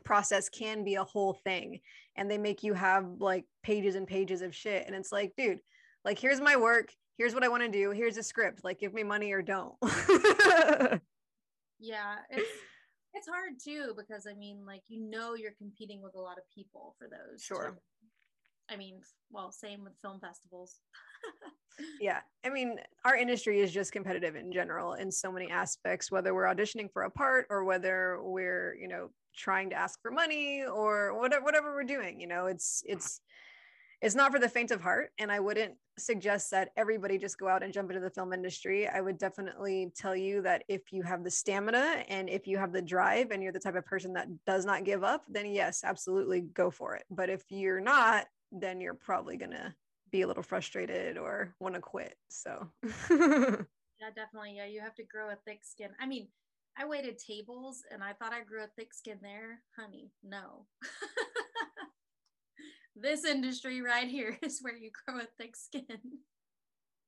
process 0.04 0.50
can 0.50 0.84
be 0.84 0.96
a 0.96 1.04
whole 1.04 1.34
thing, 1.34 1.80
and 2.16 2.30
they 2.30 2.40
make 2.40 2.64
you 2.64 2.74
have 2.74 3.06
like 3.20 3.46
pages 3.62 3.94
and 3.94 4.08
pages 4.08 4.42
of 4.42 4.56
shit, 4.56 4.88
and 4.88 4.96
it's 4.96 5.12
like, 5.12 5.34
dude, 5.38 5.60
like 6.04 6.18
here's 6.18 6.42
my 6.42 6.56
work, 6.56 6.92
here's 7.18 7.36
what 7.36 7.44
I 7.44 7.50
want 7.50 7.62
to 7.62 7.70
do, 7.70 7.92
here's 7.92 8.18
a 8.18 8.24
script, 8.24 8.64
like 8.64 8.80
give 8.80 8.96
me 8.96 9.04
money 9.04 9.32
or 9.32 9.44
don't. 9.44 9.76
yeah, 11.80 12.16
it's 12.32 12.50
it's 13.14 13.28
hard 13.28 13.54
too 13.64 13.94
because 13.98 14.28
I 14.28 14.34
mean, 14.34 14.66
like 14.66 14.84
you 14.88 15.02
know, 15.10 15.36
you're 15.36 15.56
competing 15.58 16.02
with 16.02 16.16
a 16.16 16.20
lot 16.20 16.38
of 16.38 16.44
people 16.54 16.96
for 16.98 17.08
those. 17.08 17.42
Sure. 17.42 17.72
Too. 17.72 17.78
I 18.72 18.78
mean, 18.78 19.02
well, 19.32 19.52
same 19.52 19.84
with 19.84 19.94
film 20.02 20.20
festivals. 20.20 20.80
yeah. 22.02 22.20
I 22.46 22.50
mean, 22.50 22.80
our 23.04 23.16
industry 23.16 23.62
is 23.62 23.72
just 23.72 23.92
competitive 23.92 24.36
in 24.36 24.52
general 24.52 24.94
in 24.94 25.12
so 25.12 25.32
many 25.32 25.50
aspects, 25.50 26.12
whether 26.12 26.36
we're 26.36 26.46
auditioning 26.46 26.92
for 26.92 27.04
a 27.04 27.10
part 27.10 27.48
or 27.50 27.64
whether 27.64 28.20
we're, 28.22 28.76
you 28.80 28.88
know, 28.88 29.10
trying 29.36 29.70
to 29.72 29.76
ask 29.76 30.00
for 30.02 30.12
money 30.12 30.64
or 30.64 31.20
whatever 31.20 31.44
whatever 31.44 31.74
we're 31.74 31.84
doing. 31.84 32.20
You 32.20 32.28
know, 32.28 32.46
it's 32.46 32.84
it's 32.86 33.22
it's 34.02 34.16
not 34.16 34.32
for 34.32 34.40
the 34.40 34.50
faint 34.50 34.72
of 34.72 34.82
heart 34.82 35.12
and 35.20 35.32
i 35.32 35.40
wouldn't 35.40 35.76
suggest 36.00 36.52
that 36.52 36.72
everybody 36.78 37.18
just 37.18 37.38
go 37.38 37.48
out 37.48 37.64
and 37.64 37.74
jump 37.74 37.90
into 37.90 38.02
the 38.02 38.10
film 38.10 38.34
industry. 38.34 38.88
I 38.88 39.02
would 39.02 39.18
definitely 39.18 39.92
tell 39.96 40.16
you 40.16 40.42
that 40.42 40.64
if 40.68 40.92
you 40.92 41.04
have 41.04 41.24
the 41.24 41.32
stamina 41.32 42.04
and 42.08 42.30
if 42.30 42.48
you 42.48 42.58
have 42.58 42.72
the 42.72 42.82
drive 42.82 43.32
and 43.32 43.44
you're 43.44 43.52
the 43.52 43.60
type 43.60 43.76
of 43.76 43.86
person 43.86 44.14
that 44.14 44.28
does 44.46 44.66
not 44.66 44.86
give 44.86 45.04
up 45.04 45.24
then 45.30 45.46
yes 45.48 45.84
absolutely 45.84 46.42
go 46.42 46.72
for 46.72 46.96
it. 46.96 47.04
But 47.12 47.30
if 47.30 47.44
you're 47.50 47.82
not 47.82 48.26
then 48.52 48.82
you're 48.82 48.96
probably 48.96 49.38
going 49.38 49.52
to 49.52 49.74
be 50.12 50.24
a 50.24 50.28
little 50.28 50.42
frustrated 50.42 51.18
or 51.18 51.54
want 51.60 51.76
to 51.76 51.82
quit 51.82 52.16
so. 52.30 52.68
Yeah 54.02 54.12
definitely. 54.16 54.54
Yeah 54.56 54.66
you 54.66 54.80
have 54.80 54.96
to 54.96 55.04
grow 55.04 55.30
a 55.30 55.38
thick 55.46 55.60
skin. 55.64 55.90
I 56.00 56.08
mean 56.08 56.30
i 56.78 56.86
waited 56.86 57.18
tables 57.18 57.84
and 57.92 58.02
i 58.02 58.14
thought 58.14 58.32
i 58.32 58.42
grew 58.44 58.64
a 58.64 58.68
thick 58.78 58.94
skin 58.94 59.18
there. 59.22 59.62
Honey 59.78 60.12
no 60.24 60.66
this 63.02 63.26
industry 63.26 63.82
right 63.82 64.08
here 64.08 64.38
is 64.44 64.60
where 64.62 64.76
you 64.76 64.92
grow 65.06 65.20
a 65.20 65.28
thick 65.38 65.56
skin. 65.56 65.84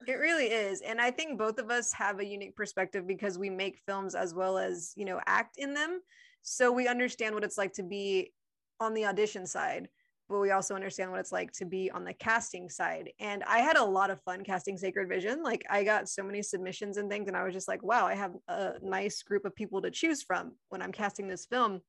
It 0.08 0.14
really 0.14 0.48
is. 0.48 0.82
And 0.82 1.00
I 1.00 1.12
think 1.12 1.38
both 1.38 1.60
of 1.60 1.70
us 1.70 1.94
have 1.94 2.20
a 2.20 2.26
unique 2.26 2.56
perspective 2.56 3.06
because 3.06 3.38
we 3.38 3.50
make 3.50 3.80
films 3.86 4.16
as 4.16 4.34
well 4.34 4.58
as, 4.58 4.94
you 4.96 5.06
know, 5.06 5.20
act 5.28 5.58
in 5.58 5.74
them. 5.74 6.02
So 6.42 6.72
we 6.72 6.88
understand 6.88 7.36
what 7.36 7.44
it's 7.44 7.58
like 7.58 7.74
to 7.74 7.84
be 7.84 8.34
on 8.80 8.96
the 8.96 9.06
audition 9.06 9.46
side, 9.46 9.90
but 10.28 10.40
we 10.40 10.50
also 10.50 10.74
understand 10.74 11.12
what 11.12 11.20
it's 11.20 11.32
like 11.32 11.52
to 11.54 11.66
be 11.66 11.92
on 11.92 12.04
the 12.04 12.14
casting 12.14 12.68
side. 12.68 13.12
And 13.20 13.44
I 13.44 13.60
had 13.60 13.78
a 13.78 13.84
lot 13.84 14.10
of 14.10 14.24
fun 14.24 14.44
casting 14.44 14.76
Sacred 14.76 15.08
Vision. 15.08 15.44
Like 15.44 15.64
I 15.70 15.84
got 15.84 16.10
so 16.10 16.24
many 16.24 16.42
submissions 16.42 16.98
and 16.98 17.10
things, 17.10 17.28
and 17.28 17.38
I 17.38 17.44
was 17.44 17.54
just 17.54 17.68
like, 17.68 17.84
wow, 17.84 18.08
I 18.08 18.16
have 18.16 18.34
a 18.48 18.74
nice 18.82 19.22
group 19.22 19.46
of 19.46 19.56
people 19.56 19.84
to 19.84 19.92
choose 19.92 20.24
from 20.24 20.54
when 20.70 20.82
I'm 20.82 20.92
casting 20.92 21.28
this 21.28 21.46
film. 21.46 21.82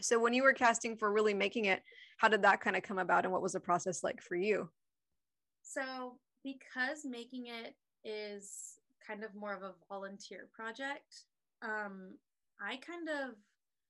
So 0.00 0.18
when 0.18 0.34
you 0.34 0.42
were 0.42 0.52
casting 0.52 0.96
for 0.96 1.12
really 1.12 1.34
making 1.34 1.66
it, 1.66 1.82
how 2.18 2.28
did 2.28 2.42
that 2.42 2.60
kind 2.60 2.76
of 2.76 2.82
come 2.82 2.98
about 2.98 3.24
and 3.24 3.32
what 3.32 3.42
was 3.42 3.52
the 3.52 3.60
process 3.60 4.02
like 4.04 4.20
for 4.22 4.36
you? 4.36 4.68
So 5.62 6.18
because 6.44 7.04
making 7.04 7.46
it 7.46 7.74
is 8.04 8.78
kind 9.04 9.24
of 9.24 9.34
more 9.34 9.54
of 9.54 9.62
a 9.62 9.74
volunteer 9.88 10.48
project 10.54 11.24
um 11.62 12.14
i 12.60 12.76
kind 12.76 13.08
of 13.08 13.34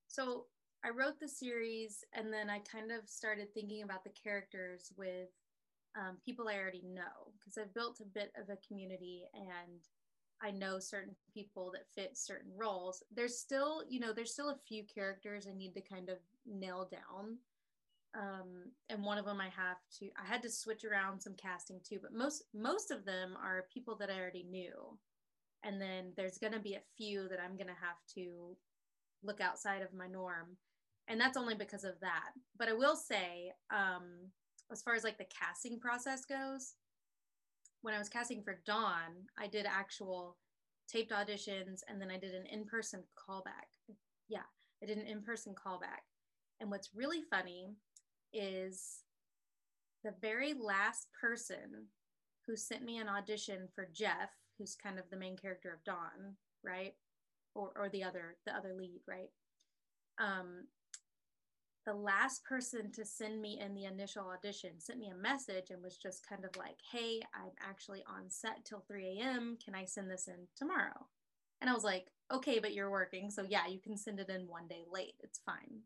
so 0.07 0.45
i 0.85 0.89
wrote 0.89 1.19
the 1.21 1.29
series 1.29 2.05
and 2.15 2.33
then 2.33 2.49
i 2.49 2.59
kind 2.61 2.91
of 2.91 3.09
started 3.09 3.53
thinking 3.53 3.83
about 3.83 4.05
the 4.05 4.11
characters 4.23 4.93
with 4.97 5.29
um, 5.99 6.17
people 6.25 6.49
i 6.49 6.57
already 6.57 6.85
know 6.85 7.33
because 7.39 7.59
i've 7.59 7.75
built 7.75 8.01
a 8.01 8.15
bit 8.15 8.31
of 8.41 8.49
a 8.49 8.67
community 8.67 9.25
and 9.35 9.81
I 10.43 10.51
know 10.51 10.79
certain 10.79 11.17
people 11.33 11.73
that 11.73 11.91
fit 11.95 12.17
certain 12.17 12.53
roles. 12.57 13.03
There's 13.15 13.39
still, 13.39 13.83
you 13.89 14.01
know, 14.01 14.13
there's 14.13 14.33
still 14.33 14.51
a 14.51 14.59
few 14.69 14.85
characters 14.85 15.47
I 15.51 15.57
need 15.57 15.75
to 15.75 15.81
kind 15.81 16.09
of 16.09 16.19
nail 16.47 16.89
down 16.91 17.39
um, 18.17 18.71
and 18.89 19.05
one 19.05 19.19
of 19.19 19.27
them 19.27 19.41
I 19.41 19.49
have 19.49 19.77
to 19.99 20.07
I 20.17 20.27
had 20.27 20.43
to 20.43 20.51
switch 20.51 20.85
around 20.85 21.21
some 21.21 21.35
casting 21.35 21.81
too, 21.87 21.99
but 22.01 22.15
most 22.15 22.45
most 22.55 22.91
of 22.91 23.05
them 23.05 23.37
are 23.43 23.67
people 23.73 23.97
that 23.97 24.11
I 24.11 24.19
already 24.19 24.45
knew, 24.45 24.99
and 25.65 25.81
then 25.81 26.13
there's 26.17 26.39
gonna 26.39 26.59
be 26.59 26.75
a 26.75 26.83
few 26.97 27.29
that 27.29 27.41
I'm 27.41 27.57
gonna 27.59 27.77
have 27.79 27.99
to 28.15 28.57
look 29.23 29.41
outside 29.41 29.83
of 29.83 29.93
my 29.93 30.07
norm, 30.07 30.57
and 31.09 31.21
that's 31.21 31.37
only 31.37 31.55
because 31.55 31.85
of 31.85 32.01
that. 32.01 32.31
But 32.59 32.69
I 32.69 32.73
will 32.73 32.97
say, 32.97 33.53
um, 33.71 34.31
as 34.73 34.83
far 34.83 34.95
as 34.95 35.05
like 35.05 35.19
the 35.19 35.27
casting 35.39 35.79
process 35.79 36.25
goes, 36.25 36.75
when 37.87 37.95
I 37.95 38.01
was 38.01 38.09
casting 38.09 38.43
for 38.43 38.59
Dawn, 38.67 39.13
I 39.39 39.47
did 39.47 39.65
actual 39.65 40.39
taped 40.89 41.13
auditions, 41.13 41.83
and 41.89 42.01
then 42.03 42.11
I 42.11 42.19
did 42.19 42.35
an 42.35 42.45
in-person 42.51 43.05
callback. 43.17 43.95
Yeah, 44.29 44.41
I 44.83 44.87
did 44.87 44.99
an 44.99 45.07
in-person 45.07 45.55
callback. 45.55 46.03
And 46.59 46.69
what's 46.69 46.91
really 46.97 47.21
funny 47.31 47.77
is 48.33 49.03
the 50.03 50.15
very 50.21 50.53
last 50.53 51.07
person 51.21 51.87
who 52.45 52.57
sent 52.57 52.83
me 52.83 52.99
an 52.99 53.09
audition 53.09 53.69
for 53.73 53.89
Jeff, 53.95 54.31
who's 54.59 54.75
kind 54.75 54.99
of 54.99 55.05
the 55.09 55.17
main 55.17 55.37
character 55.37 55.73
of 55.73 55.85
Dawn, 55.85 56.35
right? 56.65 56.95
Or, 57.55 57.71
or 57.77 57.89
the 57.89 58.03
other 58.03 58.37
the 58.47 58.57
other 58.57 58.75
lead, 58.77 58.99
right? 59.07 59.31
Um, 60.19 60.67
the 61.87 61.95
last 61.95 62.45
person 62.45 62.93
to 62.93 63.05
send 63.05 63.41
me 63.41 63.61
in 63.61 63.75
the 63.75 63.85
initial 63.85 64.29
audition 64.29 64.81
sent 64.81 64.99
me 64.99 65.09
a 65.09 65.15
message 65.15 65.71
and 65.71 65.83
was 65.83 65.97
just 65.97 66.27
kind 66.29 66.45
of 66.45 66.55
like, 66.57 66.79
"Hey, 66.93 67.23
I'm 67.33 67.53
actually 67.61 68.05
on 68.07 68.29
set 68.29 68.65
till 68.65 68.81
3 68.81 69.21
a.m. 69.21 69.57
Can 69.65 69.75
I 69.75 69.85
send 69.85 70.11
this 70.11 70.29
in 70.29 70.49
tomorrow?" 70.57 71.09
And 71.61 71.71
I 71.71 71.75
was 71.75 71.85
like, 71.85 72.13
"Okay, 72.31 72.59
but 72.59 72.75
you're 72.75 72.91
working, 72.91 73.31
so 73.31 73.43
yeah, 73.49 73.67
you 73.67 73.81
can 73.81 73.97
send 73.97 74.21
it 74.21 74.29
in 74.29 74.49
one 74.49 74.69
day 74.69 74.85
late. 74.91 75.15
It's 75.21 75.39
fine." 75.47 75.83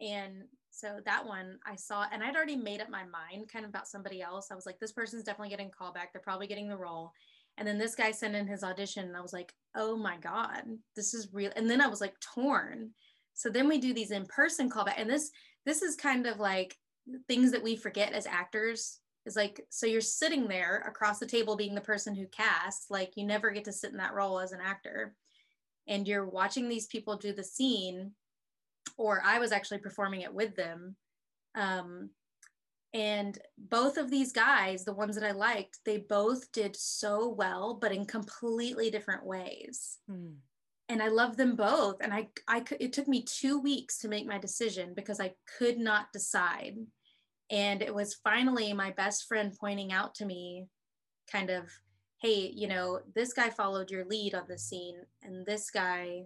And 0.00 0.44
so 0.70 1.00
that 1.04 1.26
one 1.26 1.58
I 1.66 1.76
saw, 1.76 2.06
and 2.12 2.22
I'd 2.22 2.36
already 2.36 2.56
made 2.56 2.80
up 2.80 2.90
my 2.90 3.04
mind 3.04 3.48
kind 3.48 3.64
of 3.64 3.70
about 3.70 3.88
somebody 3.88 4.20
else. 4.20 4.50
I 4.50 4.54
was 4.54 4.66
like, 4.66 4.78
this 4.78 4.92
person's 4.92 5.24
definitely 5.24 5.48
getting 5.48 5.70
called 5.70 5.94
back. 5.94 6.12
They're 6.12 6.20
probably 6.20 6.46
getting 6.46 6.68
the 6.68 6.76
role. 6.76 7.12
And 7.56 7.66
then 7.66 7.78
this 7.78 7.94
guy 7.94 8.10
sent 8.10 8.34
in 8.34 8.46
his 8.46 8.62
audition, 8.62 9.06
and 9.06 9.16
I 9.16 9.22
was 9.22 9.32
like, 9.32 9.54
oh 9.74 9.96
my 9.96 10.18
God, 10.18 10.62
this 10.94 11.14
is 11.14 11.32
real. 11.32 11.50
And 11.56 11.70
then 11.70 11.80
I 11.80 11.86
was 11.86 12.00
like 12.00 12.14
torn. 12.20 12.90
So 13.36 13.50
then 13.50 13.68
we 13.68 13.78
do 13.78 13.94
these 13.94 14.10
in-person 14.10 14.70
callback. 14.70 14.94
And 14.96 15.08
this 15.08 15.30
this 15.64 15.82
is 15.82 15.94
kind 15.94 16.26
of 16.26 16.40
like 16.40 16.76
things 17.28 17.52
that 17.52 17.62
we 17.62 17.76
forget 17.76 18.12
as 18.12 18.26
actors 18.26 18.98
is 19.26 19.36
like 19.36 19.60
so 19.68 19.86
you're 19.86 20.00
sitting 20.00 20.48
there 20.48 20.84
across 20.86 21.18
the 21.18 21.26
table 21.26 21.56
being 21.56 21.74
the 21.74 21.80
person 21.80 22.14
who 22.14 22.26
casts 22.28 22.86
like 22.90 23.12
you 23.16 23.24
never 23.24 23.50
get 23.50 23.64
to 23.64 23.72
sit 23.72 23.90
in 23.90 23.96
that 23.96 24.14
role 24.14 24.38
as 24.38 24.52
an 24.52 24.60
actor 24.64 25.14
and 25.88 26.06
you're 26.06 26.28
watching 26.28 26.68
these 26.68 26.86
people 26.86 27.16
do 27.16 27.32
the 27.32 27.44
scene 27.44 28.12
or 28.96 29.22
i 29.24 29.38
was 29.38 29.52
actually 29.52 29.78
performing 29.78 30.22
it 30.22 30.32
with 30.32 30.54
them 30.56 30.96
um, 31.56 32.10
and 32.94 33.38
both 33.58 33.96
of 33.96 34.10
these 34.10 34.32
guys 34.32 34.84
the 34.84 34.92
ones 34.92 35.16
that 35.16 35.28
i 35.28 35.32
liked 35.32 35.78
they 35.84 35.98
both 35.98 36.50
did 36.52 36.74
so 36.76 37.28
well 37.28 37.78
but 37.80 37.92
in 37.92 38.04
completely 38.04 38.90
different 38.90 39.24
ways 39.24 39.98
mm. 40.10 40.34
And 40.88 41.02
i 41.02 41.08
love 41.08 41.36
them 41.36 41.56
both 41.56 41.96
and 42.00 42.12
i 42.12 42.28
i 42.48 42.60
could 42.60 42.80
it 42.80 42.92
took 42.92 43.08
me 43.08 43.22
two 43.22 43.58
weeks 43.58 43.98
to 43.98 44.08
make 44.08 44.26
my 44.26 44.38
decision 44.38 44.92
because 44.94 45.20
i 45.20 45.32
could 45.58 45.78
not 45.78 46.12
decide. 46.12 46.76
And 47.48 47.80
it 47.80 47.94
was 47.94 48.18
finally 48.24 48.72
my 48.72 48.90
best 48.90 49.28
friend 49.28 49.54
pointing 49.58 49.92
out 49.92 50.16
to 50.16 50.24
me 50.24 50.66
kind 51.30 51.50
of 51.50 51.70
hey 52.20 52.50
you 52.54 52.66
know 52.66 53.00
this 53.14 53.32
guy 53.32 53.50
followed 53.50 53.90
your 53.90 54.04
lead 54.04 54.34
on 54.34 54.44
the 54.48 54.58
scene 54.58 54.96
and 55.22 55.44
this 55.44 55.70
guy 55.70 56.22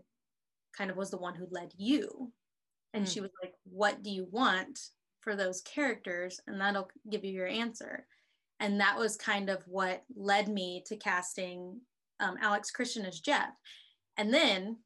kind 0.76 0.90
of 0.90 0.96
was 0.96 1.10
the 1.10 1.18
one 1.18 1.34
who 1.34 1.46
led 1.50 1.72
you. 1.76 2.32
And 2.94 3.04
mm. 3.04 3.12
she 3.12 3.20
was 3.20 3.30
like 3.42 3.54
what 3.64 4.02
do 4.02 4.10
you 4.10 4.26
want 4.30 4.78
for 5.20 5.36
those 5.36 5.60
characters? 5.62 6.40
And 6.46 6.60
that'll 6.60 6.88
give 7.10 7.24
you 7.24 7.32
your 7.32 7.48
answer. 7.48 8.06
And 8.58 8.80
that 8.80 8.98
was 8.98 9.16
kind 9.16 9.50
of 9.50 9.62
what 9.66 10.02
led 10.14 10.48
me 10.48 10.82
to 10.86 10.96
casting 10.96 11.80
um, 12.20 12.36
alex 12.42 12.70
christian 12.70 13.06
as 13.06 13.18
jeff 13.18 13.48
and 14.20 14.32
then 14.32 14.76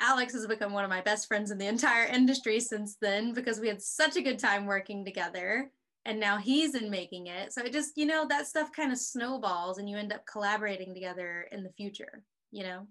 alex 0.00 0.32
has 0.32 0.46
become 0.46 0.72
one 0.72 0.84
of 0.84 0.90
my 0.90 1.00
best 1.00 1.26
friends 1.26 1.50
in 1.50 1.58
the 1.58 1.66
entire 1.66 2.06
industry 2.06 2.60
since 2.60 2.96
then 3.00 3.32
because 3.32 3.60
we 3.60 3.68
had 3.68 3.80
such 3.80 4.16
a 4.16 4.22
good 4.22 4.38
time 4.38 4.66
working 4.66 5.04
together 5.04 5.70
and 6.04 6.20
now 6.20 6.36
he's 6.36 6.74
in 6.74 6.90
making 6.90 7.26
it 7.26 7.52
so 7.52 7.62
it 7.62 7.72
just 7.72 7.92
you 7.96 8.06
know 8.06 8.26
that 8.28 8.46
stuff 8.46 8.70
kind 8.72 8.92
of 8.92 8.98
snowballs 8.98 9.78
and 9.78 9.88
you 9.88 9.96
end 9.96 10.12
up 10.12 10.26
collaborating 10.26 10.92
together 10.92 11.48
in 11.52 11.62
the 11.62 11.72
future 11.76 12.22
you 12.50 12.62
know 12.62 12.86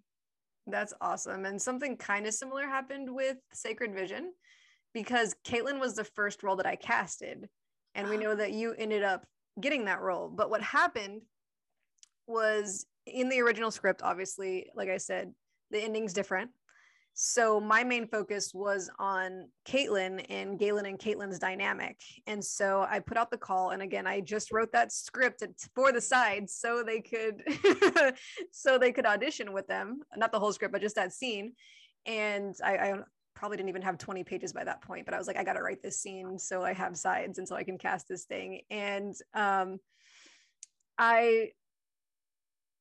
that's 0.68 0.94
awesome 1.02 1.46
and 1.46 1.62
something 1.62 1.96
kind 1.98 2.26
of 2.26 2.34
similar 2.34 2.64
happened 2.64 3.14
with 3.14 3.38
sacred 3.54 3.94
vision 3.94 4.32
because 4.94 5.36
Caitlin 5.44 5.80
was 5.80 5.96
the 5.96 6.04
first 6.04 6.44
role 6.44 6.56
that 6.58 6.66
I 6.66 6.76
casted. 6.76 7.50
And 7.96 8.10
we 8.10 8.18
know 8.24 8.36
that 8.36 8.54
you 8.54 8.74
ended 8.74 9.04
up 9.04 9.26
getting 9.60 9.86
that 9.86 10.02
role. 10.02 10.30
But 10.30 10.50
what 10.50 10.62
happened 10.62 11.22
was 12.28 12.86
in 13.06 13.30
the 13.30 13.42
original 13.42 13.72
script, 13.72 14.02
obviously, 14.04 14.68
like 14.76 14.90
I 14.90 14.98
said, 14.98 15.34
the 15.72 15.82
ending's 15.82 16.14
different. 16.14 16.52
So 17.16 17.60
my 17.60 17.84
main 17.84 18.08
focus 18.08 18.54
was 18.56 18.90
on 18.98 19.48
Caitlin 19.68 20.26
and 20.30 20.58
Galen 20.58 20.88
and 20.88 20.98
Caitlin's 20.98 21.38
dynamic. 21.38 22.00
And 22.26 22.44
so 22.44 22.88
I 22.90 23.00
put 23.00 23.18
out 23.18 23.30
the 23.30 23.38
call. 23.38 23.70
And 23.70 23.84
again, 23.84 24.08
I 24.08 24.20
just 24.20 24.52
wrote 24.52 24.72
that 24.72 24.92
script 24.92 25.44
for 25.76 25.92
the 25.92 26.02
sides 26.02 26.56
so 26.56 26.84
they 26.84 27.02
could 27.02 27.44
so 28.52 28.80
they 28.80 28.92
could 28.92 29.06
audition 29.06 29.54
with 29.54 29.68
them. 29.68 30.02
Not 30.18 30.32
the 30.32 30.40
whole 30.40 30.54
script, 30.54 30.72
but 30.72 30.82
just 30.82 30.96
that 30.96 31.14
scene. 31.14 31.54
And 32.08 32.56
I, 32.64 32.78
I 32.78 32.94
probably 33.36 33.58
didn't 33.58 33.70
even 33.70 33.84
have 33.84 34.00
20 34.00 34.24
pages 34.24 34.52
by 34.52 34.64
that 34.64 34.82
point, 34.82 35.06
but 35.06 35.14
I 35.14 35.18
was 35.20 35.28
like, 35.28 35.38
I 35.38 35.44
got 35.44 35.54
to 35.54 35.62
write 35.62 35.84
this 35.84 36.00
scene 36.00 36.40
so 36.40 36.64
I 36.64 36.74
have 36.74 36.98
sides 36.98 37.38
and 37.38 37.48
so 37.48 37.56
I 37.56 37.64
can 37.64 37.78
cast 37.78 38.08
this 38.08 38.26
thing. 38.26 38.62
And 38.72 39.14
um, 39.36 39.78
I, 40.98 41.50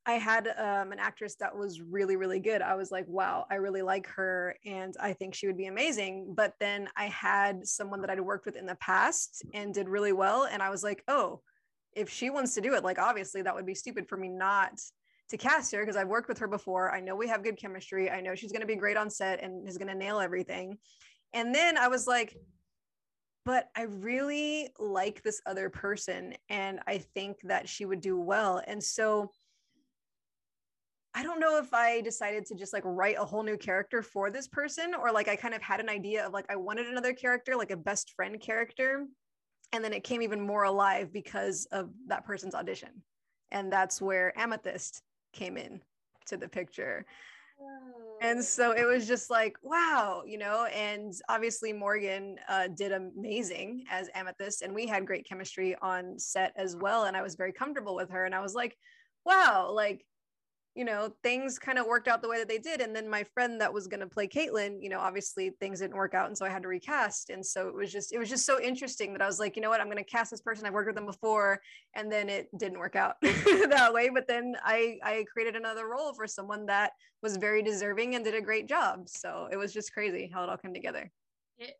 I 0.04 0.14
had 0.14 0.48
um, 0.58 0.90
an 0.90 0.98
actress 0.98 1.36
that 1.36 1.56
was 1.56 1.80
really, 1.80 2.16
really 2.16 2.40
good. 2.40 2.60
I 2.60 2.74
was 2.74 2.90
like, 2.90 3.06
wow, 3.06 3.46
I 3.50 3.56
really 3.56 3.82
like 3.82 4.08
her 4.08 4.56
and 4.66 4.94
I 4.98 5.12
think 5.12 5.34
she 5.34 5.46
would 5.46 5.56
be 5.56 5.66
amazing. 5.66 6.34
But 6.36 6.54
then 6.58 6.88
I 6.96 7.04
had 7.04 7.66
someone 7.66 8.00
that 8.00 8.10
I'd 8.10 8.20
worked 8.20 8.46
with 8.46 8.56
in 8.56 8.66
the 8.66 8.74
past 8.76 9.44
and 9.54 9.72
did 9.72 9.88
really 9.88 10.12
well. 10.12 10.48
And 10.50 10.60
I 10.60 10.70
was 10.70 10.82
like, 10.82 11.04
oh, 11.06 11.40
if 11.94 12.10
she 12.10 12.30
wants 12.30 12.54
to 12.54 12.60
do 12.60 12.74
it, 12.74 12.82
like 12.82 12.98
obviously 12.98 13.42
that 13.42 13.54
would 13.54 13.66
be 13.66 13.76
stupid 13.76 14.08
for 14.08 14.16
me 14.16 14.28
not 14.28 14.80
to 15.28 15.36
cast 15.36 15.72
her 15.72 15.80
because 15.80 15.96
I've 15.96 16.08
worked 16.08 16.28
with 16.28 16.38
her 16.38 16.48
before. 16.48 16.92
I 16.92 17.00
know 17.00 17.14
we 17.14 17.28
have 17.28 17.44
good 17.44 17.56
chemistry. 17.56 18.10
I 18.10 18.20
know 18.20 18.34
she's 18.34 18.52
going 18.52 18.62
to 18.62 18.66
be 18.66 18.76
great 18.76 18.96
on 18.96 19.08
set 19.08 19.40
and 19.42 19.68
is 19.68 19.78
going 19.78 19.88
to 19.88 19.94
nail 19.94 20.18
everything. 20.18 20.78
And 21.32 21.54
then 21.54 21.78
I 21.78 21.86
was 21.88 22.08
like, 22.08 22.36
but 23.44 23.68
I 23.76 23.82
really 23.82 24.68
like 24.78 25.22
this 25.22 25.40
other 25.46 25.70
person 25.70 26.34
and 26.48 26.80
I 26.86 26.98
think 26.98 27.38
that 27.44 27.68
she 27.68 27.84
would 27.84 28.00
do 28.00 28.20
well. 28.20 28.62
And 28.66 28.82
so 28.82 29.30
I 31.14 31.22
don't 31.22 31.40
know 31.40 31.58
if 31.58 31.74
I 31.74 32.00
decided 32.00 32.46
to 32.46 32.54
just 32.54 32.72
like 32.72 32.84
write 32.86 33.16
a 33.18 33.24
whole 33.24 33.42
new 33.42 33.58
character 33.58 34.02
for 34.02 34.30
this 34.30 34.48
person 34.48 34.94
or 34.94 35.12
like 35.12 35.28
I 35.28 35.36
kind 35.36 35.52
of 35.52 35.60
had 35.60 35.80
an 35.80 35.90
idea 35.90 36.26
of 36.26 36.32
like 36.32 36.46
I 36.50 36.56
wanted 36.56 36.86
another 36.86 37.12
character, 37.12 37.54
like 37.54 37.70
a 37.70 37.76
best 37.76 38.12
friend 38.16 38.40
character. 38.40 39.06
And 39.72 39.84
then 39.84 39.92
it 39.92 40.04
came 40.04 40.22
even 40.22 40.40
more 40.40 40.64
alive 40.64 41.12
because 41.12 41.66
of 41.72 41.90
that 42.08 42.24
person's 42.24 42.54
audition. 42.54 43.02
And 43.50 43.70
that's 43.72 44.00
where 44.00 44.38
Amethyst 44.38 45.02
came 45.32 45.56
in 45.56 45.80
to 46.26 46.36
the 46.36 46.48
picture. 46.48 47.04
And 48.20 48.38
oh. 48.38 48.42
so 48.42 48.72
it 48.72 48.84
was 48.84 49.06
just 49.06 49.30
like, 49.30 49.56
wow, 49.62 50.22
you 50.26 50.38
know, 50.38 50.66
and 50.66 51.12
obviously 51.28 51.72
Morgan 51.72 52.36
uh, 52.48 52.68
did 52.68 52.92
amazing 52.92 53.84
as 53.90 54.08
Amethyst, 54.14 54.62
and 54.62 54.74
we 54.74 54.86
had 54.86 55.06
great 55.06 55.26
chemistry 55.28 55.76
on 55.82 56.18
set 56.18 56.52
as 56.56 56.76
well. 56.76 57.04
And 57.04 57.16
I 57.16 57.22
was 57.22 57.34
very 57.34 57.52
comfortable 57.52 57.94
with 57.94 58.10
her. 58.10 58.24
And 58.24 58.34
I 58.34 58.40
was 58.40 58.54
like, 58.54 58.76
wow, 59.24 59.70
like 59.72 60.04
you 60.74 60.86
know, 60.86 61.14
things 61.22 61.58
kind 61.58 61.78
of 61.78 61.86
worked 61.86 62.08
out 62.08 62.22
the 62.22 62.28
way 62.28 62.38
that 62.38 62.48
they 62.48 62.58
did. 62.58 62.80
And 62.80 62.96
then 62.96 63.08
my 63.08 63.24
friend 63.34 63.60
that 63.60 63.72
was 63.72 63.86
going 63.86 64.00
to 64.00 64.06
play 64.06 64.26
Caitlin, 64.26 64.82
you 64.82 64.88
know, 64.88 65.00
obviously 65.00 65.50
things 65.60 65.80
didn't 65.80 65.96
work 65.96 66.14
out. 66.14 66.28
And 66.28 66.38
so 66.38 66.46
I 66.46 66.48
had 66.48 66.62
to 66.62 66.68
recast. 66.68 67.28
And 67.28 67.44
so 67.44 67.68
it 67.68 67.74
was 67.74 67.92
just, 67.92 68.12
it 68.12 68.18
was 68.18 68.30
just 68.30 68.46
so 68.46 68.58
interesting 68.58 69.12
that 69.12 69.20
I 69.20 69.26
was 69.26 69.38
like, 69.38 69.54
you 69.54 69.60
know 69.60 69.68
what, 69.68 69.82
I'm 69.82 69.88
going 69.88 69.98
to 69.98 70.04
cast 70.04 70.30
this 70.30 70.40
person. 70.40 70.64
I've 70.64 70.72
worked 70.72 70.86
with 70.86 70.96
them 70.96 71.04
before. 71.04 71.60
And 71.94 72.10
then 72.10 72.30
it 72.30 72.48
didn't 72.56 72.78
work 72.78 72.96
out 72.96 73.16
that 73.22 73.90
way. 73.92 74.08
But 74.08 74.26
then 74.26 74.54
I, 74.64 74.98
I 75.02 75.24
created 75.30 75.56
another 75.56 75.86
role 75.86 76.14
for 76.14 76.26
someone 76.26 76.64
that 76.66 76.92
was 77.22 77.36
very 77.36 77.62
deserving 77.62 78.14
and 78.14 78.24
did 78.24 78.34
a 78.34 78.40
great 78.40 78.66
job. 78.66 79.08
So 79.08 79.48
it 79.52 79.56
was 79.56 79.74
just 79.74 79.92
crazy 79.92 80.30
how 80.32 80.42
it 80.42 80.48
all 80.48 80.56
came 80.56 80.72
together. 80.72 81.10
It, 81.58 81.74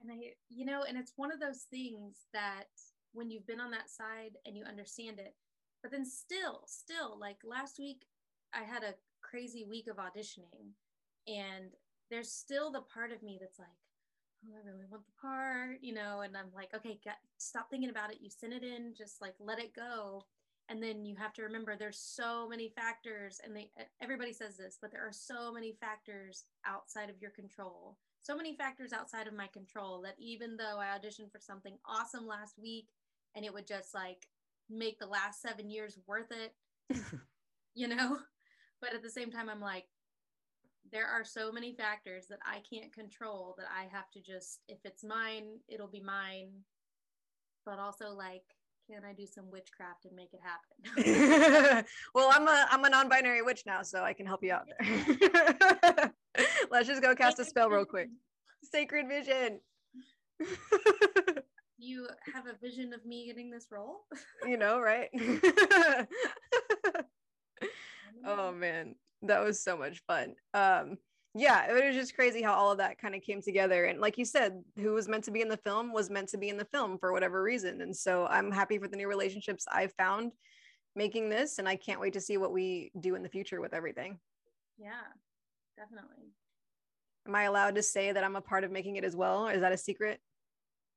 and 0.00 0.10
I, 0.10 0.32
you 0.48 0.64
know, 0.64 0.82
and 0.88 0.98
it's 0.98 1.12
one 1.14 1.30
of 1.30 1.38
those 1.38 1.66
things 1.70 2.16
that 2.34 2.64
when 3.12 3.30
you've 3.30 3.46
been 3.46 3.60
on 3.60 3.70
that 3.70 3.88
side 3.88 4.32
and 4.44 4.56
you 4.56 4.64
understand 4.64 5.20
it, 5.20 5.34
but 5.82 5.90
then 5.90 6.04
still 6.04 6.62
still 6.66 7.18
like 7.18 7.38
last 7.44 7.78
week 7.78 8.06
i 8.54 8.62
had 8.62 8.82
a 8.82 8.94
crazy 9.22 9.64
week 9.64 9.86
of 9.88 9.96
auditioning 9.96 10.72
and 11.26 11.72
there's 12.10 12.32
still 12.32 12.70
the 12.70 12.80
part 12.80 13.12
of 13.12 13.22
me 13.22 13.38
that's 13.40 13.58
like 13.58 13.68
oh 14.46 14.54
i 14.56 14.66
really 14.66 14.86
want 14.90 15.04
the 15.04 15.20
part 15.20 15.78
you 15.80 15.92
know 15.92 16.20
and 16.20 16.36
i'm 16.36 16.50
like 16.54 16.70
okay 16.74 16.98
get, 17.02 17.18
stop 17.38 17.70
thinking 17.70 17.90
about 17.90 18.12
it. 18.12 18.18
You 18.20 18.30
send 18.30 18.52
it 18.52 18.62
in 18.62 18.94
just 18.96 19.20
like 19.20 19.34
let 19.38 19.58
it 19.58 19.74
go. 19.74 20.24
And 20.70 20.82
then 20.82 21.06
you 21.06 21.16
have 21.16 21.32
to 21.34 21.42
remember 21.42 21.76
there's 21.76 21.98
so 21.98 22.46
many 22.46 22.68
factors 22.68 23.40
and 23.42 23.56
they 23.56 23.70
everybody 24.02 24.34
says 24.34 24.56
this 24.56 24.76
but 24.80 24.90
there 24.92 25.06
are 25.06 25.12
so 25.12 25.50
many 25.50 25.72
factors 25.80 26.44
outside 26.66 27.08
of 27.08 27.20
your 27.20 27.30
control. 27.30 27.96
So 28.20 28.36
many 28.36 28.54
factors 28.54 28.92
outside 28.92 29.26
of 29.26 29.32
my 29.32 29.46
control 29.46 30.02
that 30.02 30.16
even 30.18 30.56
though 30.56 30.78
i 30.78 30.86
auditioned 30.86 31.32
for 31.32 31.40
something 31.40 31.78
awesome 31.86 32.26
last 32.26 32.58
week 32.58 32.88
and 33.34 33.44
it 33.44 33.54
would 33.54 33.66
just 33.66 33.94
like 33.94 34.26
make 34.70 34.98
the 34.98 35.06
last 35.06 35.42
seven 35.42 35.70
years 35.70 35.98
worth 36.06 36.30
it, 36.30 36.54
you 37.74 37.88
know? 37.88 38.18
But 38.80 38.94
at 38.94 39.02
the 39.02 39.10
same 39.10 39.32
time, 39.32 39.48
I'm 39.48 39.60
like, 39.60 39.86
there 40.92 41.08
are 41.08 41.24
so 41.24 41.50
many 41.50 41.74
factors 41.74 42.26
that 42.28 42.38
I 42.46 42.62
can't 42.72 42.92
control 42.92 43.56
that 43.58 43.66
I 43.76 43.88
have 43.92 44.08
to 44.12 44.20
just, 44.20 44.60
if 44.68 44.78
it's 44.84 45.02
mine, 45.02 45.58
it'll 45.68 45.88
be 45.88 46.00
mine. 46.00 46.50
But 47.66 47.80
also, 47.80 48.10
like, 48.10 48.44
can 48.88 49.04
I 49.04 49.14
do 49.14 49.26
some 49.26 49.50
witchcraft 49.50 50.04
and 50.04 50.14
make 50.14 50.30
it 50.32 50.38
happen? 50.40 51.84
well, 52.14 52.30
I'm 52.32 52.46
a 52.46 52.68
I'm 52.70 52.84
a 52.84 52.88
non-binary 52.88 53.42
witch 53.42 53.64
now, 53.66 53.82
so 53.82 54.04
I 54.04 54.12
can 54.12 54.26
help 54.26 54.44
you 54.44 54.52
out 54.52 54.68
there. 54.78 56.12
Let's 56.70 56.86
just 56.86 57.02
go 57.02 57.16
cast 57.16 57.40
a 57.40 57.44
spell 57.44 57.68
real 57.68 57.84
quick. 57.84 58.10
Sacred 58.62 59.08
vision 59.08 59.58
you 61.78 62.06
have 62.32 62.46
a 62.46 62.58
vision 62.60 62.92
of 62.92 63.04
me 63.06 63.26
getting 63.26 63.50
this 63.50 63.68
role? 63.70 64.00
you 64.46 64.56
know, 64.56 64.80
right? 64.80 65.08
oh 68.24 68.52
man, 68.52 68.94
that 69.22 69.42
was 69.42 69.62
so 69.62 69.76
much 69.76 70.02
fun. 70.06 70.34
Um 70.54 70.98
yeah, 71.34 71.70
it 71.70 71.86
was 71.86 71.94
just 71.94 72.14
crazy 72.14 72.42
how 72.42 72.54
all 72.54 72.72
of 72.72 72.78
that 72.78 72.98
kind 72.98 73.14
of 73.14 73.22
came 73.22 73.40
together. 73.40 73.84
And 73.84 74.00
like 74.00 74.18
you 74.18 74.24
said, 74.24 74.62
who 74.76 74.94
was 74.94 75.08
meant 75.08 75.24
to 75.24 75.30
be 75.30 75.40
in 75.40 75.48
the 75.48 75.58
film 75.58 75.92
was 75.92 76.10
meant 76.10 76.28
to 76.30 76.38
be 76.38 76.48
in 76.48 76.56
the 76.56 76.64
film 76.64 76.98
for 76.98 77.12
whatever 77.12 77.42
reason. 77.42 77.82
And 77.82 77.94
so 77.94 78.26
I'm 78.26 78.50
happy 78.50 78.78
for 78.78 78.88
the 78.88 78.96
new 78.96 79.08
relationships 79.08 79.66
I've 79.70 79.92
found 79.92 80.32
making 80.96 81.28
this. 81.28 81.58
And 81.58 81.68
I 81.68 81.76
can't 81.76 82.00
wait 82.00 82.14
to 82.14 82.20
see 82.20 82.38
what 82.38 82.52
we 82.52 82.90
do 82.98 83.14
in 83.14 83.22
the 83.22 83.28
future 83.28 83.60
with 83.60 83.74
everything. 83.74 84.18
Yeah, 84.78 84.90
definitely. 85.76 86.32
Am 87.26 87.34
I 87.34 87.44
allowed 87.44 87.74
to 87.74 87.82
say 87.82 88.10
that 88.10 88.24
I'm 88.24 88.36
a 88.36 88.40
part 88.40 88.64
of 88.64 88.72
making 88.72 88.96
it 88.96 89.04
as 89.04 89.14
well? 89.14 89.48
Is 89.48 89.60
that 89.60 89.72
a 89.72 89.76
secret? 89.76 90.20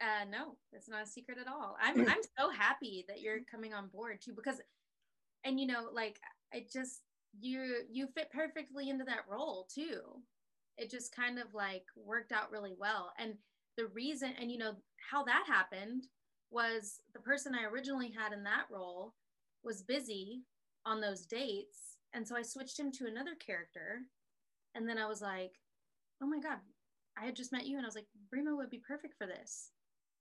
Uh, 0.01 0.25
no, 0.29 0.55
it's 0.73 0.89
not 0.89 1.03
a 1.03 1.07
secret 1.07 1.37
at 1.39 1.47
all. 1.47 1.77
I'm 1.81 2.01
I'm 2.09 2.23
so 2.37 2.49
happy 2.49 3.05
that 3.07 3.21
you're 3.21 3.39
coming 3.49 3.73
on 3.73 3.87
board 3.87 4.19
too 4.23 4.33
because, 4.35 4.59
and 5.45 5.59
you 5.59 5.67
know, 5.67 5.89
like 5.93 6.19
it 6.51 6.71
just 6.71 7.01
you 7.39 7.83
you 7.89 8.07
fit 8.07 8.31
perfectly 8.31 8.89
into 8.89 9.05
that 9.05 9.25
role 9.29 9.67
too. 9.73 10.01
It 10.77 10.89
just 10.89 11.15
kind 11.15 11.37
of 11.37 11.53
like 11.53 11.83
worked 11.95 12.31
out 12.31 12.51
really 12.51 12.73
well. 12.77 13.13
And 13.19 13.35
the 13.77 13.87
reason, 13.87 14.33
and 14.39 14.51
you 14.51 14.57
know 14.57 14.73
how 15.11 15.23
that 15.25 15.43
happened 15.47 16.05
was 16.49 16.99
the 17.13 17.19
person 17.19 17.55
I 17.55 17.65
originally 17.65 18.11
had 18.11 18.33
in 18.33 18.43
that 18.43 18.65
role 18.71 19.13
was 19.63 19.83
busy 19.83 20.41
on 20.85 20.99
those 20.99 21.25
dates. 21.25 21.97
And 22.13 22.27
so 22.27 22.35
I 22.35 22.41
switched 22.41 22.79
him 22.79 22.91
to 22.93 23.07
another 23.07 23.35
character. 23.35 24.01
And 24.75 24.87
then 24.87 24.97
I 24.97 25.07
was 25.07 25.21
like, 25.21 25.53
oh 26.21 26.27
my 26.27 26.39
God, 26.39 26.57
I 27.17 27.25
had 27.25 27.35
just 27.35 27.51
met 27.51 27.65
you. 27.67 27.77
And 27.77 27.85
I 27.85 27.87
was 27.87 27.95
like, 27.95 28.07
Brimo 28.33 28.57
would 28.57 28.69
be 28.69 28.81
perfect 28.85 29.15
for 29.17 29.27
this. 29.27 29.71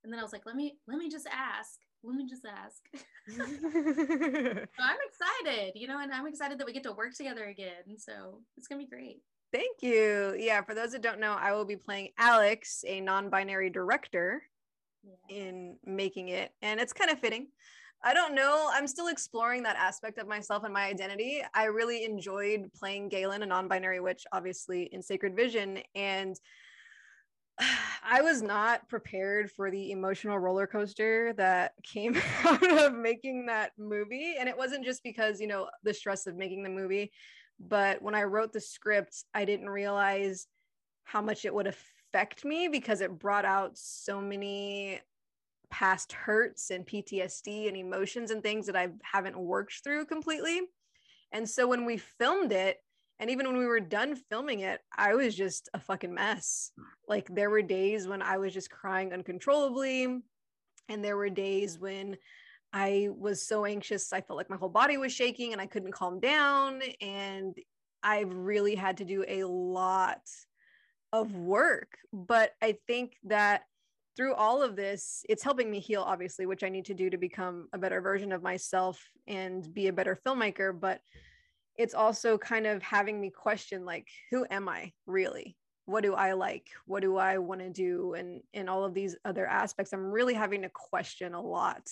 And 0.03 0.13
then 0.13 0.19
I 0.19 0.23
was 0.23 0.33
like, 0.33 0.47
let 0.47 0.57
me, 0.57 0.77
let 0.87 0.99
me 0.99 1.11
just 1.11 1.27
ask. 1.27 1.79
Let 2.03 2.17
me 2.17 2.27
just 2.27 2.47
ask. 2.47 2.83
so 3.37 3.43
I'm 3.43 4.97
excited, 5.07 5.73
you 5.75 5.87
know, 5.87 6.01
and 6.01 6.13
I'm 6.13 6.27
excited 6.27 6.59
that 6.59 6.67
we 6.67 6.73
get 6.73 6.83
to 6.85 6.93
work 6.93 7.15
together 7.15 7.45
again. 7.47 7.99
So 7.99 8.41
it's 8.57 8.67
going 8.67 8.81
to 8.81 8.87
be 8.87 8.91
great. 8.91 9.21
Thank 9.53 9.83
you. 9.83 10.37
Yeah, 10.39 10.63
for 10.63 10.75
those 10.75 10.93
that 10.93 11.03
don't 11.03 11.21
know, 11.21 11.33
I 11.33 11.53
will 11.53 11.65
be 11.65 11.77
playing 11.77 12.11
Alex, 12.19 12.85
a 12.87 13.01
non 13.01 13.31
binary 13.31 13.69
director, 13.69 14.43
yeah. 15.03 15.37
in 15.37 15.77
making 15.85 16.29
it. 16.29 16.53
And 16.63 16.81
it's 16.81 16.93
kind 16.93 17.11
of 17.11 17.19
fitting. 17.19 17.49
I 18.03 18.15
don't 18.15 18.35
know. 18.35 18.71
I'm 18.73 18.87
still 18.87 19.09
exploring 19.09 19.63
that 19.65 19.77
aspect 19.77 20.19
of 20.19 20.27
myself 20.27 20.65
and 20.65 20.73
my 20.73 20.85
identity. 20.85 21.43
I 21.53 21.65
really 21.65 22.05
enjoyed 22.05 22.71
playing 22.75 23.11
Galen, 23.11 23.43
a 23.43 23.47
non 23.47 23.69
binary 23.69 24.01
witch, 24.01 24.25
obviously 24.33 24.85
in 24.93 25.03
Sacred 25.03 25.37
Vision. 25.37 25.81
And 25.95 26.39
I 28.03 28.23
was 28.23 28.43
not 28.43 28.89
prepared 28.89 29.51
for 29.51 29.71
the 29.71 29.93
emotional 29.93 30.39
roller 30.39 30.67
coaster 30.67 31.33
that 31.35 31.75
came 31.83 32.17
out 32.45 32.79
of 32.79 32.95
making 32.95 33.47
that 33.47 33.73
movie. 33.79 34.37
And 34.39 34.49
it 34.49 34.57
wasn't 34.57 34.85
just 34.85 35.03
because, 35.03 35.41
you 35.41 35.47
know, 35.47 35.69
the 35.83 35.95
stress 35.95 36.27
of 36.27 36.37
making 36.37 36.63
the 36.63 36.71
movie, 36.71 37.13
but 37.59 38.01
when 38.01 38.15
I 38.15 38.25
wrote 38.25 38.53
the 38.53 38.61
script, 38.61 39.25
I 39.35 39.45
didn't 39.45 39.69
realize 39.69 40.47
how 41.05 41.21
much 41.21 41.45
it 41.45 41.55
would 41.55 41.67
affect 41.67 42.45
me 42.45 42.69
because 42.69 43.01
it 43.01 43.19
brought 43.19 43.45
out 43.45 43.77
so 43.77 44.21
many 44.21 45.01
past 45.71 46.13
hurts 46.13 46.71
and 46.71 46.87
PTSD 46.87 47.69
and 47.69 47.77
emotions 47.77 48.31
and 48.31 48.43
things 48.43 48.67
that 48.67 48.77
I 48.77 48.89
haven't 49.03 49.39
worked 49.39 49.85
through 49.85 50.07
completely. 50.07 50.63
And 51.33 51.49
so 51.49 51.69
when 51.69 51.85
we 51.85 51.99
filmed 51.99 52.53
it, 52.53 52.79
and 53.21 53.29
even 53.29 53.47
when 53.47 53.59
we 53.59 53.67
were 53.67 53.81
done 53.81 54.17
filming 54.17 54.61
it, 54.61 54.81
I 54.97 55.15
was 55.15 55.37
just 55.37 55.69
a 55.75 55.79
fucking 55.79 56.15
mess. 56.15 56.73
Like 57.07 57.29
there 57.29 57.51
were 57.51 57.61
days 57.61 58.09
when 58.09 58.23
I 58.23 58.39
was 58.39 58.55
just 58.55 58.71
crying 58.71 59.13
uncontrollably. 59.13 60.23
And 60.89 61.05
there 61.05 61.19
were 61.19 61.29
days 61.29 61.79
when 61.79 62.17
I 62.73 63.09
was 63.13 63.47
so 63.47 63.67
anxious, 63.67 64.11
I 64.15 64.23
felt 64.23 64.39
like 64.39 64.49
my 64.49 64.57
whole 64.57 64.71
body 64.71 64.97
was 64.97 65.13
shaking 65.13 65.53
and 65.53 65.61
I 65.61 65.67
couldn't 65.67 65.93
calm 65.93 66.19
down. 66.19 66.81
And 67.03 67.55
I've 68.03 68.33
really 68.33 68.75
had 68.75 68.97
to 68.97 69.05
do 69.05 69.23
a 69.29 69.45
lot 69.45 70.23
of 71.13 71.37
work. 71.37 71.99
But 72.15 72.53
I 72.63 72.79
think 72.87 73.17
that 73.25 73.65
through 74.17 74.35
all 74.35 74.63
of 74.63 74.77
this, 74.77 75.27
it's 75.29 75.45
helping 75.45 75.71
me 75.71 75.79
heal, 75.79 76.03
obviously, 76.03 76.47
which 76.47 76.65
I 76.65 76.71
need 76.71 76.87
to 76.87 76.95
do 76.95 77.11
to 77.11 77.19
become 77.19 77.69
a 77.75 77.79
better 77.79 78.01
version 78.01 78.33
of 78.33 78.43
myself 78.43 78.99
and 79.27 79.73
be 79.75 79.89
a 79.89 79.93
better 79.93 80.19
filmmaker. 80.27 80.79
But 80.79 81.03
it's 81.77 81.95
also 81.95 82.37
kind 82.39 82.67
of 82.67 82.83
having 82.83 83.21
me 83.21 83.31
question 83.31 83.85
like 83.85 84.09
who 84.31 84.47
am 84.51 84.69
i 84.69 84.93
really? 85.07 85.57
What 85.87 86.03
do 86.03 86.15
i 86.15 86.33
like? 86.33 86.69
What 86.87 87.03
do 87.03 87.17
i 87.17 87.39
want 87.39 87.61
to 87.61 87.71
do? 87.71 88.15
And 88.15 88.43
in 88.53 88.69
all 88.69 88.85
of 88.85 88.95
these 88.95 89.17
other 89.25 89.47
aspects. 89.47 89.93
I'm 89.93 90.11
really 90.11 90.35
having 90.35 90.63
to 90.63 90.71
question 90.71 91.35
a 91.35 91.41
lot 91.41 91.87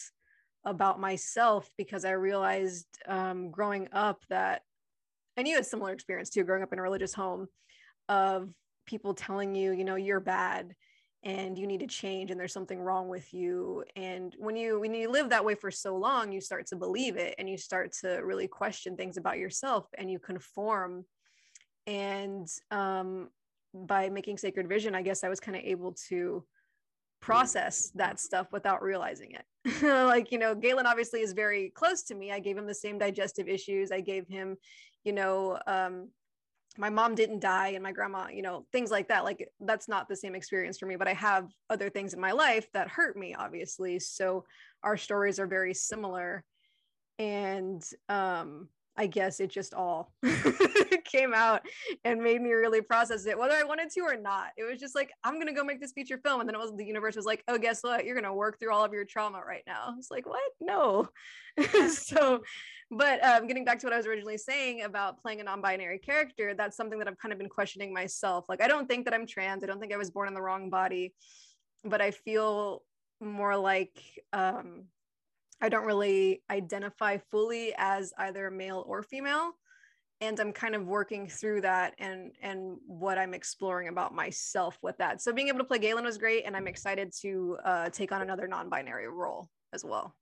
about 0.64 1.00
myself 1.00 1.70
because 1.78 2.04
i 2.04 2.10
realized 2.10 2.86
um, 3.06 3.50
growing 3.50 3.88
up 3.92 4.24
that 4.28 4.62
and 5.36 5.46
you 5.46 5.54
had 5.54 5.64
similar 5.64 5.92
experience 5.92 6.30
too 6.30 6.44
growing 6.44 6.62
up 6.62 6.72
in 6.72 6.78
a 6.78 6.82
religious 6.82 7.14
home 7.14 7.46
of 8.08 8.48
people 8.86 9.14
telling 9.14 9.54
you 9.54 9.72
you 9.72 9.84
know 9.84 9.94
you're 9.94 10.20
bad 10.20 10.74
and 11.24 11.58
you 11.58 11.66
need 11.66 11.80
to 11.80 11.86
change 11.86 12.30
and 12.30 12.38
there's 12.38 12.52
something 12.52 12.80
wrong 12.80 13.08
with 13.08 13.34
you 13.34 13.82
and 13.96 14.36
when 14.38 14.56
you 14.56 14.78
when 14.78 14.94
you 14.94 15.10
live 15.10 15.30
that 15.30 15.44
way 15.44 15.54
for 15.54 15.70
so 15.70 15.96
long 15.96 16.30
you 16.30 16.40
start 16.40 16.66
to 16.66 16.76
believe 16.76 17.16
it 17.16 17.34
and 17.38 17.48
you 17.48 17.58
start 17.58 17.92
to 17.92 18.08
really 18.22 18.46
question 18.46 18.96
things 18.96 19.16
about 19.16 19.38
yourself 19.38 19.86
and 19.98 20.10
you 20.10 20.18
conform 20.18 21.04
and 21.88 22.46
um, 22.70 23.28
by 23.74 24.08
making 24.08 24.38
sacred 24.38 24.68
vision 24.68 24.94
i 24.94 25.02
guess 25.02 25.24
i 25.24 25.28
was 25.28 25.40
kind 25.40 25.56
of 25.56 25.64
able 25.64 25.92
to 26.08 26.44
process 27.20 27.90
that 27.94 28.20
stuff 28.20 28.48
without 28.52 28.82
realizing 28.82 29.32
it. 29.32 29.44
Like 29.82 30.32
you 30.32 30.38
know 30.38 30.54
galen 30.54 30.86
obviously 30.86 31.20
is 31.20 31.32
very 31.32 31.70
close 31.74 32.02
to 32.04 32.14
me. 32.14 32.32
I 32.32 32.40
gave 32.40 32.56
him 32.56 32.66
the 32.66 32.74
same 32.74 32.98
digestive 32.98 33.48
issues. 33.48 33.92
I 33.92 34.00
gave 34.00 34.26
him 34.26 34.56
you 35.04 35.12
know 35.12 35.58
um, 35.66 36.10
my 36.78 36.88
mom 36.88 37.14
didn't 37.14 37.40
die 37.40 37.68
and 37.68 37.82
my 37.82 37.92
grandma 37.92 38.28
you 38.32 38.40
know 38.40 38.64
things 38.72 38.90
like 38.90 39.08
that 39.08 39.24
like 39.24 39.48
that's 39.60 39.88
not 39.88 40.08
the 40.08 40.16
same 40.16 40.34
experience 40.34 40.78
for 40.78 40.86
me 40.86 40.96
but 40.96 41.08
i 41.08 41.12
have 41.12 41.50
other 41.68 41.90
things 41.90 42.14
in 42.14 42.20
my 42.20 42.32
life 42.32 42.66
that 42.72 42.88
hurt 42.88 43.16
me 43.16 43.34
obviously 43.34 43.98
so 43.98 44.44
our 44.82 44.96
stories 44.96 45.38
are 45.38 45.46
very 45.46 45.74
similar. 45.74 46.44
And 47.18 47.82
um 48.08 48.68
i 48.98 49.06
guess 49.06 49.40
it 49.40 49.48
just 49.48 49.72
all 49.72 50.12
came 51.04 51.32
out 51.32 51.62
and 52.04 52.20
made 52.20 52.42
me 52.42 52.50
really 52.50 52.82
process 52.82 53.24
it 53.26 53.38
whether 53.38 53.54
i 53.54 53.62
wanted 53.62 53.88
to 53.90 54.00
or 54.00 54.16
not. 54.16 54.48
It 54.56 54.64
was 54.64 54.78
just 54.78 54.94
like 54.94 55.10
i'm 55.24 55.38
gonna 55.38 55.54
go 55.54 55.64
make 55.64 55.80
this 55.80 55.92
feature 55.92 56.20
film 56.22 56.40
and 56.40 56.48
then 56.48 56.54
it 56.54 56.58
was 56.58 56.72
the 56.76 56.84
universe 56.84 57.16
was 57.16 57.24
like 57.24 57.42
oh 57.48 57.58
guess 57.58 57.82
what? 57.82 58.04
You're 58.04 58.14
gonna 58.14 58.34
work 58.34 58.58
through 58.58 58.72
all 58.72 58.84
of 58.84 58.92
your 58.92 59.04
trauma 59.04 59.40
right 59.46 59.62
now. 59.66 59.84
I 59.88 59.94
was 59.94 60.08
like 60.10 60.26
what? 60.26 60.40
No. 60.60 61.08
So 61.90 62.42
but 62.90 63.22
um, 63.22 63.46
getting 63.46 63.64
back 63.64 63.78
to 63.80 63.86
what 63.86 63.92
I 63.92 63.98
was 63.98 64.06
originally 64.06 64.38
saying 64.38 64.82
about 64.82 65.20
playing 65.20 65.40
a 65.40 65.44
non-binary 65.44 65.98
character, 65.98 66.54
that's 66.54 66.76
something 66.76 66.98
that 66.98 67.06
I've 67.06 67.18
kind 67.18 67.32
of 67.32 67.38
been 67.38 67.48
questioning 67.48 67.92
myself. 67.92 68.46
Like, 68.48 68.62
I 68.62 68.68
don't 68.68 68.88
think 68.88 69.04
that 69.04 69.12
I'm 69.12 69.26
trans. 69.26 69.62
I 69.62 69.66
don't 69.66 69.78
think 69.78 69.92
I 69.92 69.98
was 69.98 70.10
born 70.10 70.28
in 70.28 70.34
the 70.34 70.40
wrong 70.40 70.70
body, 70.70 71.12
but 71.84 72.00
I 72.00 72.12
feel 72.12 72.82
more 73.20 73.56
like 73.56 74.00
um, 74.32 74.84
I 75.60 75.68
don't 75.68 75.86
really 75.86 76.42
identify 76.50 77.18
fully 77.30 77.74
as 77.76 78.12
either 78.18 78.50
male 78.50 78.84
or 78.86 79.02
female. 79.02 79.52
And 80.20 80.38
I'm 80.40 80.52
kind 80.52 80.74
of 80.74 80.86
working 80.86 81.28
through 81.28 81.60
that 81.60 81.94
and 81.98 82.32
and 82.42 82.76
what 82.86 83.18
I'm 83.18 83.34
exploring 83.34 83.86
about 83.86 84.12
myself 84.12 84.76
with 84.82 84.98
that. 84.98 85.22
So 85.22 85.32
being 85.32 85.46
able 85.46 85.58
to 85.58 85.64
play 85.64 85.78
Galen 85.78 86.04
was 86.04 86.18
great, 86.18 86.44
and 86.44 86.56
I'm 86.56 86.66
excited 86.66 87.12
to 87.20 87.56
uh, 87.64 87.88
take 87.90 88.10
on 88.10 88.22
another 88.22 88.48
non-binary 88.48 89.08
role 89.08 89.48
as 89.72 89.84
well. 89.84 90.16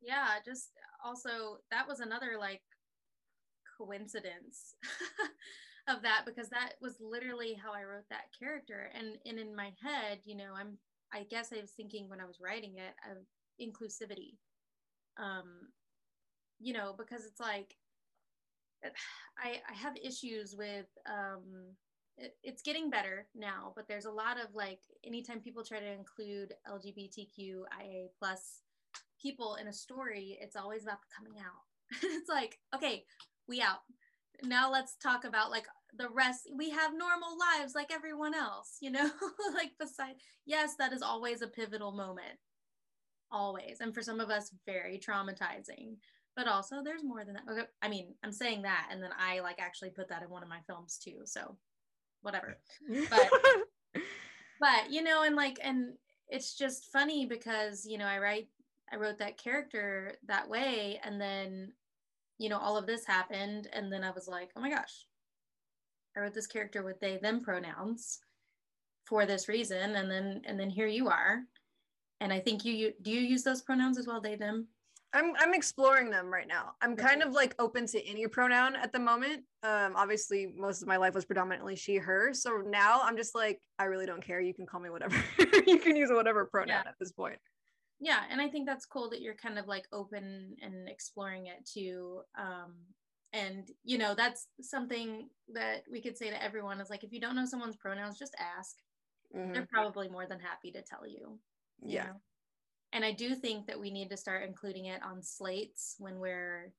Yeah, 0.00 0.28
just 0.44 0.70
also 1.04 1.58
that 1.72 1.88
was 1.88 1.98
another 1.98 2.36
like 2.38 2.62
coincidence 3.78 4.74
of 5.88 6.02
that 6.02 6.22
because 6.24 6.48
that 6.50 6.74
was 6.80 6.96
literally 7.00 7.54
how 7.54 7.72
I 7.72 7.82
wrote 7.82 8.08
that 8.10 8.30
character 8.38 8.90
and 8.94 9.16
and 9.26 9.38
in 9.38 9.56
my 9.56 9.70
head 9.82 10.20
you 10.24 10.36
know 10.36 10.52
I'm 10.56 10.78
I 11.12 11.24
guess 11.30 11.52
I 11.52 11.60
was 11.60 11.72
thinking 11.72 12.08
when 12.08 12.20
I 12.20 12.24
was 12.24 12.38
writing 12.40 12.76
it 12.76 12.94
of 13.10 13.18
inclusivity 13.60 14.34
um 15.18 15.68
you 16.60 16.72
know 16.72 16.94
because 16.96 17.24
it's 17.24 17.40
like 17.40 17.76
I 19.38 19.60
I 19.70 19.74
have 19.74 19.96
issues 19.96 20.54
with 20.56 20.86
um 21.06 21.74
it, 22.18 22.36
it's 22.42 22.62
getting 22.62 22.90
better 22.90 23.26
now 23.34 23.72
but 23.74 23.88
there's 23.88 24.04
a 24.04 24.10
lot 24.10 24.38
of 24.38 24.54
like 24.54 24.80
anytime 25.04 25.40
people 25.40 25.64
try 25.64 25.80
to 25.80 25.92
include 25.92 26.54
LGBTQIA 26.68 28.08
plus 28.18 28.62
people 29.22 29.56
in 29.60 29.68
a 29.68 29.72
story, 29.72 30.38
it's 30.40 30.56
always 30.56 30.82
about 30.82 30.98
the 31.00 31.14
coming 31.16 31.40
out. 31.40 31.62
it's 32.02 32.28
like, 32.28 32.58
okay, 32.74 33.04
we 33.48 33.60
out. 33.62 33.80
Now 34.42 34.70
let's 34.70 34.96
talk 34.96 35.24
about 35.24 35.50
like 35.50 35.66
the 35.96 36.08
rest. 36.08 36.50
We 36.54 36.70
have 36.70 36.92
normal 36.92 37.36
lives 37.38 37.74
like 37.74 37.92
everyone 37.92 38.34
else, 38.34 38.78
you 38.80 38.90
know? 38.90 39.10
like 39.54 39.72
beside 39.78 40.16
yes, 40.44 40.74
that 40.78 40.92
is 40.92 41.02
always 41.02 41.42
a 41.42 41.46
pivotal 41.46 41.92
moment. 41.92 42.38
Always. 43.32 43.78
And 43.80 43.94
for 43.94 44.02
some 44.02 44.20
of 44.20 44.30
us, 44.30 44.54
very 44.66 45.00
traumatizing. 45.00 45.96
But 46.36 46.46
also 46.46 46.82
there's 46.82 47.04
more 47.04 47.24
than 47.24 47.34
that. 47.34 47.44
Okay, 47.50 47.66
I 47.82 47.88
mean, 47.88 48.14
I'm 48.22 48.32
saying 48.32 48.62
that 48.62 48.88
and 48.90 49.02
then 49.02 49.10
I 49.18 49.40
like 49.40 49.60
actually 49.60 49.90
put 49.90 50.08
that 50.08 50.22
in 50.22 50.30
one 50.30 50.42
of 50.42 50.48
my 50.48 50.60
films 50.66 50.98
too. 51.02 51.22
So 51.24 51.56
whatever. 52.22 52.56
But 53.10 53.30
but 54.60 54.90
you 54.90 55.02
know, 55.02 55.24
and 55.24 55.36
like 55.36 55.58
and 55.62 55.94
it's 56.28 56.56
just 56.56 56.90
funny 56.90 57.26
because 57.26 57.84
you 57.84 57.98
know 57.98 58.06
I 58.06 58.18
write 58.18 58.48
I 58.92 58.96
wrote 58.96 59.18
that 59.18 59.38
character 59.38 60.16
that 60.26 60.48
way. 60.48 61.00
And 61.02 61.20
then, 61.20 61.72
you 62.38 62.48
know, 62.48 62.58
all 62.58 62.76
of 62.76 62.86
this 62.86 63.06
happened. 63.06 63.68
And 63.72 63.90
then 63.90 64.04
I 64.04 64.10
was 64.10 64.28
like, 64.28 64.50
oh 64.54 64.60
my 64.60 64.70
gosh, 64.70 65.06
I 66.16 66.20
wrote 66.20 66.34
this 66.34 66.46
character 66.46 66.82
with 66.82 67.00
they, 67.00 67.16
them 67.16 67.40
pronouns 67.40 68.18
for 69.06 69.24
this 69.24 69.48
reason. 69.48 69.96
And 69.96 70.10
then, 70.10 70.42
and 70.44 70.60
then 70.60 70.68
here 70.68 70.86
you 70.86 71.08
are. 71.08 71.40
And 72.22 72.32
I 72.32 72.38
think 72.38 72.64
you, 72.64 72.72
you 72.72 72.92
do 73.02 73.10
you 73.10 73.20
use 73.20 73.42
those 73.42 73.62
pronouns 73.62 73.98
as 73.98 74.06
well, 74.06 74.20
they, 74.20 74.36
them? 74.36 74.68
I'm 75.12 75.34
I'm 75.38 75.52
exploring 75.52 76.08
them 76.08 76.32
right 76.32 76.46
now. 76.46 76.72
I'm 76.80 76.96
kind 76.96 77.22
of 77.22 77.32
like 77.32 77.54
open 77.58 77.86
to 77.88 78.02
any 78.08 78.26
pronoun 78.28 78.76
at 78.76 78.92
the 78.92 78.98
moment. 78.98 79.42
Um, 79.62 79.94
obviously, 79.96 80.54
most 80.56 80.82
of 80.82 80.88
my 80.88 80.96
life 80.96 81.14
was 81.14 81.24
predominantly 81.24 81.76
she, 81.76 81.96
her. 81.96 82.32
So 82.32 82.62
now 82.64 83.00
I'm 83.02 83.16
just 83.16 83.34
like, 83.34 83.60
I 83.78 83.84
really 83.84 84.06
don't 84.06 84.24
care. 84.24 84.40
You 84.40 84.54
can 84.54 84.66
call 84.66 84.80
me 84.80 84.88
whatever. 84.88 85.16
you 85.66 85.78
can 85.78 85.96
use 85.96 86.10
whatever 86.10 86.46
pronoun 86.46 86.68
yeah. 86.84 86.88
at 86.88 86.94
this 86.98 87.12
point 87.12 87.38
yeah 88.04 88.22
and 88.30 88.40
i 88.40 88.48
think 88.48 88.66
that's 88.66 88.84
cool 88.84 89.08
that 89.08 89.22
you're 89.22 89.36
kind 89.36 89.60
of 89.60 89.68
like 89.68 89.86
open 89.92 90.56
and 90.60 90.88
exploring 90.88 91.46
it 91.46 91.64
too 91.64 92.20
um 92.36 92.74
and 93.32 93.70
you 93.84 93.96
know 93.96 94.12
that's 94.12 94.48
something 94.60 95.28
that 95.54 95.84
we 95.90 96.02
could 96.02 96.18
say 96.18 96.28
to 96.28 96.42
everyone 96.42 96.80
is 96.80 96.90
like 96.90 97.04
if 97.04 97.12
you 97.12 97.20
don't 97.20 97.36
know 97.36 97.44
someone's 97.44 97.76
pronouns 97.76 98.18
just 98.18 98.34
ask 98.58 98.74
mm-hmm. 99.34 99.52
they're 99.52 99.68
probably 99.72 100.08
more 100.08 100.26
than 100.26 100.38
happy 100.40 100.70
to 100.72 100.82
tell 100.82 101.06
you, 101.06 101.38
you 101.86 101.96
yeah 101.96 102.04
know? 102.04 102.20
And 102.92 103.04
I 103.04 103.12
do 103.12 103.34
think 103.34 103.66
that 103.66 103.80
we 103.80 103.90
need 103.90 104.10
to 104.10 104.16
start 104.16 104.44
including 104.46 104.86
it 104.86 105.02
on 105.02 105.22
slates 105.22 105.96
when 105.98 106.18
we're 106.18 106.72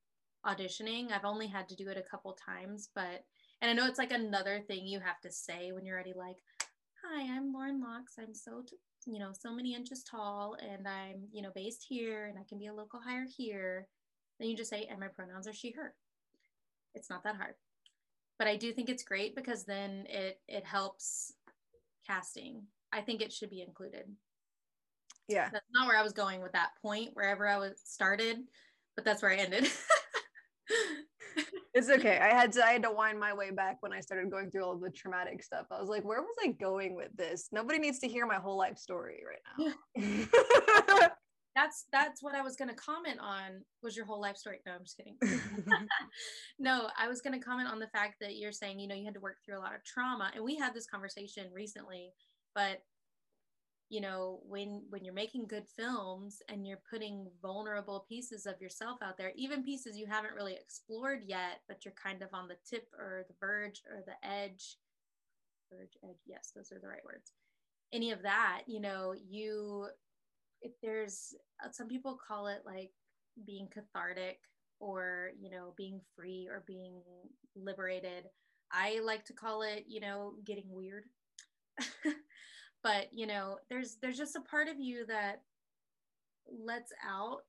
auditioning. 0.46 1.10
I've 1.12 1.24
only 1.24 1.48
had 1.48 1.68
to 1.70 1.76
do 1.76 1.88
it 1.88 1.96
a 1.98 2.02
couple 2.10 2.32
times, 2.34 2.90
but 2.94 3.24
and 3.62 3.70
I 3.70 3.74
know 3.74 3.86
it's 3.86 3.98
like 3.98 4.12
another 4.12 4.60
thing 4.60 4.86
you 4.86 5.00
have 5.00 5.20
to 5.22 5.32
say 5.32 5.72
when 5.72 5.84
you're 5.84 5.96
already 5.96 6.12
like, 6.14 6.36
"Hi, 7.04 7.22
I'm 7.22 7.52
Lauren 7.52 7.80
Lox. 7.80 8.14
I'm 8.18 8.34
so 8.34 8.62
t- 8.66 8.76
you 9.06 9.18
know 9.18 9.32
so 9.32 9.52
many 9.54 9.74
inches 9.74 10.04
tall, 10.04 10.56
and 10.60 10.86
I'm 10.88 11.28
you 11.32 11.42
know 11.42 11.50
based 11.54 11.86
here, 11.88 12.26
and 12.26 12.38
I 12.38 12.44
can 12.48 12.58
be 12.58 12.66
a 12.66 12.74
local 12.74 13.00
hire 13.00 13.26
here." 13.26 13.88
Then 14.38 14.48
you 14.48 14.56
just 14.56 14.70
say, 14.70 14.86
"And 14.86 15.00
my 15.00 15.08
pronouns 15.08 15.48
are 15.48 15.52
she/her." 15.52 15.94
It's 16.94 17.10
not 17.10 17.24
that 17.24 17.36
hard, 17.36 17.54
but 18.38 18.48
I 18.48 18.56
do 18.56 18.72
think 18.72 18.88
it's 18.88 19.04
great 19.04 19.34
because 19.36 19.64
then 19.64 20.06
it 20.08 20.40
it 20.48 20.64
helps 20.64 21.32
casting. 22.06 22.68
I 22.92 23.00
think 23.02 23.22
it 23.22 23.32
should 23.32 23.50
be 23.50 23.62
included. 23.62 24.16
Yeah, 25.28 25.48
that's 25.52 25.66
not 25.72 25.86
where 25.86 25.98
I 25.98 26.02
was 26.02 26.12
going 26.12 26.42
with 26.42 26.52
that 26.52 26.70
point. 26.82 27.10
Wherever 27.14 27.48
I 27.48 27.58
was 27.58 27.80
started, 27.84 28.38
but 28.96 29.04
that's 29.04 29.22
where 29.22 29.32
I 29.32 29.36
ended. 29.36 29.68
it's 31.74 31.90
okay. 31.90 32.18
I 32.22 32.28
had 32.28 32.52
to 32.52 32.64
I 32.64 32.72
had 32.72 32.82
to 32.82 32.90
wind 32.90 33.18
my 33.18 33.32
way 33.34 33.50
back 33.50 33.78
when 33.80 33.92
I 33.92 34.00
started 34.00 34.30
going 34.30 34.50
through 34.50 34.64
all 34.64 34.76
the 34.76 34.90
traumatic 34.90 35.42
stuff. 35.42 35.66
I 35.70 35.80
was 35.80 35.88
like, 35.88 36.04
where 36.04 36.20
was 36.20 36.36
I 36.42 36.48
going 36.48 36.94
with 36.94 37.14
this? 37.16 37.48
Nobody 37.52 37.78
needs 37.78 37.98
to 38.00 38.08
hear 38.08 38.26
my 38.26 38.36
whole 38.36 38.56
life 38.56 38.78
story 38.78 39.22
right 39.26 39.74
now. 39.96 41.08
that's 41.56 41.86
that's 41.92 42.22
what 42.22 42.34
I 42.34 42.42
was 42.42 42.56
gonna 42.56 42.74
comment 42.74 43.18
on 43.20 43.62
was 43.82 43.96
your 43.96 44.06
whole 44.06 44.20
life 44.20 44.36
story. 44.36 44.60
No, 44.66 44.72
I'm 44.72 44.84
just 44.84 44.96
kidding. 44.96 45.16
no, 46.58 46.88
I 46.98 47.08
was 47.08 47.20
gonna 47.20 47.40
comment 47.40 47.68
on 47.68 47.78
the 47.78 47.88
fact 47.88 48.16
that 48.20 48.36
you're 48.36 48.52
saying, 48.52 48.80
you 48.80 48.88
know, 48.88 48.94
you 48.94 49.04
had 49.04 49.14
to 49.14 49.20
work 49.20 49.36
through 49.44 49.58
a 49.58 49.60
lot 49.62 49.74
of 49.74 49.84
trauma. 49.84 50.32
And 50.34 50.44
we 50.44 50.56
had 50.56 50.74
this 50.74 50.86
conversation 50.86 51.46
recently, 51.52 52.10
but 52.54 52.78
you 53.90 54.00
know 54.00 54.40
when 54.46 54.82
when 54.88 55.04
you're 55.04 55.14
making 55.14 55.46
good 55.46 55.66
films 55.76 56.42
and 56.48 56.66
you're 56.66 56.80
putting 56.90 57.26
vulnerable 57.42 58.06
pieces 58.08 58.46
of 58.46 58.60
yourself 58.60 58.98
out 59.02 59.16
there 59.18 59.32
even 59.36 59.62
pieces 59.62 59.96
you 59.96 60.06
haven't 60.06 60.34
really 60.34 60.54
explored 60.54 61.20
yet 61.26 61.60
but 61.68 61.84
you're 61.84 61.94
kind 62.02 62.22
of 62.22 62.28
on 62.32 62.48
the 62.48 62.56
tip 62.68 62.88
or 62.98 63.24
the 63.28 63.34
verge 63.40 63.82
or 63.90 64.02
the 64.06 64.28
edge 64.28 64.78
verge 65.70 65.96
edge 66.04 66.20
yes 66.26 66.52
those 66.54 66.72
are 66.72 66.80
the 66.80 66.88
right 66.88 67.04
words. 67.04 67.32
Any 67.92 68.10
of 68.10 68.22
that 68.22 68.62
you 68.66 68.80
know 68.80 69.14
you 69.28 69.88
if 70.62 70.72
there's 70.82 71.34
uh, 71.64 71.70
some 71.70 71.88
people 71.88 72.18
call 72.26 72.46
it 72.46 72.62
like 72.64 72.90
being 73.46 73.68
cathartic 73.68 74.38
or 74.80 75.30
you 75.40 75.50
know 75.50 75.74
being 75.76 76.00
free 76.16 76.48
or 76.50 76.64
being 76.66 77.00
liberated. 77.56 78.24
I 78.72 79.00
like 79.04 79.24
to 79.26 79.32
call 79.32 79.62
it 79.62 79.84
you 79.86 80.00
know 80.00 80.34
getting 80.44 80.64
weird 80.68 81.04
but 82.84 83.08
you 83.12 83.26
know 83.26 83.58
there's 83.68 83.96
there's 84.00 84.18
just 84.18 84.36
a 84.36 84.40
part 84.42 84.68
of 84.68 84.78
you 84.78 85.04
that 85.06 85.42
lets 86.48 86.92
out 87.04 87.40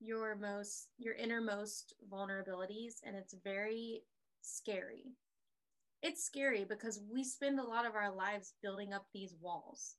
your 0.00 0.34
most 0.36 0.88
your 0.98 1.14
innermost 1.14 1.94
vulnerabilities 2.12 2.94
and 3.04 3.16
it's 3.16 3.36
very 3.44 4.02
scary. 4.42 5.04
It's 6.02 6.24
scary 6.24 6.64
because 6.64 7.00
we 7.12 7.24
spend 7.24 7.60
a 7.60 7.64
lot 7.64 7.86
of 7.86 7.96
our 7.96 8.12
lives 8.14 8.54
building 8.62 8.92
up 8.92 9.06
these 9.12 9.34
walls 9.40 9.96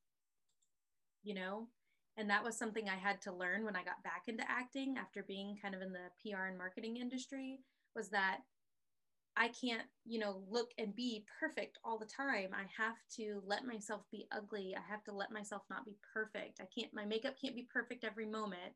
you 1.24 1.34
know? 1.34 1.68
And 2.18 2.30
that 2.30 2.44
was 2.44 2.58
something 2.58 2.90
i 2.90 2.98
had 2.98 3.22
to 3.22 3.34
learn 3.34 3.64
when 3.64 3.78
i 3.78 3.84
got 3.84 4.04
back 4.04 4.24
into 4.28 4.44
acting 4.50 4.96
after 4.98 5.24
being 5.24 5.58
kind 5.62 5.74
of 5.74 5.82
in 5.82 5.94
the 5.94 6.10
pr 6.22 6.48
and 6.48 6.58
marketing 6.58 6.98
industry 6.98 7.62
was 7.96 8.10
that 8.10 8.40
I 9.40 9.48
can't, 9.48 9.84
you 10.06 10.20
know, 10.20 10.44
look 10.50 10.72
and 10.78 10.94
be 10.94 11.24
perfect 11.40 11.80
all 11.86 11.98
the 11.98 12.06
time. 12.06 12.50
I 12.54 12.66
have 12.78 12.98
to 13.16 13.42
let 13.46 13.66
myself 13.66 14.02
be 14.12 14.28
ugly. 14.34 14.76
I 14.76 14.82
have 14.92 15.02
to 15.06 15.14
let 15.14 15.32
myself 15.32 15.62
not 15.70 15.86
be 15.86 15.96
perfect. 16.14 16.60
I 16.60 16.66
can't, 16.78 16.94
my 16.94 17.06
makeup 17.06 17.36
can't 17.42 17.56
be 17.56 17.68
perfect 17.74 18.04
every 18.04 18.26
moment. 18.26 18.74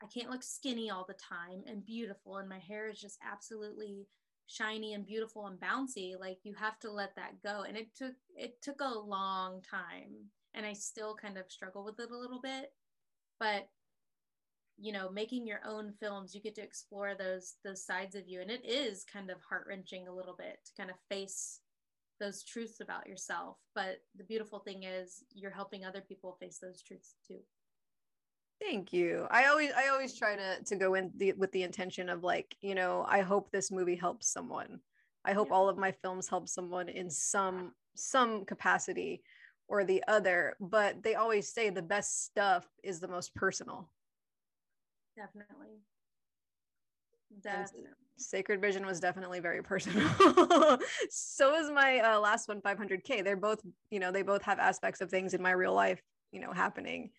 I 0.00 0.06
can't 0.06 0.30
look 0.30 0.44
skinny 0.44 0.90
all 0.90 1.04
the 1.08 1.14
time 1.14 1.64
and 1.66 1.84
beautiful. 1.84 2.36
And 2.36 2.48
my 2.48 2.60
hair 2.60 2.88
is 2.88 3.00
just 3.00 3.18
absolutely 3.28 4.06
shiny 4.46 4.94
and 4.94 5.04
beautiful 5.04 5.48
and 5.48 5.58
bouncy. 5.58 6.18
Like 6.18 6.38
you 6.44 6.54
have 6.54 6.78
to 6.80 6.90
let 6.92 7.16
that 7.16 7.42
go. 7.42 7.64
And 7.66 7.76
it 7.76 7.88
took, 7.96 8.14
it 8.36 8.62
took 8.62 8.80
a 8.80 8.98
long 8.98 9.60
time. 9.68 10.14
And 10.54 10.64
I 10.64 10.72
still 10.72 11.16
kind 11.20 11.36
of 11.36 11.50
struggle 11.50 11.84
with 11.84 11.98
it 11.98 12.12
a 12.12 12.16
little 12.16 12.40
bit. 12.40 12.72
But 13.40 13.68
you 14.80 14.92
know 14.92 15.10
making 15.10 15.46
your 15.46 15.60
own 15.66 15.92
films 16.00 16.34
you 16.34 16.40
get 16.40 16.54
to 16.54 16.62
explore 16.62 17.14
those 17.14 17.56
those 17.64 17.84
sides 17.84 18.14
of 18.14 18.26
you. 18.26 18.40
And 18.40 18.50
it 18.50 18.64
is 18.64 19.04
kind 19.04 19.30
of 19.30 19.36
heart-wrenching 19.48 20.08
a 20.08 20.14
little 20.14 20.34
bit 20.36 20.58
to 20.64 20.72
kind 20.76 20.90
of 20.90 20.96
face 21.08 21.60
those 22.18 22.42
truths 22.42 22.80
about 22.80 23.06
yourself. 23.06 23.56
But 23.74 24.02
the 24.16 24.24
beautiful 24.24 24.58
thing 24.58 24.84
is 24.84 25.24
you're 25.34 25.50
helping 25.50 25.84
other 25.84 26.00
people 26.00 26.36
face 26.40 26.58
those 26.58 26.82
truths 26.82 27.14
too. 27.26 27.38
Thank 28.60 28.92
you. 28.92 29.26
I 29.30 29.46
always 29.46 29.70
i 29.76 29.88
always 29.88 30.16
try 30.16 30.36
to 30.36 30.62
to 30.64 30.76
go 30.76 30.94
in 30.94 31.10
the, 31.16 31.32
with 31.32 31.52
the 31.52 31.62
intention 31.62 32.08
of 32.08 32.22
like 32.22 32.56
you 32.60 32.74
know 32.74 33.04
i 33.08 33.20
hope 33.20 33.50
this 33.50 33.70
movie 33.70 33.96
helps 33.96 34.28
someone. 34.28 34.80
I 35.24 35.32
hope 35.32 35.48
yeah. 35.48 35.54
all 35.54 35.68
of 35.68 35.76
my 35.78 35.92
films 35.92 36.28
help 36.28 36.48
someone 36.48 36.88
in 36.88 37.10
some 37.10 37.72
some 37.94 38.44
capacity 38.44 39.22
or 39.68 39.84
the 39.84 40.02
other. 40.08 40.56
But 40.60 41.02
they 41.02 41.14
always 41.14 41.52
say 41.52 41.70
the 41.70 41.82
best 41.82 42.24
stuff 42.24 42.66
is 42.82 43.00
the 43.00 43.08
most 43.08 43.34
personal 43.34 43.88
Definitely. 45.20 45.80
Definitely. 47.42 47.90
Sacred 48.16 48.60
Vision 48.60 48.86
was 48.86 49.00
definitely 49.00 49.40
very 49.40 49.62
personal. 49.72 50.08
so 51.10 51.54
is 51.56 51.70
my 51.70 51.98
uh, 51.98 52.20
last 52.20 52.48
one, 52.48 52.60
500K. 52.60 53.22
They're 53.22 53.36
both, 53.36 53.60
you 53.90 54.00
know, 54.00 54.12
they 54.12 54.22
both 54.22 54.42
have 54.42 54.58
aspects 54.58 55.00
of 55.00 55.10
things 55.10 55.34
in 55.34 55.42
my 55.42 55.52
real 55.52 55.74
life, 55.74 56.00
you 56.32 56.40
know, 56.40 56.52
happening 56.52 57.10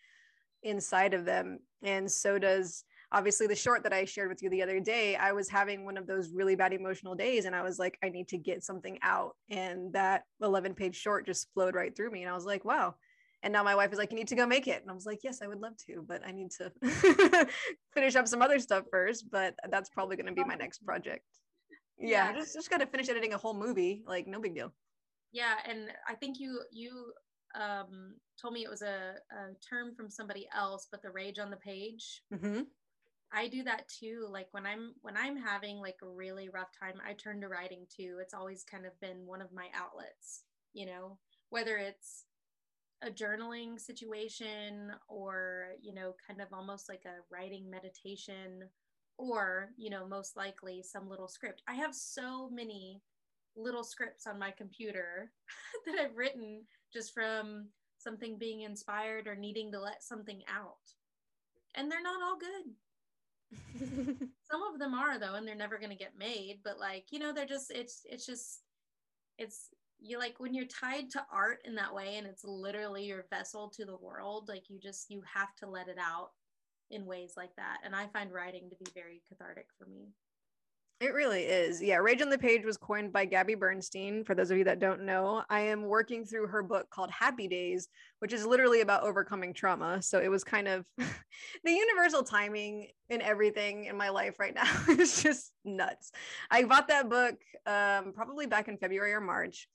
inside 0.64 1.14
of 1.14 1.26
them. 1.26 1.60
And 1.84 2.12
so 2.12 2.38
does 2.38 2.84
obviously 3.12 3.47
the 3.47 3.56
short 3.56 3.84
that 3.84 3.93
I 3.93 4.06
shared 4.06 4.30
with 4.30 4.41
you 4.41 4.49
the 4.49 4.64
other 4.64 4.80
day. 4.80 5.16
I 5.16 5.34
was 5.34 5.49
having 5.49 5.86
one 5.86 5.97
of 5.97 6.08
those 6.08 6.32
really 6.34 6.56
bad 6.56 6.74
emotional 6.74 7.16
days 7.16 7.45
and 7.45 7.56
I 7.56 7.62
was 7.62 7.78
like, 7.78 7.97
I 8.04 8.10
need 8.10 8.28
to 8.30 8.38
get 8.38 8.64
something 8.64 8.97
out. 9.02 9.36
And 9.49 9.93
that 9.93 10.24
11 10.41 10.76
page 10.76 10.95
short 10.95 11.26
just 11.26 11.47
flowed 11.54 11.76
right 11.76 11.95
through 11.95 12.12
me. 12.12 12.22
And 12.22 12.32
I 12.32 12.36
was 12.36 12.45
like, 12.45 12.64
wow, 12.64 12.95
and 13.44 13.52
now 13.52 13.64
my 13.64 13.76
wife 13.76 13.92
is 13.92 13.98
like, 13.98 14.12
you 14.12 14.18
need 14.18 14.28
to 14.28 14.36
go 14.36 14.46
make 14.46 14.68
it. 14.68 14.82
And 14.82 14.92
I 14.92 14.94
was 14.94 15.06
like, 15.06 15.20
yes, 15.24 15.42
I 15.42 15.48
would 15.48 15.60
love 15.60 15.74
to, 15.88 16.04
but 16.08 16.22
I 16.26 16.32
need 16.32 16.52
to 16.60 16.72
finish 17.94 18.16
up 18.16 18.28
some 18.28 18.42
other 18.42 18.60
stuff 18.60 18.86
first. 18.92 19.26
But 19.32 19.56
that's 19.70 19.89
probably 19.89 20.16
going 20.16 20.28
to 20.28 20.34
be 20.34 20.44
my 20.44 20.56
next 20.56 20.86
project. 20.86 21.26
Yeah, 21.98 22.30
yeah. 22.30 22.34
just 22.34 22.54
just 22.54 22.70
got 22.70 22.80
to 22.80 22.86
finish 22.86 23.10
editing 23.10 23.34
a 23.34 23.38
whole 23.38 23.54
movie. 23.54 24.04
Like, 24.06 24.28
no 24.28 24.39
big 24.39 24.56
deal. 24.56 24.74
Yeah, 25.32 25.56
and 25.68 25.89
I 26.08 26.16
think 26.16 26.39
you 26.39 26.62
you 26.72 27.14
um, 27.56 28.16
told 28.42 28.54
me 28.54 28.64
it 28.64 28.70
was 28.70 28.82
a, 28.82 29.16
a 29.32 29.54
term 29.68 29.94
from 29.96 30.10
somebody 30.10 30.48
else, 30.56 30.88
but 30.92 31.02
the 31.02 31.12
rage 31.12 31.39
on 31.39 31.50
the 31.50 31.58
page. 31.58 32.22
Mm-hmm. 32.34 32.62
I 33.34 33.48
do 33.48 33.64
that 33.64 33.88
too. 33.88 34.28
Like 34.30 34.48
when 34.52 34.66
I'm 34.66 34.94
when 35.02 35.16
I'm 35.16 35.38
having 35.38 35.78
like 35.78 35.96
a 36.04 36.10
really 36.10 36.50
rough 36.50 36.70
time, 36.78 36.96
I 37.08 37.14
turn 37.14 37.42
to 37.42 37.48
writing 37.48 37.86
too. 37.96 38.18
It's 38.22 38.34
always 38.34 38.64
kind 38.70 38.86
of 38.86 39.00
been 39.00 39.26
one 39.26 39.42
of 39.42 39.54
my 39.54 39.68
outlets. 39.74 40.44
You 40.74 40.86
know, 40.86 41.18
whether 41.50 41.78
it's 41.78 42.26
a 43.04 43.10
journaling 43.10 43.80
situation 43.80 44.91
or 45.08 45.70
you 45.82 45.93
know 45.93 46.14
kind 46.28 46.41
of 46.41 46.47
almost 46.54 46.88
like 46.88 47.04
a 47.06 47.22
writing 47.34 47.70
meditation 47.70 48.64
or 49.18 49.70
you 49.78 49.89
know 49.89 50.08
most 50.08 50.38
likely 50.38 50.84
some 50.84 51.10
little 51.10 51.28
script. 51.28 51.62
I 51.68 51.76
have 51.76 51.95
so 51.95 52.49
many 52.49 53.02
little 53.56 53.84
scripts 53.84 54.28
on 54.28 54.39
my 54.39 54.49
computer 54.49 55.30
that 55.86 55.99
i've 55.99 56.16
written 56.16 56.62
just 56.93 57.14
from 57.14 57.68
something 57.97 58.38
being 58.38 58.62
inspired 58.62 59.28
or 59.28 59.36
needing 59.36 59.72
to 59.72 59.80
let 59.80 60.04
something 60.04 60.41
out. 60.49 60.78
And 61.76 61.89
they're 61.89 62.02
not 62.02 62.22
all 62.22 62.38
good. 62.38 64.18
Some 64.49 64.64
of 64.74 64.80
them 64.80 64.93
are 64.93 65.20
though 65.20 65.36
and 65.36 65.47
they're 65.47 65.56
never 65.56 65.78
going 65.78 65.91
to 65.91 65.95
get 65.95 66.18
made 66.18 66.60
but 66.64 66.80
like 66.80 67.06
you 67.12 67.20
know 67.20 67.34
they're 67.34 67.45
just 67.45 67.70
it's 67.70 68.02
it's 68.06 68.26
just 68.26 68.62
it's 69.38 69.70
you 70.02 70.18
like 70.18 70.39
when 70.39 70.54
you're 70.54 70.66
tied 70.66 71.10
to 71.12 71.24
art 71.32 71.60
in 71.66 71.76
that 71.76 71.93
way 71.93 72.18
and 72.18 72.28
it's 72.28 72.43
literally 72.43 73.04
your 73.04 73.26
vessel 73.30 73.70
to 73.70 73.86
the 73.86 73.97
world 73.97 74.47
like 74.47 74.64
you 74.70 74.80
just 74.80 75.10
you 75.10 75.22
have 75.34 75.56
to 75.56 75.68
let 75.68 75.88
it 75.88 75.97
out 75.99 76.32
in 76.89 77.06
ways 77.06 77.34
like 77.38 77.56
that 77.56 77.78
and 77.86 77.95
i 77.95 78.08
find 78.08 78.34
writing 78.34 78.70
to 78.70 78.76
be 78.84 78.91
very 78.93 79.22
cathartic 79.30 79.68
for 79.78 79.86
me 79.86 80.10
it 81.02 81.16
really 81.16 81.41
is. 81.41 81.82
Yeah. 81.82 81.95
Rage 81.95 82.22
on 82.22 82.30
the 82.30 82.38
Page 82.38 82.64
was 82.64 82.78
coined 82.78 83.12
by 83.12 83.26
Gabby 83.26 83.56
Bernstein. 83.56 84.24
For 84.24 84.36
those 84.36 84.52
of 84.52 84.60
you 84.60 84.64
that 84.66 84.78
don't 84.78 85.02
know, 85.02 85.41
I 85.49 85.62
am 85.62 85.86
working 85.86 86.26
through 86.26 86.45
her 86.45 86.62
book 86.62 86.91
called 86.91 87.10
Happy 87.10 87.47
Days, 87.47 87.88
which 88.20 88.34
is 88.34 88.45
literally 88.45 88.82
about 88.82 89.02
overcoming 89.02 89.52
trauma. 89.52 89.99
So 90.04 90.20
it 90.20 90.30
was 90.30 90.43
kind 90.43 90.68
of 90.68 90.86
the 90.99 91.72
universal 91.72 92.22
timing 92.22 92.89
in 93.10 93.20
everything 93.24 93.86
in 93.86 93.97
my 93.97 94.10
life 94.10 94.39
right 94.39 94.54
now 94.54 94.70
is 94.89 95.24
just 95.24 95.54
nuts. 95.66 96.12
I 96.52 96.66
bought 96.66 96.88
that 96.89 97.10
book 97.10 97.34
um, 97.66 98.14
probably 98.14 98.45
back 98.45 98.68
in 98.68 98.78
February 98.78 99.14
or 99.14 99.22
March 99.22 99.68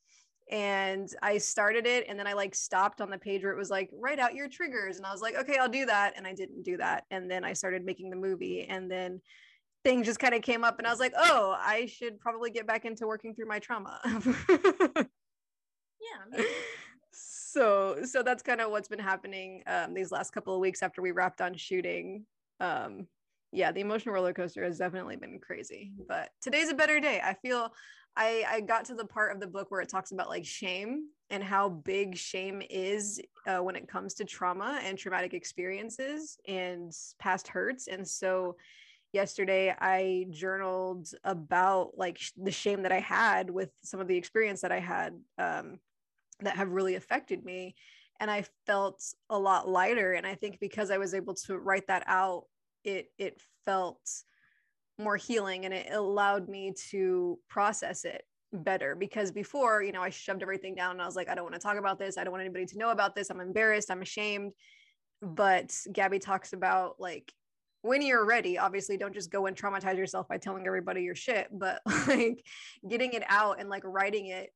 and 0.50 1.08
I 1.22 1.38
started 1.38 1.86
it 1.86 2.06
and 2.08 2.18
then 2.18 2.26
I 2.26 2.32
like 2.32 2.54
stopped 2.54 3.00
on 3.00 3.10
the 3.10 3.18
page 3.18 3.42
where 3.42 3.52
it 3.52 3.58
was 3.58 3.70
like 3.70 3.90
write 3.92 4.18
out 4.18 4.34
your 4.34 4.48
triggers 4.48 4.96
and 4.96 5.04
I 5.04 5.12
was 5.12 5.20
like 5.20 5.34
okay 5.34 5.56
I'll 5.58 5.68
do 5.68 5.86
that 5.86 6.14
and 6.16 6.26
I 6.26 6.34
didn't 6.34 6.62
do 6.62 6.76
that 6.76 7.04
and 7.10 7.30
then 7.30 7.44
I 7.44 7.52
started 7.52 7.84
making 7.84 8.10
the 8.10 8.16
movie 8.16 8.66
and 8.68 8.90
then 8.90 9.20
things 9.86 10.04
just 10.04 10.18
kind 10.18 10.34
of 10.34 10.42
came 10.42 10.64
up 10.64 10.78
and 10.78 10.86
I 10.86 10.90
was 10.90 10.98
like, 10.98 11.12
oh, 11.16 11.56
I 11.56 11.86
should 11.86 12.18
probably 12.18 12.50
get 12.50 12.66
back 12.66 12.84
into 12.84 13.06
working 13.06 13.36
through 13.36 13.46
my 13.46 13.60
trauma. 13.60 14.00
yeah. 14.48 15.06
so 17.12 17.98
so 18.04 18.22
that's 18.24 18.42
kind 18.42 18.60
of 18.60 18.72
what's 18.72 18.88
been 18.88 18.98
happening 18.98 19.62
um, 19.68 19.94
these 19.94 20.10
last 20.10 20.32
couple 20.32 20.52
of 20.52 20.60
weeks 20.60 20.82
after 20.82 21.00
we 21.02 21.12
wrapped 21.12 21.40
on 21.40 21.54
shooting 21.54 22.26
um, 22.58 23.06
yeah 23.52 23.72
the 23.72 23.80
emotional 23.80 24.14
roller 24.14 24.32
coaster 24.32 24.64
has 24.64 24.78
definitely 24.78 25.16
been 25.16 25.38
crazy 25.38 25.92
but 26.08 26.30
today's 26.40 26.68
a 26.68 26.74
better 26.74 27.00
day. 27.00 27.20
I 27.22 27.34
feel 27.34 27.72
i 28.16 28.44
i 28.48 28.60
got 28.60 28.84
to 28.86 28.94
the 28.94 29.04
part 29.04 29.32
of 29.32 29.40
the 29.40 29.46
book 29.46 29.70
where 29.70 29.80
it 29.80 29.88
talks 29.88 30.12
about 30.12 30.28
like 30.28 30.44
shame 30.44 31.08
and 31.30 31.42
how 31.42 31.68
big 31.68 32.16
shame 32.16 32.62
is 32.70 33.20
uh, 33.46 33.58
when 33.58 33.76
it 33.76 33.88
comes 33.88 34.14
to 34.14 34.24
trauma 34.24 34.80
and 34.84 34.96
traumatic 34.96 35.34
experiences 35.34 36.38
and 36.46 36.92
past 37.18 37.48
hurts. 37.48 37.88
And 37.88 38.06
so 38.06 38.56
yesterday 39.12 39.74
i 39.78 40.26
journaled 40.30 41.08
about 41.24 41.92
like 41.96 42.18
sh- 42.18 42.32
the 42.36 42.50
shame 42.50 42.82
that 42.82 42.92
i 42.92 43.00
had 43.00 43.48
with 43.48 43.70
some 43.82 44.00
of 44.00 44.08
the 44.08 44.16
experience 44.16 44.60
that 44.60 44.72
i 44.72 44.80
had 44.80 45.18
um, 45.38 45.78
that 46.40 46.56
have 46.56 46.70
really 46.70 46.96
affected 46.96 47.44
me. 47.44 47.74
And 48.20 48.30
i 48.30 48.44
felt 48.66 49.02
a 49.30 49.38
lot 49.38 49.68
lighter. 49.68 50.12
And 50.12 50.26
i 50.26 50.34
think 50.34 50.58
because 50.60 50.90
i 50.90 50.98
was 50.98 51.14
able 51.14 51.34
to 51.46 51.56
write 51.56 51.86
that 51.86 52.04
out 52.06 52.44
it 52.86 53.10
it 53.18 53.40
felt 53.66 54.00
more 54.98 55.16
healing 55.16 55.64
and 55.66 55.74
it 55.74 55.92
allowed 55.92 56.48
me 56.48 56.72
to 56.90 57.38
process 57.48 58.04
it 58.04 58.22
better 58.52 58.94
because 58.94 59.30
before 59.30 59.82
you 59.82 59.92
know 59.92 60.00
i 60.00 60.08
shoved 60.08 60.40
everything 60.40 60.74
down 60.74 60.92
and 60.92 61.02
i 61.02 61.04
was 61.04 61.16
like 61.16 61.28
i 61.28 61.34
don't 61.34 61.44
want 61.44 61.54
to 61.54 61.60
talk 61.60 61.76
about 61.76 61.98
this. 61.98 62.16
I 62.16 62.24
don't 62.24 62.32
want 62.32 62.42
anybody 62.42 62.64
to 62.64 62.78
know 62.78 62.90
about 62.90 63.14
this. 63.14 63.28
I'm 63.28 63.40
embarrassed. 63.40 63.90
I'm 63.90 64.02
ashamed. 64.02 64.52
But 65.20 65.76
gabby 65.92 66.18
talks 66.18 66.52
about 66.52 66.96
like 66.98 67.32
when 67.82 68.02
you're 68.02 68.24
ready 68.24 68.58
obviously 68.58 68.96
don't 68.96 69.14
just 69.14 69.30
go 69.30 69.46
and 69.46 69.56
traumatize 69.56 69.96
yourself 69.96 70.26
by 70.28 70.38
telling 70.38 70.66
everybody 70.66 71.02
your 71.02 71.14
shit 71.14 71.48
but 71.52 71.80
like 72.08 72.44
getting 72.88 73.12
it 73.12 73.22
out 73.28 73.60
and 73.60 73.68
like 73.68 73.82
writing 73.84 74.26
it 74.26 74.50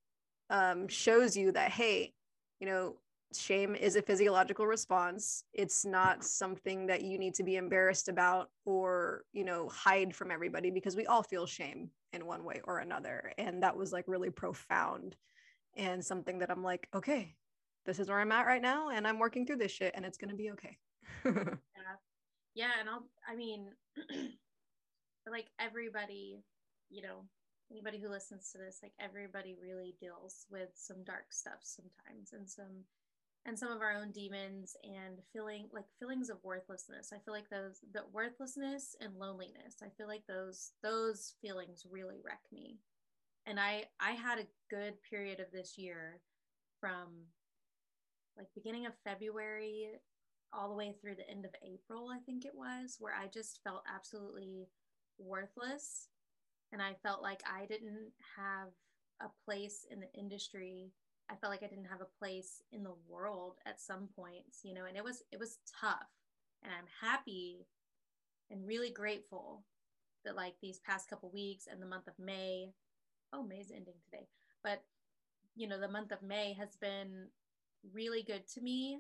um, 0.51 0.89
shows 0.89 1.37
you 1.37 1.53
that 1.53 1.71
hey 1.71 2.13
you 2.59 2.67
know 2.67 2.97
shame 3.35 3.75
is 3.75 3.97
a 3.97 4.03
physiological 4.03 4.67
response. 4.67 5.45
It's 5.53 5.85
not 5.85 6.25
something 6.25 6.87
that 6.87 7.03
you 7.03 7.19
need 7.19 7.35
to 7.35 7.45
be 7.45 7.57
embarrassed 7.57 8.09
about 8.09 8.51
or 8.65 9.25
you 9.33 9.45
know 9.45 9.69
hide 9.69 10.15
from 10.15 10.31
everybody 10.31 10.71
because 10.71 10.97
we 10.97 11.07
all 11.07 11.23
feel 11.23 11.47
shame 11.47 11.91
in 12.13 12.27
one 12.27 12.45
way 12.45 12.61
or 12.65 12.79
another. 12.79 13.33
And 13.39 13.63
that 13.63 13.77
was 13.77 13.93
like 13.93 14.05
really 14.09 14.31
profound 14.31 15.17
and 15.77 16.05
something 16.05 16.39
that 16.39 16.51
i'm 16.51 16.63
like 16.63 16.89
okay 16.95 17.35
this 17.87 17.99
is 17.99 18.09
where 18.09 18.21
i'm 18.21 18.33
at 18.33 18.47
right 18.47 18.63
now 18.63 18.91
and 18.91 19.07
i'm 19.07 19.19
working 19.19 19.47
through 19.47 19.57
this 19.57 19.73
shit 19.73 19.93
and 19.95 20.05
it's 20.05 20.19
going 20.19 20.31
to 20.31 20.37
be 20.37 20.51
okay. 20.51 20.77
Yeah. 21.25 22.67
Yeah 22.67 22.71
and 22.81 22.89
i'll 22.89 23.07
i 23.29 23.37
mean 23.37 23.69
like 25.31 25.47
everybody 25.61 26.43
you 26.89 27.03
know 27.03 27.25
anybody 27.71 28.01
who 28.01 28.09
listens 28.09 28.51
to 28.51 28.59
this 28.59 28.81
like 28.83 28.93
everybody 29.01 29.57
really 29.63 29.95
deals 30.01 30.47
with 30.51 30.71
some 30.75 31.05
dark 31.05 31.27
stuff 31.31 31.61
sometimes 31.63 32.33
and 32.33 32.49
some 32.49 32.85
and 33.47 33.59
some 33.59 33.71
of 33.73 33.81
our 33.81 33.93
own 33.93 34.11
demons 34.13 34.77
and 34.85 35.19
feeling 35.33 35.69
like 35.73 35.85
feelings 35.99 36.29
of 36.29 36.39
worthlessness. 36.43 37.13
I 37.13 37.19
feel 37.25 37.35
like 37.35 37.49
those 37.51 37.81
the 37.93 38.03
worthlessness 38.13 38.95
and 39.01 39.17
loneliness. 39.17 39.77
I 39.83 39.89
feel 39.97 40.07
like 40.09 40.27
those 40.29 40.73
those 40.83 41.35
feelings 41.41 41.85
really 41.91 42.19
wreck 42.25 42.43
me. 42.53 42.79
And 43.47 43.59
I 43.59 43.85
I 44.01 44.13
had 44.13 44.39
a 44.39 44.49
good 44.69 44.95
period 45.09 45.41
of 45.41 45.47
this 45.53 45.79
year 45.79 46.21
from 46.81 47.27
like 48.37 48.47
beginning 48.55 48.87
of 48.87 48.93
February 49.05 49.89
all 50.53 50.69
the 50.69 50.75
way 50.75 50.95
through 51.01 51.15
the 51.15 51.29
end 51.31 51.45
of 51.45 51.53
April, 51.63 52.09
I 52.13 52.19
think 52.27 52.45
it 52.45 52.55
was, 52.55 52.97
where 52.99 53.15
I 53.15 53.29
just 53.29 53.61
felt 53.63 53.85
absolutely 53.93 54.67
worthless 55.19 56.09
and 56.73 56.81
I 56.83 56.97
felt 57.03 57.23
like 57.23 57.43
I 57.47 57.67
didn't 57.67 58.13
have 58.37 58.69
a 59.21 59.29
place 59.45 59.87
in 59.91 60.01
the 60.01 60.13
industry 60.19 60.91
I 61.31 61.37
felt 61.37 61.53
like 61.53 61.63
I 61.63 61.69
didn't 61.69 61.91
have 61.91 62.01
a 62.01 62.19
place 62.19 62.63
in 62.73 62.83
the 62.83 62.95
world 63.09 63.59
at 63.65 63.81
some 63.81 64.09
points, 64.17 64.61
you 64.65 64.75
know, 64.75 64.85
and 64.87 64.97
it 64.97 65.05
was 65.05 65.23
it 65.31 65.39
was 65.39 65.59
tough. 65.81 66.09
And 66.63 66.73
I'm 66.73 67.09
happy 67.09 67.67
and 68.51 68.67
really 68.67 68.91
grateful 68.91 69.65
that 70.25 70.37
like 70.37 70.55
these 70.61 70.81
past 70.81 71.09
couple 71.09 71.31
weeks 71.31 71.67
and 71.71 71.81
the 71.81 71.87
month 71.87 72.09
of 72.09 72.19
May, 72.19 72.73
oh, 73.33 73.45
May's 73.45 73.71
ending 73.71 73.95
today, 74.05 74.27
but 74.65 74.83
you 75.55 75.69
know, 75.69 75.81
the 75.81 75.89
month 75.89 76.13
of 76.13 76.23
May 76.23 76.55
has 76.55 76.77
been 76.81 77.29
really 77.93 78.23
good 78.23 78.47
to 78.55 78.61
me. 78.61 78.99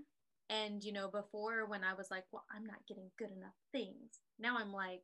And 0.49 0.83
you 0.83 0.93
know, 0.93 1.09
before 1.09 1.67
when 1.67 1.85
I 1.85 1.95
was 1.95 2.11
like, 2.11 2.25
well, 2.33 2.45
I'm 2.55 2.65
not 2.65 2.87
getting 2.87 3.11
good 3.19 3.31
enough 3.37 3.55
things. 3.73 4.21
Now 4.39 4.57
I'm 4.59 4.73
like 4.73 5.03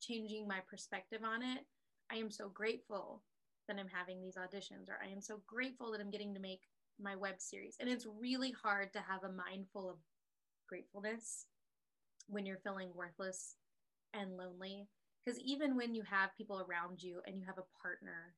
changing 0.00 0.46
my 0.46 0.60
perspective 0.68 1.20
on 1.24 1.42
it. 1.42 1.66
I 2.12 2.16
am 2.16 2.30
so 2.30 2.48
grateful 2.48 3.22
that 3.70 3.78
I'm 3.78 3.88
having 3.88 4.20
these 4.20 4.36
auditions, 4.36 4.88
or 4.88 4.98
I 5.02 5.10
am 5.10 5.20
so 5.20 5.40
grateful 5.46 5.92
that 5.92 6.00
I'm 6.00 6.10
getting 6.10 6.34
to 6.34 6.40
make 6.40 6.62
my 7.00 7.14
web 7.14 7.36
series. 7.38 7.76
And 7.78 7.88
it's 7.88 8.06
really 8.20 8.50
hard 8.50 8.92
to 8.92 8.98
have 8.98 9.22
a 9.22 9.32
mind 9.32 9.66
full 9.72 9.88
of 9.88 9.96
gratefulness 10.68 11.46
when 12.28 12.46
you're 12.46 12.58
feeling 12.58 12.90
worthless 12.94 13.56
and 14.12 14.36
lonely. 14.36 14.88
Because 15.24 15.38
even 15.40 15.76
when 15.76 15.94
you 15.94 16.02
have 16.02 16.36
people 16.36 16.66
around 16.68 17.02
you 17.02 17.20
and 17.26 17.38
you 17.38 17.44
have 17.46 17.58
a 17.58 17.80
partner, 17.80 18.34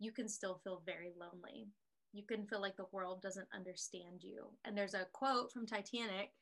you 0.00 0.10
can 0.10 0.28
still 0.28 0.60
feel 0.64 0.82
very 0.84 1.12
lonely. 1.18 1.68
You 2.12 2.24
can 2.24 2.44
feel 2.46 2.60
like 2.60 2.76
the 2.76 2.86
world 2.90 3.22
doesn't 3.22 3.48
understand 3.54 4.22
you. 4.22 4.46
And 4.64 4.76
there's 4.76 4.94
a 4.94 5.06
quote 5.12 5.52
from 5.52 5.66
Titanic 5.66 6.32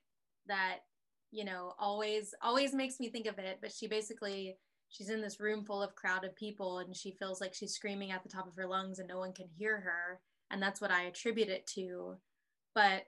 that, 0.46 0.78
you 1.30 1.44
know, 1.44 1.74
always 1.78 2.34
always 2.42 2.72
makes 2.72 2.98
me 2.98 3.10
think 3.10 3.26
of 3.26 3.38
it, 3.38 3.58
but 3.60 3.72
she 3.72 3.86
basically 3.86 4.56
she's 4.90 5.08
in 5.08 5.20
this 5.20 5.40
room 5.40 5.64
full 5.64 5.82
of 5.82 5.94
crowded 5.94 6.36
people 6.36 6.78
and 6.78 6.94
she 6.94 7.12
feels 7.12 7.40
like 7.40 7.54
she's 7.54 7.74
screaming 7.74 8.10
at 8.10 8.22
the 8.22 8.28
top 8.28 8.46
of 8.46 8.54
her 8.56 8.66
lungs 8.66 8.98
and 8.98 9.08
no 9.08 9.18
one 9.18 9.32
can 9.32 9.46
hear 9.56 9.80
her 9.80 10.20
and 10.50 10.62
that's 10.62 10.80
what 10.80 10.90
i 10.90 11.04
attribute 11.04 11.48
it 11.48 11.66
to. 11.66 12.16
But 12.74 13.04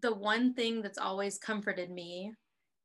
the 0.00 0.14
one 0.14 0.54
thing 0.54 0.82
that's 0.82 0.98
always 0.98 1.38
comforted 1.38 1.90
me 1.90 2.32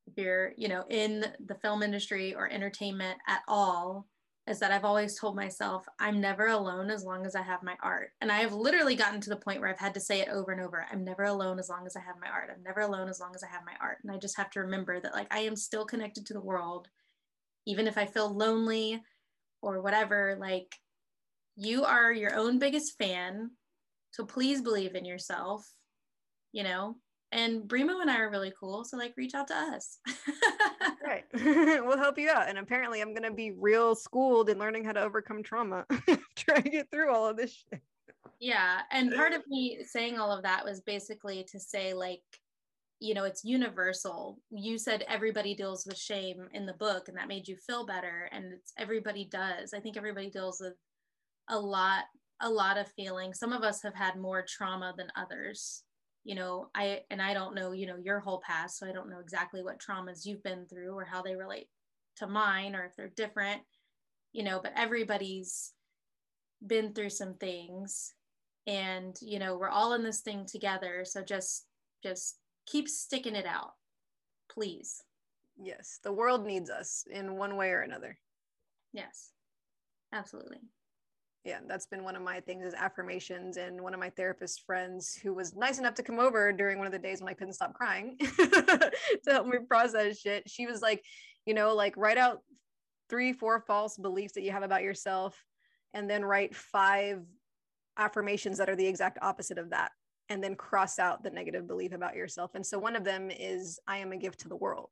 if 0.05 0.17
you're 0.17 0.53
you 0.55 0.67
know 0.67 0.83
in 0.89 1.25
the 1.45 1.55
film 1.55 1.83
industry 1.83 2.33
or 2.33 2.49
entertainment 2.49 3.17
at 3.27 3.41
all 3.47 4.07
is 4.47 4.59
that 4.59 4.71
i've 4.71 4.85
always 4.85 5.19
told 5.19 5.35
myself 5.35 5.85
i'm 5.99 6.21
never 6.21 6.47
alone 6.47 6.89
as 6.89 7.03
long 7.03 7.25
as 7.25 7.35
i 7.35 7.41
have 7.41 7.63
my 7.63 7.75
art. 7.81 8.11
And 8.21 8.31
i 8.31 8.39
have 8.39 8.53
literally 8.53 8.95
gotten 8.95 9.19
to 9.21 9.29
the 9.29 9.35
point 9.35 9.59
where 9.59 9.69
i've 9.69 9.79
had 9.79 9.93
to 9.95 9.99
say 9.99 10.21
it 10.21 10.29
over 10.29 10.51
and 10.51 10.61
over. 10.61 10.85
I'm 10.91 11.03
never 11.03 11.23
alone 11.23 11.59
as 11.59 11.69
long 11.69 11.85
as 11.85 11.95
i 11.95 11.99
have 11.99 12.15
my 12.21 12.29
art. 12.29 12.49
I'm 12.55 12.63
never 12.63 12.81
alone 12.81 13.09
as 13.09 13.19
long 13.19 13.31
as 13.35 13.43
i 13.43 13.47
have 13.47 13.65
my 13.65 13.73
art. 13.81 13.97
And 14.03 14.11
i 14.11 14.17
just 14.17 14.38
have 14.38 14.51
to 14.51 14.61
remember 14.61 14.99
that 14.99 15.13
like 15.13 15.27
i 15.31 15.39
am 15.39 15.55
still 15.55 15.85
connected 15.85 16.25
to 16.27 16.33
the 16.33 16.39
world 16.41 16.88
even 17.68 17.86
if 17.86 17.97
I 17.97 18.05
feel 18.05 18.34
lonely 18.34 18.99
or 19.61 19.82
whatever, 19.82 20.38
like 20.39 20.74
you 21.57 21.84
are 21.84 22.11
your 22.11 22.34
own 22.36 22.59
biggest 22.59 22.97
fan. 22.97 23.51
So 24.11 24.26
please 24.26 24.61
believe 24.61 24.95
in 24.95 25.03
yourself, 25.03 25.70
you 26.53 26.63
know? 26.63 26.95
And 27.34 27.63
Brimo 27.63 27.99
and 28.01 28.09
I 28.09 28.20
are 28.20 28.32
really 28.32 28.53
cool. 28.57 28.86
So 28.86 28.95
like 28.95 29.13
reach 29.18 29.36
out 29.36 29.49
to 29.49 29.55
us. 29.55 29.99
right. 31.05 31.26
we'll 31.34 31.97
help 31.97 32.18
you 32.18 32.30
out. 32.30 32.47
And 32.47 32.57
apparently 32.57 33.01
I'm 33.01 33.13
gonna 33.13 33.34
be 33.34 33.51
real 33.51 33.95
schooled 33.95 34.49
in 34.49 34.57
learning 34.57 34.86
how 34.86 34.93
to 34.93 35.01
overcome 35.01 35.43
trauma. 35.43 35.86
Try 36.38 36.61
to 36.61 36.70
get 36.70 36.89
through 36.89 37.13
all 37.13 37.28
of 37.28 37.36
this 37.36 37.51
shit. 37.51 37.82
Yeah. 38.39 38.80
And 38.91 39.13
part 39.13 39.34
of 39.34 39.41
me 39.47 39.80
saying 39.84 40.18
all 40.18 40.32
of 40.32 40.43
that 40.43 40.63
was 40.63 40.80
basically 40.80 41.45
to 41.51 41.59
say 41.59 41.93
like 41.93 42.22
you 43.00 43.14
know 43.14 43.26
it's 43.26 43.43
universal. 43.43 44.39
You 44.50 44.78
said 44.78 45.06
everybody 45.08 45.56
deals 45.56 45.86
with 45.86 45.98
shame 45.98 46.48
in 46.54 46.66
the 46.66 46.74
book 46.74 47.08
and 47.08 47.18
that 47.18 47.28
made 47.28 47.48
you 47.48 47.56
feel 47.56 47.86
better 47.86 48.30
and 48.32 48.54
it's 48.54 48.74
everybody 48.78 49.28
does. 49.32 49.74
I 49.74 49.80
think 49.80 49.98
everybody 49.98 50.30
deals 50.30 50.60
with 50.62 50.74
a 51.50 51.60
lot 51.60 52.06
a 52.41 52.50
lot 52.50 52.78
of 52.78 52.91
feelings. 52.91 53.39
Some 53.39 53.54
of 53.54 53.64
us 53.64 53.82
have 53.84 53.95
had 53.95 54.16
more 54.16 54.45
trauma 54.48 54.93
than 54.98 55.08
others. 55.16 55.84
You 56.24 56.36
know 56.36 56.70
i 56.76 57.00
and 57.10 57.22
i 57.22 57.34
don't 57.34 57.56
know 57.56 57.72
you 57.72 57.88
know 57.88 57.95
your 58.04 58.20
whole 58.20 58.41
past 58.45 58.78
so 58.78 58.86
i 58.86 58.91
don't 58.91 59.10
know 59.10 59.22
exactly 59.22 59.64
what 59.64 59.80
traumas 59.80 60.26
you've 60.26 60.43
been 60.43 60.66
through 60.66 60.93
or 60.93 61.06
how 61.06 61.22
they 61.22 61.38
relate 61.38 61.70
to 62.18 62.28
mine 62.28 62.76
or 62.76 62.84
if 62.84 62.98
they're 62.98 63.14
different 63.16 63.62
you 64.34 64.43
know 64.43 64.60
but 64.62 64.74
everybody's 64.76 65.72
been 66.66 66.93
through 66.93 67.10
some 67.10 67.36
things. 67.36 68.14
And 68.66 69.16
you 69.22 69.39
know 69.39 69.58
we're 69.58 69.70
all 69.70 69.93
in 69.93 70.04
this 70.04 70.20
thing 70.20 70.45
together 70.45 71.06
so 71.06 71.24
just 71.24 71.66
just 72.04 72.38
keep 72.68 72.88
sticking 72.88 73.36
it 73.36 73.45
out, 73.45 73.72
please. 74.51 75.01
Yes, 75.59 75.99
the 76.03 76.11
world 76.11 76.45
needs 76.45 76.70
us 76.70 77.03
in 77.09 77.38
one 77.38 77.55
way 77.55 77.70
or 77.72 77.82
another. 77.82 78.18
Yes, 78.93 79.32
absolutely. 80.13 80.59
Yeah, 81.43 81.59
that's 81.65 81.86
been 81.86 82.03
one 82.03 82.18
of 82.18 82.22
my 82.22 82.41
things 82.41 82.65
is 82.65 82.74
affirmations. 82.74 83.55
And 83.57 83.82
one 83.82 83.93
of 83.93 83.99
my 83.99 84.09
therapist 84.09 84.63
friends 84.65 85.15
who 85.15 85.34
was 85.34 85.55
nice 85.55 85.80
enough 85.80 85.93
to 85.95 86.03
come 86.03 86.20
over 86.20 86.51
during 86.51 86.78
one 86.78 86.88
of 86.88 86.91
the 86.93 86.99
days 86.99 87.22
when 87.22 87.30
I 87.30 87.34
couldn't 87.34 87.53
stop 87.53 87.74
crying 87.74 88.18
to 88.20 88.91
help 89.26 89.47
me 89.47 89.59
process 89.68 90.20
shit. 90.20 90.43
She 90.47 90.68
was 90.68 90.82
like, 90.82 91.03
you 91.45 91.53
know, 91.53 91.74
like 91.74 91.95
write 91.95 92.18
out 92.18 92.39
three, 93.09 93.32
four 93.32 93.61
false 93.61 93.97
beliefs 93.97 94.34
that 94.34 94.43
you 94.43 94.51
have 94.51 94.63
about 94.63 94.84
yourself, 94.84 95.41
and 95.93 96.09
then 96.09 96.26
write 96.26 96.53
five 96.53 97.24
affirmations 97.97 98.57
that 98.57 98.70
are 98.70 98.76
the 98.76 98.86
exact 98.86 99.18
opposite 99.22 99.57
of 99.57 99.70
that 99.70 99.91
and 100.30 100.43
then 100.43 100.55
cross 100.55 100.99
out 100.99 101.23
the 101.23 101.30
negative 101.32 101.67
belief 101.67 101.93
about 101.93 102.15
yourself. 102.15 102.51
And 102.55 102.65
so 102.65 102.80
one 102.80 102.95
of 102.95 103.03
them 103.03 103.30
is, 103.32 103.80
I 103.88 103.97
am 103.99 104.11
a 104.11 104.17
gift 104.17 104.39
to 104.41 104.49
the 104.49 104.55
world. 104.55 104.89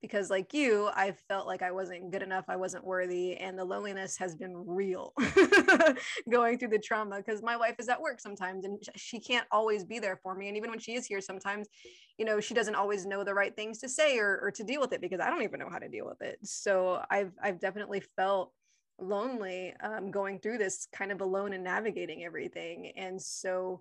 because 0.00 0.30
like 0.30 0.54
you 0.54 0.88
i 0.94 1.10
felt 1.28 1.46
like 1.46 1.60
i 1.62 1.70
wasn't 1.72 2.10
good 2.12 2.22
enough 2.22 2.44
i 2.48 2.54
wasn't 2.56 2.84
worthy 2.84 3.36
and 3.36 3.58
the 3.58 3.64
loneliness 3.64 4.16
has 4.16 4.34
been 4.36 4.54
real 4.66 5.12
going 6.30 6.56
through 6.56 6.68
the 6.68 6.78
trauma 6.78 7.16
because 7.16 7.42
my 7.42 7.56
wife 7.56 7.74
is 7.78 7.88
at 7.88 8.00
work 8.00 8.20
sometimes 8.20 8.64
and 8.64 8.78
she 8.94 9.18
can't 9.18 9.46
always 9.50 9.84
be 9.84 9.98
there 9.98 10.16
for 10.22 10.34
me 10.34 10.46
and 10.48 10.56
even 10.56 10.70
when 10.70 10.78
she 10.78 10.94
is 10.94 11.06
here 11.06 11.20
sometimes 11.20 11.66
you 12.16 12.24
know 12.24 12.38
she 12.40 12.54
doesn't 12.54 12.76
always 12.76 13.06
know 13.06 13.24
the 13.24 13.34
right 13.34 13.56
things 13.56 13.78
to 13.78 13.88
say 13.88 14.18
or, 14.18 14.38
or 14.42 14.50
to 14.50 14.62
deal 14.62 14.80
with 14.80 14.92
it 14.92 15.00
because 15.00 15.20
i 15.20 15.28
don't 15.28 15.42
even 15.42 15.58
know 15.58 15.70
how 15.70 15.78
to 15.78 15.88
deal 15.88 16.06
with 16.06 16.20
it 16.22 16.38
so 16.44 17.00
i've 17.10 17.32
i've 17.42 17.58
definitely 17.60 18.02
felt 18.16 18.52
lonely 19.00 19.74
um, 19.82 20.10
going 20.10 20.38
through 20.40 20.58
this 20.58 20.86
kind 20.92 21.12
of 21.12 21.20
alone 21.20 21.52
and 21.52 21.62
navigating 21.62 22.24
everything 22.24 22.92
and 22.96 23.20
so 23.20 23.80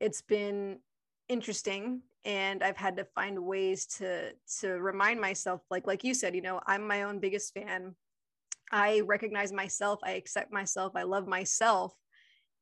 it's 0.00 0.22
been 0.22 0.78
interesting 1.28 2.02
and 2.24 2.62
i've 2.62 2.76
had 2.76 2.96
to 2.96 3.04
find 3.04 3.38
ways 3.38 3.86
to 3.86 4.32
to 4.60 4.72
remind 4.72 5.20
myself 5.20 5.62
like 5.70 5.86
like 5.86 6.04
you 6.04 6.14
said 6.14 6.34
you 6.34 6.42
know 6.42 6.60
i'm 6.66 6.86
my 6.86 7.02
own 7.02 7.18
biggest 7.18 7.54
fan. 7.54 7.94
I 8.72 9.00
recognize 9.00 9.52
myself 9.52 10.00
i 10.02 10.12
accept 10.12 10.52
myself 10.52 10.92
i 10.96 11.02
love 11.02 11.26
myself 11.28 11.94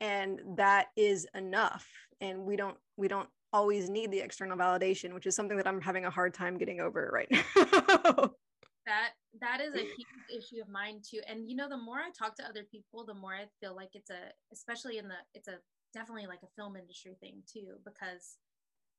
and 0.02 0.40
that 0.56 0.88
is 0.96 1.26
enough. 1.34 1.88
And 2.20 2.40
we 2.40 2.56
don't 2.56 2.76
we 2.96 3.08
don't 3.08 3.28
always 3.52 3.88
need 3.88 4.10
the 4.10 4.18
external 4.18 4.56
validation 4.56 5.14
which 5.14 5.26
is 5.26 5.36
something 5.36 5.56
that 5.58 5.66
i'm 5.66 5.80
having 5.80 6.06
a 6.06 6.10
hard 6.10 6.34
time 6.34 6.58
getting 6.58 6.80
over 6.80 7.10
right 7.12 7.30
now. 7.30 8.30
That 8.84 9.10
that 9.40 9.60
is 9.60 9.76
a 9.76 9.84
huge 9.84 10.26
issue 10.36 10.60
of 10.60 10.68
mine 10.68 11.02
too. 11.08 11.20
And 11.28 11.48
you 11.48 11.54
know 11.54 11.68
the 11.68 11.76
more 11.76 11.98
i 11.98 12.10
talk 12.10 12.34
to 12.34 12.44
other 12.44 12.64
people 12.64 13.06
the 13.06 13.14
more 13.14 13.32
i 13.32 13.44
feel 13.60 13.76
like 13.76 13.90
it's 13.94 14.10
a 14.10 14.32
especially 14.52 14.98
in 14.98 15.06
the 15.06 15.14
it's 15.34 15.46
a 15.46 15.58
definitely 15.92 16.26
like 16.26 16.42
a 16.42 16.54
film 16.56 16.76
industry 16.76 17.16
thing 17.20 17.42
too 17.50 17.76
because 17.84 18.36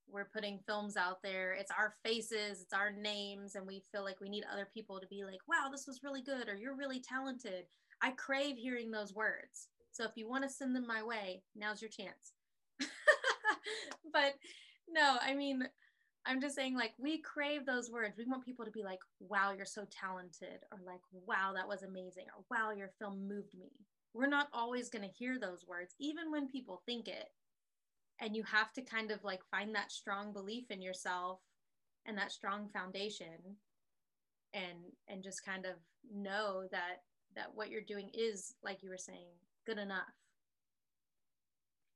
we're 0.09 0.29
putting 0.33 0.59
films 0.67 0.97
out 0.97 1.21
there. 1.23 1.53
It's 1.53 1.71
our 1.71 1.95
faces 2.03 2.61
it's 2.61 2.73
our 2.73 2.91
names 2.91 3.55
and 3.55 3.65
we 3.65 3.83
feel 3.91 4.03
like 4.03 4.19
we 4.21 4.29
need 4.29 4.43
other 4.51 4.67
people 4.73 4.99
to 4.99 5.07
be 5.07 5.23
like 5.23 5.39
wow 5.47 5.69
this 5.71 5.87
was 5.87 6.03
really 6.03 6.21
good 6.21 6.47
or 6.49 6.55
you're 6.55 6.75
really 6.75 6.99
talented. 6.99 7.65
I 8.01 8.11
crave 8.11 8.57
hearing 8.57 8.91
those 8.91 9.13
words. 9.13 9.69
So 9.91 10.03
if 10.03 10.11
you 10.15 10.27
want 10.27 10.43
to 10.43 10.49
send 10.49 10.75
them 10.75 10.87
my 10.87 11.03
way 11.03 11.43
now's 11.55 11.81
your 11.81 11.91
chance. 11.91 12.33
But 14.11 14.35
no 14.89 15.17
i 15.21 15.33
mean 15.33 15.67
i'm 16.25 16.39
just 16.39 16.55
saying 16.55 16.75
like 16.75 16.91
we 16.99 17.19
crave 17.21 17.65
those 17.65 17.89
words. 17.89 18.15
We 18.17 18.25
want 18.25 18.45
people 18.45 18.65
to 18.65 18.71
be 18.71 18.83
like 18.83 18.99
wow 19.19 19.53
you're 19.55 19.65
so 19.65 19.85
talented 19.89 20.59
or 20.71 20.79
like 20.85 21.01
wow 21.11 21.53
that 21.55 21.67
was 21.67 21.83
amazing 21.83 22.25
or 22.35 22.43
wow 22.51 22.71
your 22.71 22.91
film 22.99 23.27
moved 23.27 23.55
me 23.57 23.71
we're 24.13 24.27
not 24.27 24.47
always 24.53 24.89
going 24.89 25.07
to 25.07 25.15
hear 25.15 25.39
those 25.39 25.65
words 25.67 25.95
even 25.99 26.31
when 26.31 26.47
people 26.47 26.81
think 26.85 27.07
it. 27.07 27.29
And 28.21 28.35
you 28.35 28.43
have 28.43 28.71
to 28.73 28.81
kind 28.81 29.11
of 29.11 29.23
like 29.23 29.41
find 29.49 29.73
that 29.75 29.91
strong 29.91 30.33
belief 30.33 30.65
in 30.69 30.81
yourself 30.81 31.39
and 32.05 32.17
that 32.17 32.31
strong 32.31 32.69
foundation 32.69 33.57
and 34.53 34.77
and 35.07 35.23
just 35.23 35.43
kind 35.43 35.65
of 35.65 35.73
know 36.13 36.63
that 36.71 37.01
that 37.35 37.47
what 37.55 37.69
you're 37.69 37.81
doing 37.81 38.09
is 38.13 38.53
like 38.63 38.83
you 38.83 38.89
were 38.89 38.97
saying 38.97 39.27
good 39.65 39.77
enough. 39.77 40.13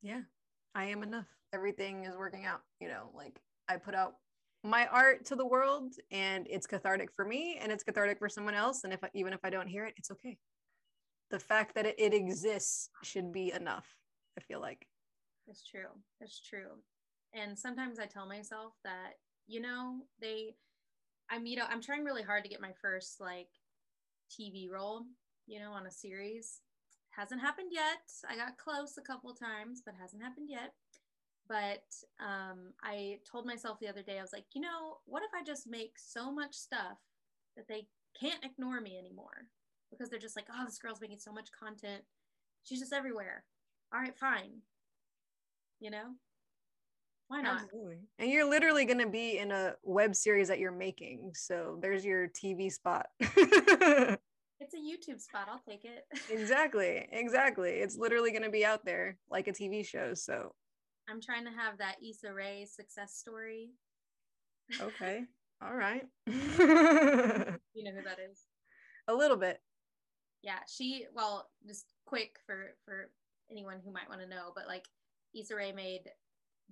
Yeah 0.01 0.21
i 0.75 0.85
am 0.85 1.03
enough. 1.03 1.25
Everything 1.53 2.05
is 2.05 2.15
working 2.17 2.45
out 2.45 2.61
you 2.79 2.87
know 2.87 3.09
like 3.15 3.39
i 3.69 3.77
put 3.77 3.95
out 3.95 4.15
my 4.63 4.87
art 4.87 5.25
to 5.25 5.35
the 5.35 5.45
world 5.45 5.93
and 6.11 6.47
it's 6.49 6.67
cathartic 6.67 7.09
for 7.15 7.23
me 7.25 7.57
and 7.61 7.71
it's 7.71 7.83
cathartic 7.83 8.19
for 8.19 8.27
someone 8.27 8.55
else. 8.55 8.83
And 8.83 8.91
if 8.93 8.99
even 9.13 9.33
if 9.33 9.39
i 9.43 9.49
don't 9.49 9.67
hear 9.67 9.85
it 9.85 9.93
it's 9.97 10.11
okay 10.11 10.37
the 11.29 11.39
fact 11.39 11.75
that 11.75 11.85
it, 11.85 11.95
it 11.97 12.13
exists 12.13 12.89
should 13.03 13.31
be 13.31 13.51
enough 13.51 13.97
i 14.37 14.41
feel 14.41 14.61
like 14.61 14.87
it's 15.47 15.63
true. 15.63 15.89
It's 16.19 16.41
true. 16.41 16.81
And 17.33 17.57
sometimes 17.57 17.99
I 17.99 18.05
tell 18.05 18.27
myself 18.27 18.73
that, 18.83 19.13
you 19.47 19.61
know, 19.61 20.01
they, 20.21 20.55
I'm, 21.29 21.45
you 21.45 21.55
know, 21.55 21.65
I'm 21.69 21.81
trying 21.81 22.03
really 22.03 22.23
hard 22.23 22.43
to 22.43 22.49
get 22.49 22.61
my 22.61 22.73
first 22.81 23.21
like 23.21 23.47
TV 24.29 24.69
role, 24.69 25.03
you 25.45 25.59
know, 25.59 25.71
on 25.71 25.87
a 25.87 25.91
series. 25.91 26.61
Hasn't 27.11 27.41
happened 27.41 27.71
yet. 27.71 28.03
I 28.29 28.35
got 28.35 28.57
close 28.57 28.97
a 28.97 29.01
couple 29.01 29.33
times, 29.33 29.81
but 29.85 29.95
hasn't 29.99 30.21
happened 30.21 30.49
yet. 30.49 30.73
But 31.47 31.85
um, 32.19 32.73
I 32.83 33.19
told 33.29 33.45
myself 33.45 33.79
the 33.79 33.87
other 33.87 34.03
day, 34.03 34.19
I 34.19 34.21
was 34.21 34.33
like, 34.33 34.45
you 34.53 34.61
know, 34.61 34.97
what 35.05 35.23
if 35.23 35.29
I 35.33 35.43
just 35.43 35.65
make 35.65 35.93
so 35.97 36.31
much 36.31 36.53
stuff 36.53 36.99
that 37.55 37.67
they 37.69 37.87
can't 38.19 38.43
ignore 38.43 38.81
me 38.81 38.97
anymore? 38.99 39.47
Because 39.91 40.09
they're 40.09 40.19
just 40.19 40.35
like, 40.35 40.47
oh, 40.53 40.65
this 40.65 40.79
girl's 40.79 41.01
making 41.01 41.19
so 41.19 41.31
much 41.31 41.49
content. 41.57 42.03
She's 42.63 42.79
just 42.79 42.93
everywhere. 42.93 43.43
All 43.93 43.99
right, 44.01 44.17
fine. 44.17 44.61
You 45.79 45.91
know? 45.91 46.05
Why 47.29 47.41
not? 47.41 47.63
Absolutely. 47.63 47.97
and 48.19 48.29
you're 48.31 48.49
literally 48.49 48.85
going 48.85 48.99
to 48.99 49.09
be 49.09 49.37
in 49.37 49.51
a 49.51 49.73
web 49.83 50.15
series 50.15 50.47
that 50.47 50.59
you're 50.59 50.71
making 50.71 51.31
so 51.33 51.77
there's 51.81 52.05
your 52.05 52.29
tv 52.29 52.71
spot. 52.71 53.07
It's 54.59 54.73
a 54.73 54.77
youtube 54.77 55.21
spot 55.21 55.47
i'll 55.51 55.61
take 55.69 55.85
it. 55.85 56.05
Exactly 56.31 57.07
exactly. 57.11 57.71
It's 57.71 57.97
literally 57.97 58.31
going 58.31 58.43
to 58.43 58.49
be 58.49 58.65
out 58.65 58.85
there 58.85 59.17
like 59.29 59.47
a 59.47 59.51
tv 59.51 59.85
show 59.85 60.13
so. 60.13 60.55
I'm 61.09 61.21
trying 61.21 61.43
to 61.43 61.51
have 61.51 61.77
that 61.77 61.97
Issa 62.01 62.33
Rae 62.33 62.65
success 62.65 63.13
story. 63.13 63.71
Okay 64.81 65.25
all 65.63 65.73
right. 65.73 66.05
You 67.77 67.83
know 67.83 67.91
who 67.91 68.03
that 68.03 68.17
is. 68.31 68.41
A 69.07 69.13
little 69.13 69.37
bit 69.37 69.59
yeah 70.43 70.59
she 70.67 71.05
well 71.13 71.49
just 71.65 71.93
quick 72.05 72.37
for 72.45 72.75
for 72.85 73.09
anyone 73.49 73.79
who 73.83 73.91
might 73.91 74.09
want 74.09 74.21
to 74.21 74.27
know 74.27 74.51
but 74.55 74.67
like 74.67 74.85
Issa 75.35 75.55
Rae 75.55 75.71
made 75.71 76.09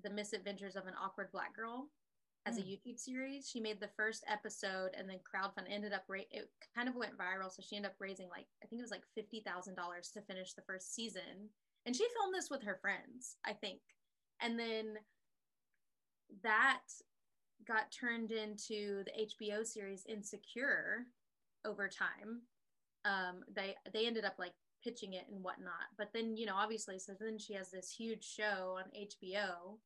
The 0.03 0.09
Misadventures 0.09 0.75
of 0.75 0.87
an 0.87 0.93
Awkward 1.01 1.31
Black 1.31 1.55
Girl 1.55 1.89
as 2.45 2.57
mm. 2.57 2.59
a 2.59 2.61
hmm. 2.63 2.69
YouTube 2.69 2.99
series. 2.99 3.49
She 3.49 3.59
made 3.59 3.79
the 3.79 3.89
first 3.95 4.23
episode 4.31 4.91
and 4.97 5.09
then 5.09 5.17
crowdfund 5.17 5.65
ended 5.69 5.93
up 5.93 6.03
ra- 6.07 6.31
it 6.31 6.49
kind 6.75 6.87
of 6.87 6.95
went 6.95 7.17
viral. 7.17 7.51
So 7.51 7.61
she 7.61 7.75
ended 7.75 7.91
up 7.91 7.97
raising 7.99 8.29
like 8.29 8.47
I 8.63 8.67
think 8.67 8.79
it 8.79 8.83
was 8.83 8.91
like 8.91 9.03
fifty 9.13 9.41
thousand 9.45 9.75
dollars 9.75 10.09
to 10.13 10.21
finish 10.21 10.53
the 10.53 10.61
first 10.63 10.93
season. 10.93 11.49
And 11.85 11.95
she 11.95 12.05
filmed 12.15 12.33
this 12.33 12.49
with 12.49 12.63
her 12.63 12.79
friends, 12.81 13.37
I 13.45 13.53
think. 13.53 13.79
And 14.41 14.57
then 14.59 14.95
that 16.43 16.81
got 17.67 17.91
turned 17.91 18.31
into 18.31 19.03
the 19.05 19.11
HBO 19.11 19.65
series 19.65 20.05
Insecure 20.07 21.05
over 21.63 21.87
time. 21.87 22.41
Um, 23.05 23.43
they 23.55 23.75
they 23.93 24.07
ended 24.07 24.25
up 24.25 24.35
like 24.37 24.53
pitching 24.85 25.13
it 25.13 25.25
and 25.31 25.43
whatnot. 25.43 25.89
But 25.97 26.09
then, 26.13 26.37
you 26.37 26.45
know, 26.45 26.55
obviously, 26.55 26.99
so 26.99 27.13
then 27.19 27.37
she 27.37 27.53
has 27.53 27.71
this 27.71 27.91
huge 27.91 28.23
show 28.23 28.77
on 28.77 28.85
HBO 28.95 29.77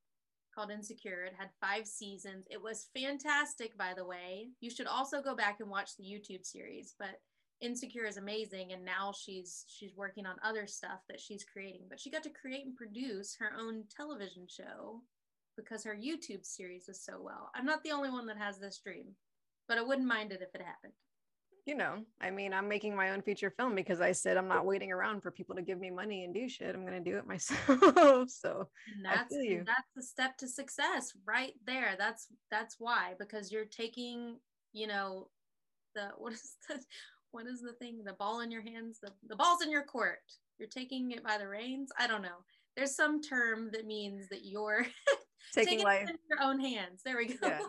called 0.53 0.72
Insecure. 0.72 1.24
It 1.24 1.34
had 1.38 1.49
five 1.61 1.88
seasons. 1.88 2.45
It 2.49 2.61
was 2.61 2.88
fantastic, 2.93 3.78
by 3.78 3.93
the 3.95 4.05
way. 4.05 4.49
You 4.59 4.70
should 4.70 4.88
also 4.88 5.22
go 5.22 5.36
back 5.36 5.57
and 5.59 5.70
watch 5.70 5.91
the 5.95 6.03
YouTube 6.03 6.45
series. 6.45 6.95
But 6.99 7.22
Insecure 7.61 8.05
is 8.05 8.17
amazing, 8.17 8.72
and 8.72 8.86
now 8.86 9.11
she's 9.17 9.65
she's 9.67 9.95
working 9.95 10.26
on 10.26 10.36
other 10.43 10.65
stuff 10.65 10.99
that 11.09 11.20
she's 11.20 11.45
creating. 11.45 11.84
But 11.89 11.99
she 11.99 12.11
got 12.11 12.24
to 12.24 12.30
create 12.30 12.65
and 12.65 12.76
produce 12.76 13.36
her 13.39 13.51
own 13.59 13.84
television 13.95 14.47
show 14.47 15.01
because 15.57 15.84
her 15.84 15.95
YouTube 15.95 16.45
series 16.45 16.86
was 16.88 17.03
so 17.03 17.20
well. 17.22 17.51
I'm 17.53 17.65
not 17.65 17.84
the 17.84 17.91
only 17.91 18.09
one 18.09 18.28
that 18.28 18.38
has 18.38 18.59
this 18.59 18.80
dream, 18.82 19.07
but 19.67 19.78
I 19.78 19.82
wouldn't 19.82 20.07
mind 20.07 20.32
it 20.32 20.41
if 20.41 20.55
it 20.55 20.65
happened 20.65 20.93
you 21.66 21.76
know, 21.76 22.03
I 22.22 22.32
mean, 22.32 22.53
I'm 22.53 22.68
making 22.68 22.95
my 22.95 23.12
own 23.12 23.22
feature 23.22 23.49
film 23.49 23.76
because 23.76 24.01
I 24.01 24.12
said 24.12 24.38
I'm 24.38 24.47
not 24.47 24.66
waiting 24.66 24.91
around 24.91 25.22
for 25.22 25.32
people 25.32 25.55
to 25.55 25.62
give 25.62 25.80
me 25.80 25.89
money 25.89 26.24
and 26.24 26.34
do 26.34 26.49
shit. 26.49 26.74
I'm 26.74 26.86
gonna 26.86 26.99
do 26.99 27.18
it 27.18 27.28
myself. 27.28 28.30
so 28.30 28.70
and 28.95 29.05
that's 29.05 29.36
that's 29.66 29.89
the 29.95 30.03
step 30.03 30.38
to 30.38 30.47
success 30.47 31.14
right 31.26 31.53
there. 31.66 31.95
That's 31.97 32.28
that's 32.51 32.76
why 32.80 33.14
because 33.20 33.51
you're 33.51 33.66
taking, 33.66 34.38
you 34.74 34.88
know, 34.88 35.30
the 35.95 36.10
what 36.18 36.34
is 36.34 36.55
the 36.68 36.80
what 37.32 37.45
is 37.45 37.62
the 37.62 37.74
thing? 37.74 38.03
The 38.03 38.14
ball 38.14 38.41
in 38.41 38.51
your 38.51 38.64
hands. 38.64 38.99
The 39.01 39.12
the 39.28 39.36
ball's 39.36 39.62
in 39.62 39.72
your 39.72 39.84
court. 39.84 40.20
You're 40.57 40.70
taking 40.70 41.12
it 41.12 41.24
by 41.24 41.38
the 41.38 41.47
reins. 41.47 41.89
I 41.97 42.07
don't 42.07 42.22
know. 42.22 42.43
There's 42.76 42.95
some 42.95 43.22
term 43.22 43.70
that 43.74 43.86
means 43.86 44.28
that 44.30 44.43
you're 44.43 44.86
taking, 45.53 45.80
taking 45.80 45.86
life 45.86 46.10
in 46.10 46.18
your 46.30 46.41
own 46.41 46.60
hands. 46.60 47.01
There 47.03 47.18
we 47.18 47.28
go. 47.28 47.47
Yeah. 47.47 47.60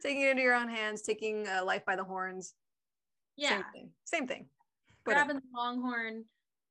Taking 0.00 0.22
it 0.22 0.30
into 0.30 0.42
your 0.42 0.54
own 0.54 0.68
hands, 0.68 1.02
taking 1.02 1.46
uh, 1.46 1.64
life 1.64 1.84
by 1.86 1.94
the 1.94 2.02
horns 2.02 2.54
yeah. 3.36 3.50
Same 3.50 3.64
thing. 3.72 3.90
Same 4.04 4.26
thing. 4.26 4.46
Grabbing 5.04 5.36
the 5.36 5.42
longhorn. 5.54 6.24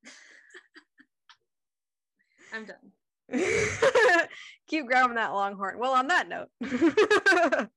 I'm 2.54 2.66
done. 2.66 2.92
Keep 4.68 4.86
grabbing 4.86 5.16
that 5.16 5.32
longhorn. 5.32 5.78
Well, 5.78 5.92
on 5.92 6.08
that 6.08 6.28
note, 6.28 6.48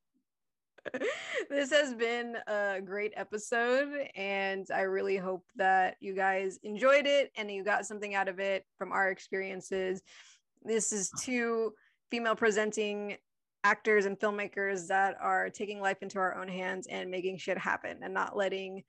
this 1.50 1.70
has 1.70 1.94
been 1.94 2.36
a 2.46 2.80
great 2.84 3.14
episode, 3.16 4.08
and 4.14 4.66
I 4.74 4.82
really 4.82 5.16
hope 5.16 5.44
that 5.56 5.96
you 6.00 6.14
guys 6.14 6.58
enjoyed 6.62 7.06
it 7.06 7.30
and 7.36 7.50
you 7.50 7.64
got 7.64 7.86
something 7.86 8.14
out 8.14 8.28
of 8.28 8.38
it 8.38 8.66
from 8.78 8.92
our 8.92 9.10
experiences. 9.10 10.02
This 10.62 10.92
is 10.92 11.10
two 11.20 11.72
female 12.10 12.36
presenting 12.36 13.16
actors 13.66 14.06
and 14.06 14.16
filmmakers 14.16 14.86
that 14.86 15.16
are 15.20 15.50
taking 15.50 15.80
life 15.80 16.00
into 16.00 16.20
our 16.20 16.36
own 16.40 16.46
hands 16.46 16.86
and 16.86 17.10
making 17.10 17.36
shit 17.36 17.58
happen 17.58 17.98
and 18.00 18.14
not 18.14 18.36
letting 18.36 18.84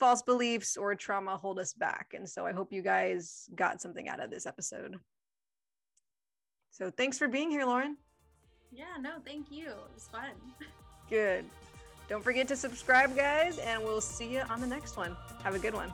false 0.00 0.22
beliefs 0.22 0.78
or 0.78 0.94
trauma 0.94 1.36
hold 1.36 1.58
us 1.58 1.74
back. 1.74 2.14
And 2.14 2.26
so 2.26 2.46
I 2.46 2.52
hope 2.52 2.72
you 2.72 2.80
guys 2.80 3.50
got 3.54 3.82
something 3.82 4.08
out 4.08 4.20
of 4.24 4.30
this 4.30 4.46
episode. 4.46 4.96
So 6.70 6.90
thanks 6.90 7.18
for 7.18 7.28
being 7.28 7.50
here, 7.50 7.66
Lauren. 7.66 7.98
Yeah, 8.72 8.96
no, 8.98 9.10
thank 9.22 9.52
you. 9.52 9.68
It 9.68 9.94
was 9.94 10.08
fun. 10.10 10.30
Good. 11.10 11.44
Don't 12.08 12.24
forget 12.24 12.48
to 12.48 12.56
subscribe, 12.56 13.14
guys, 13.14 13.58
and 13.58 13.82
we'll 13.82 14.00
see 14.00 14.32
you 14.32 14.40
on 14.48 14.62
the 14.62 14.66
next 14.66 14.96
one. 14.96 15.14
Have 15.44 15.54
a 15.54 15.58
good 15.58 15.74
one. 15.74 15.92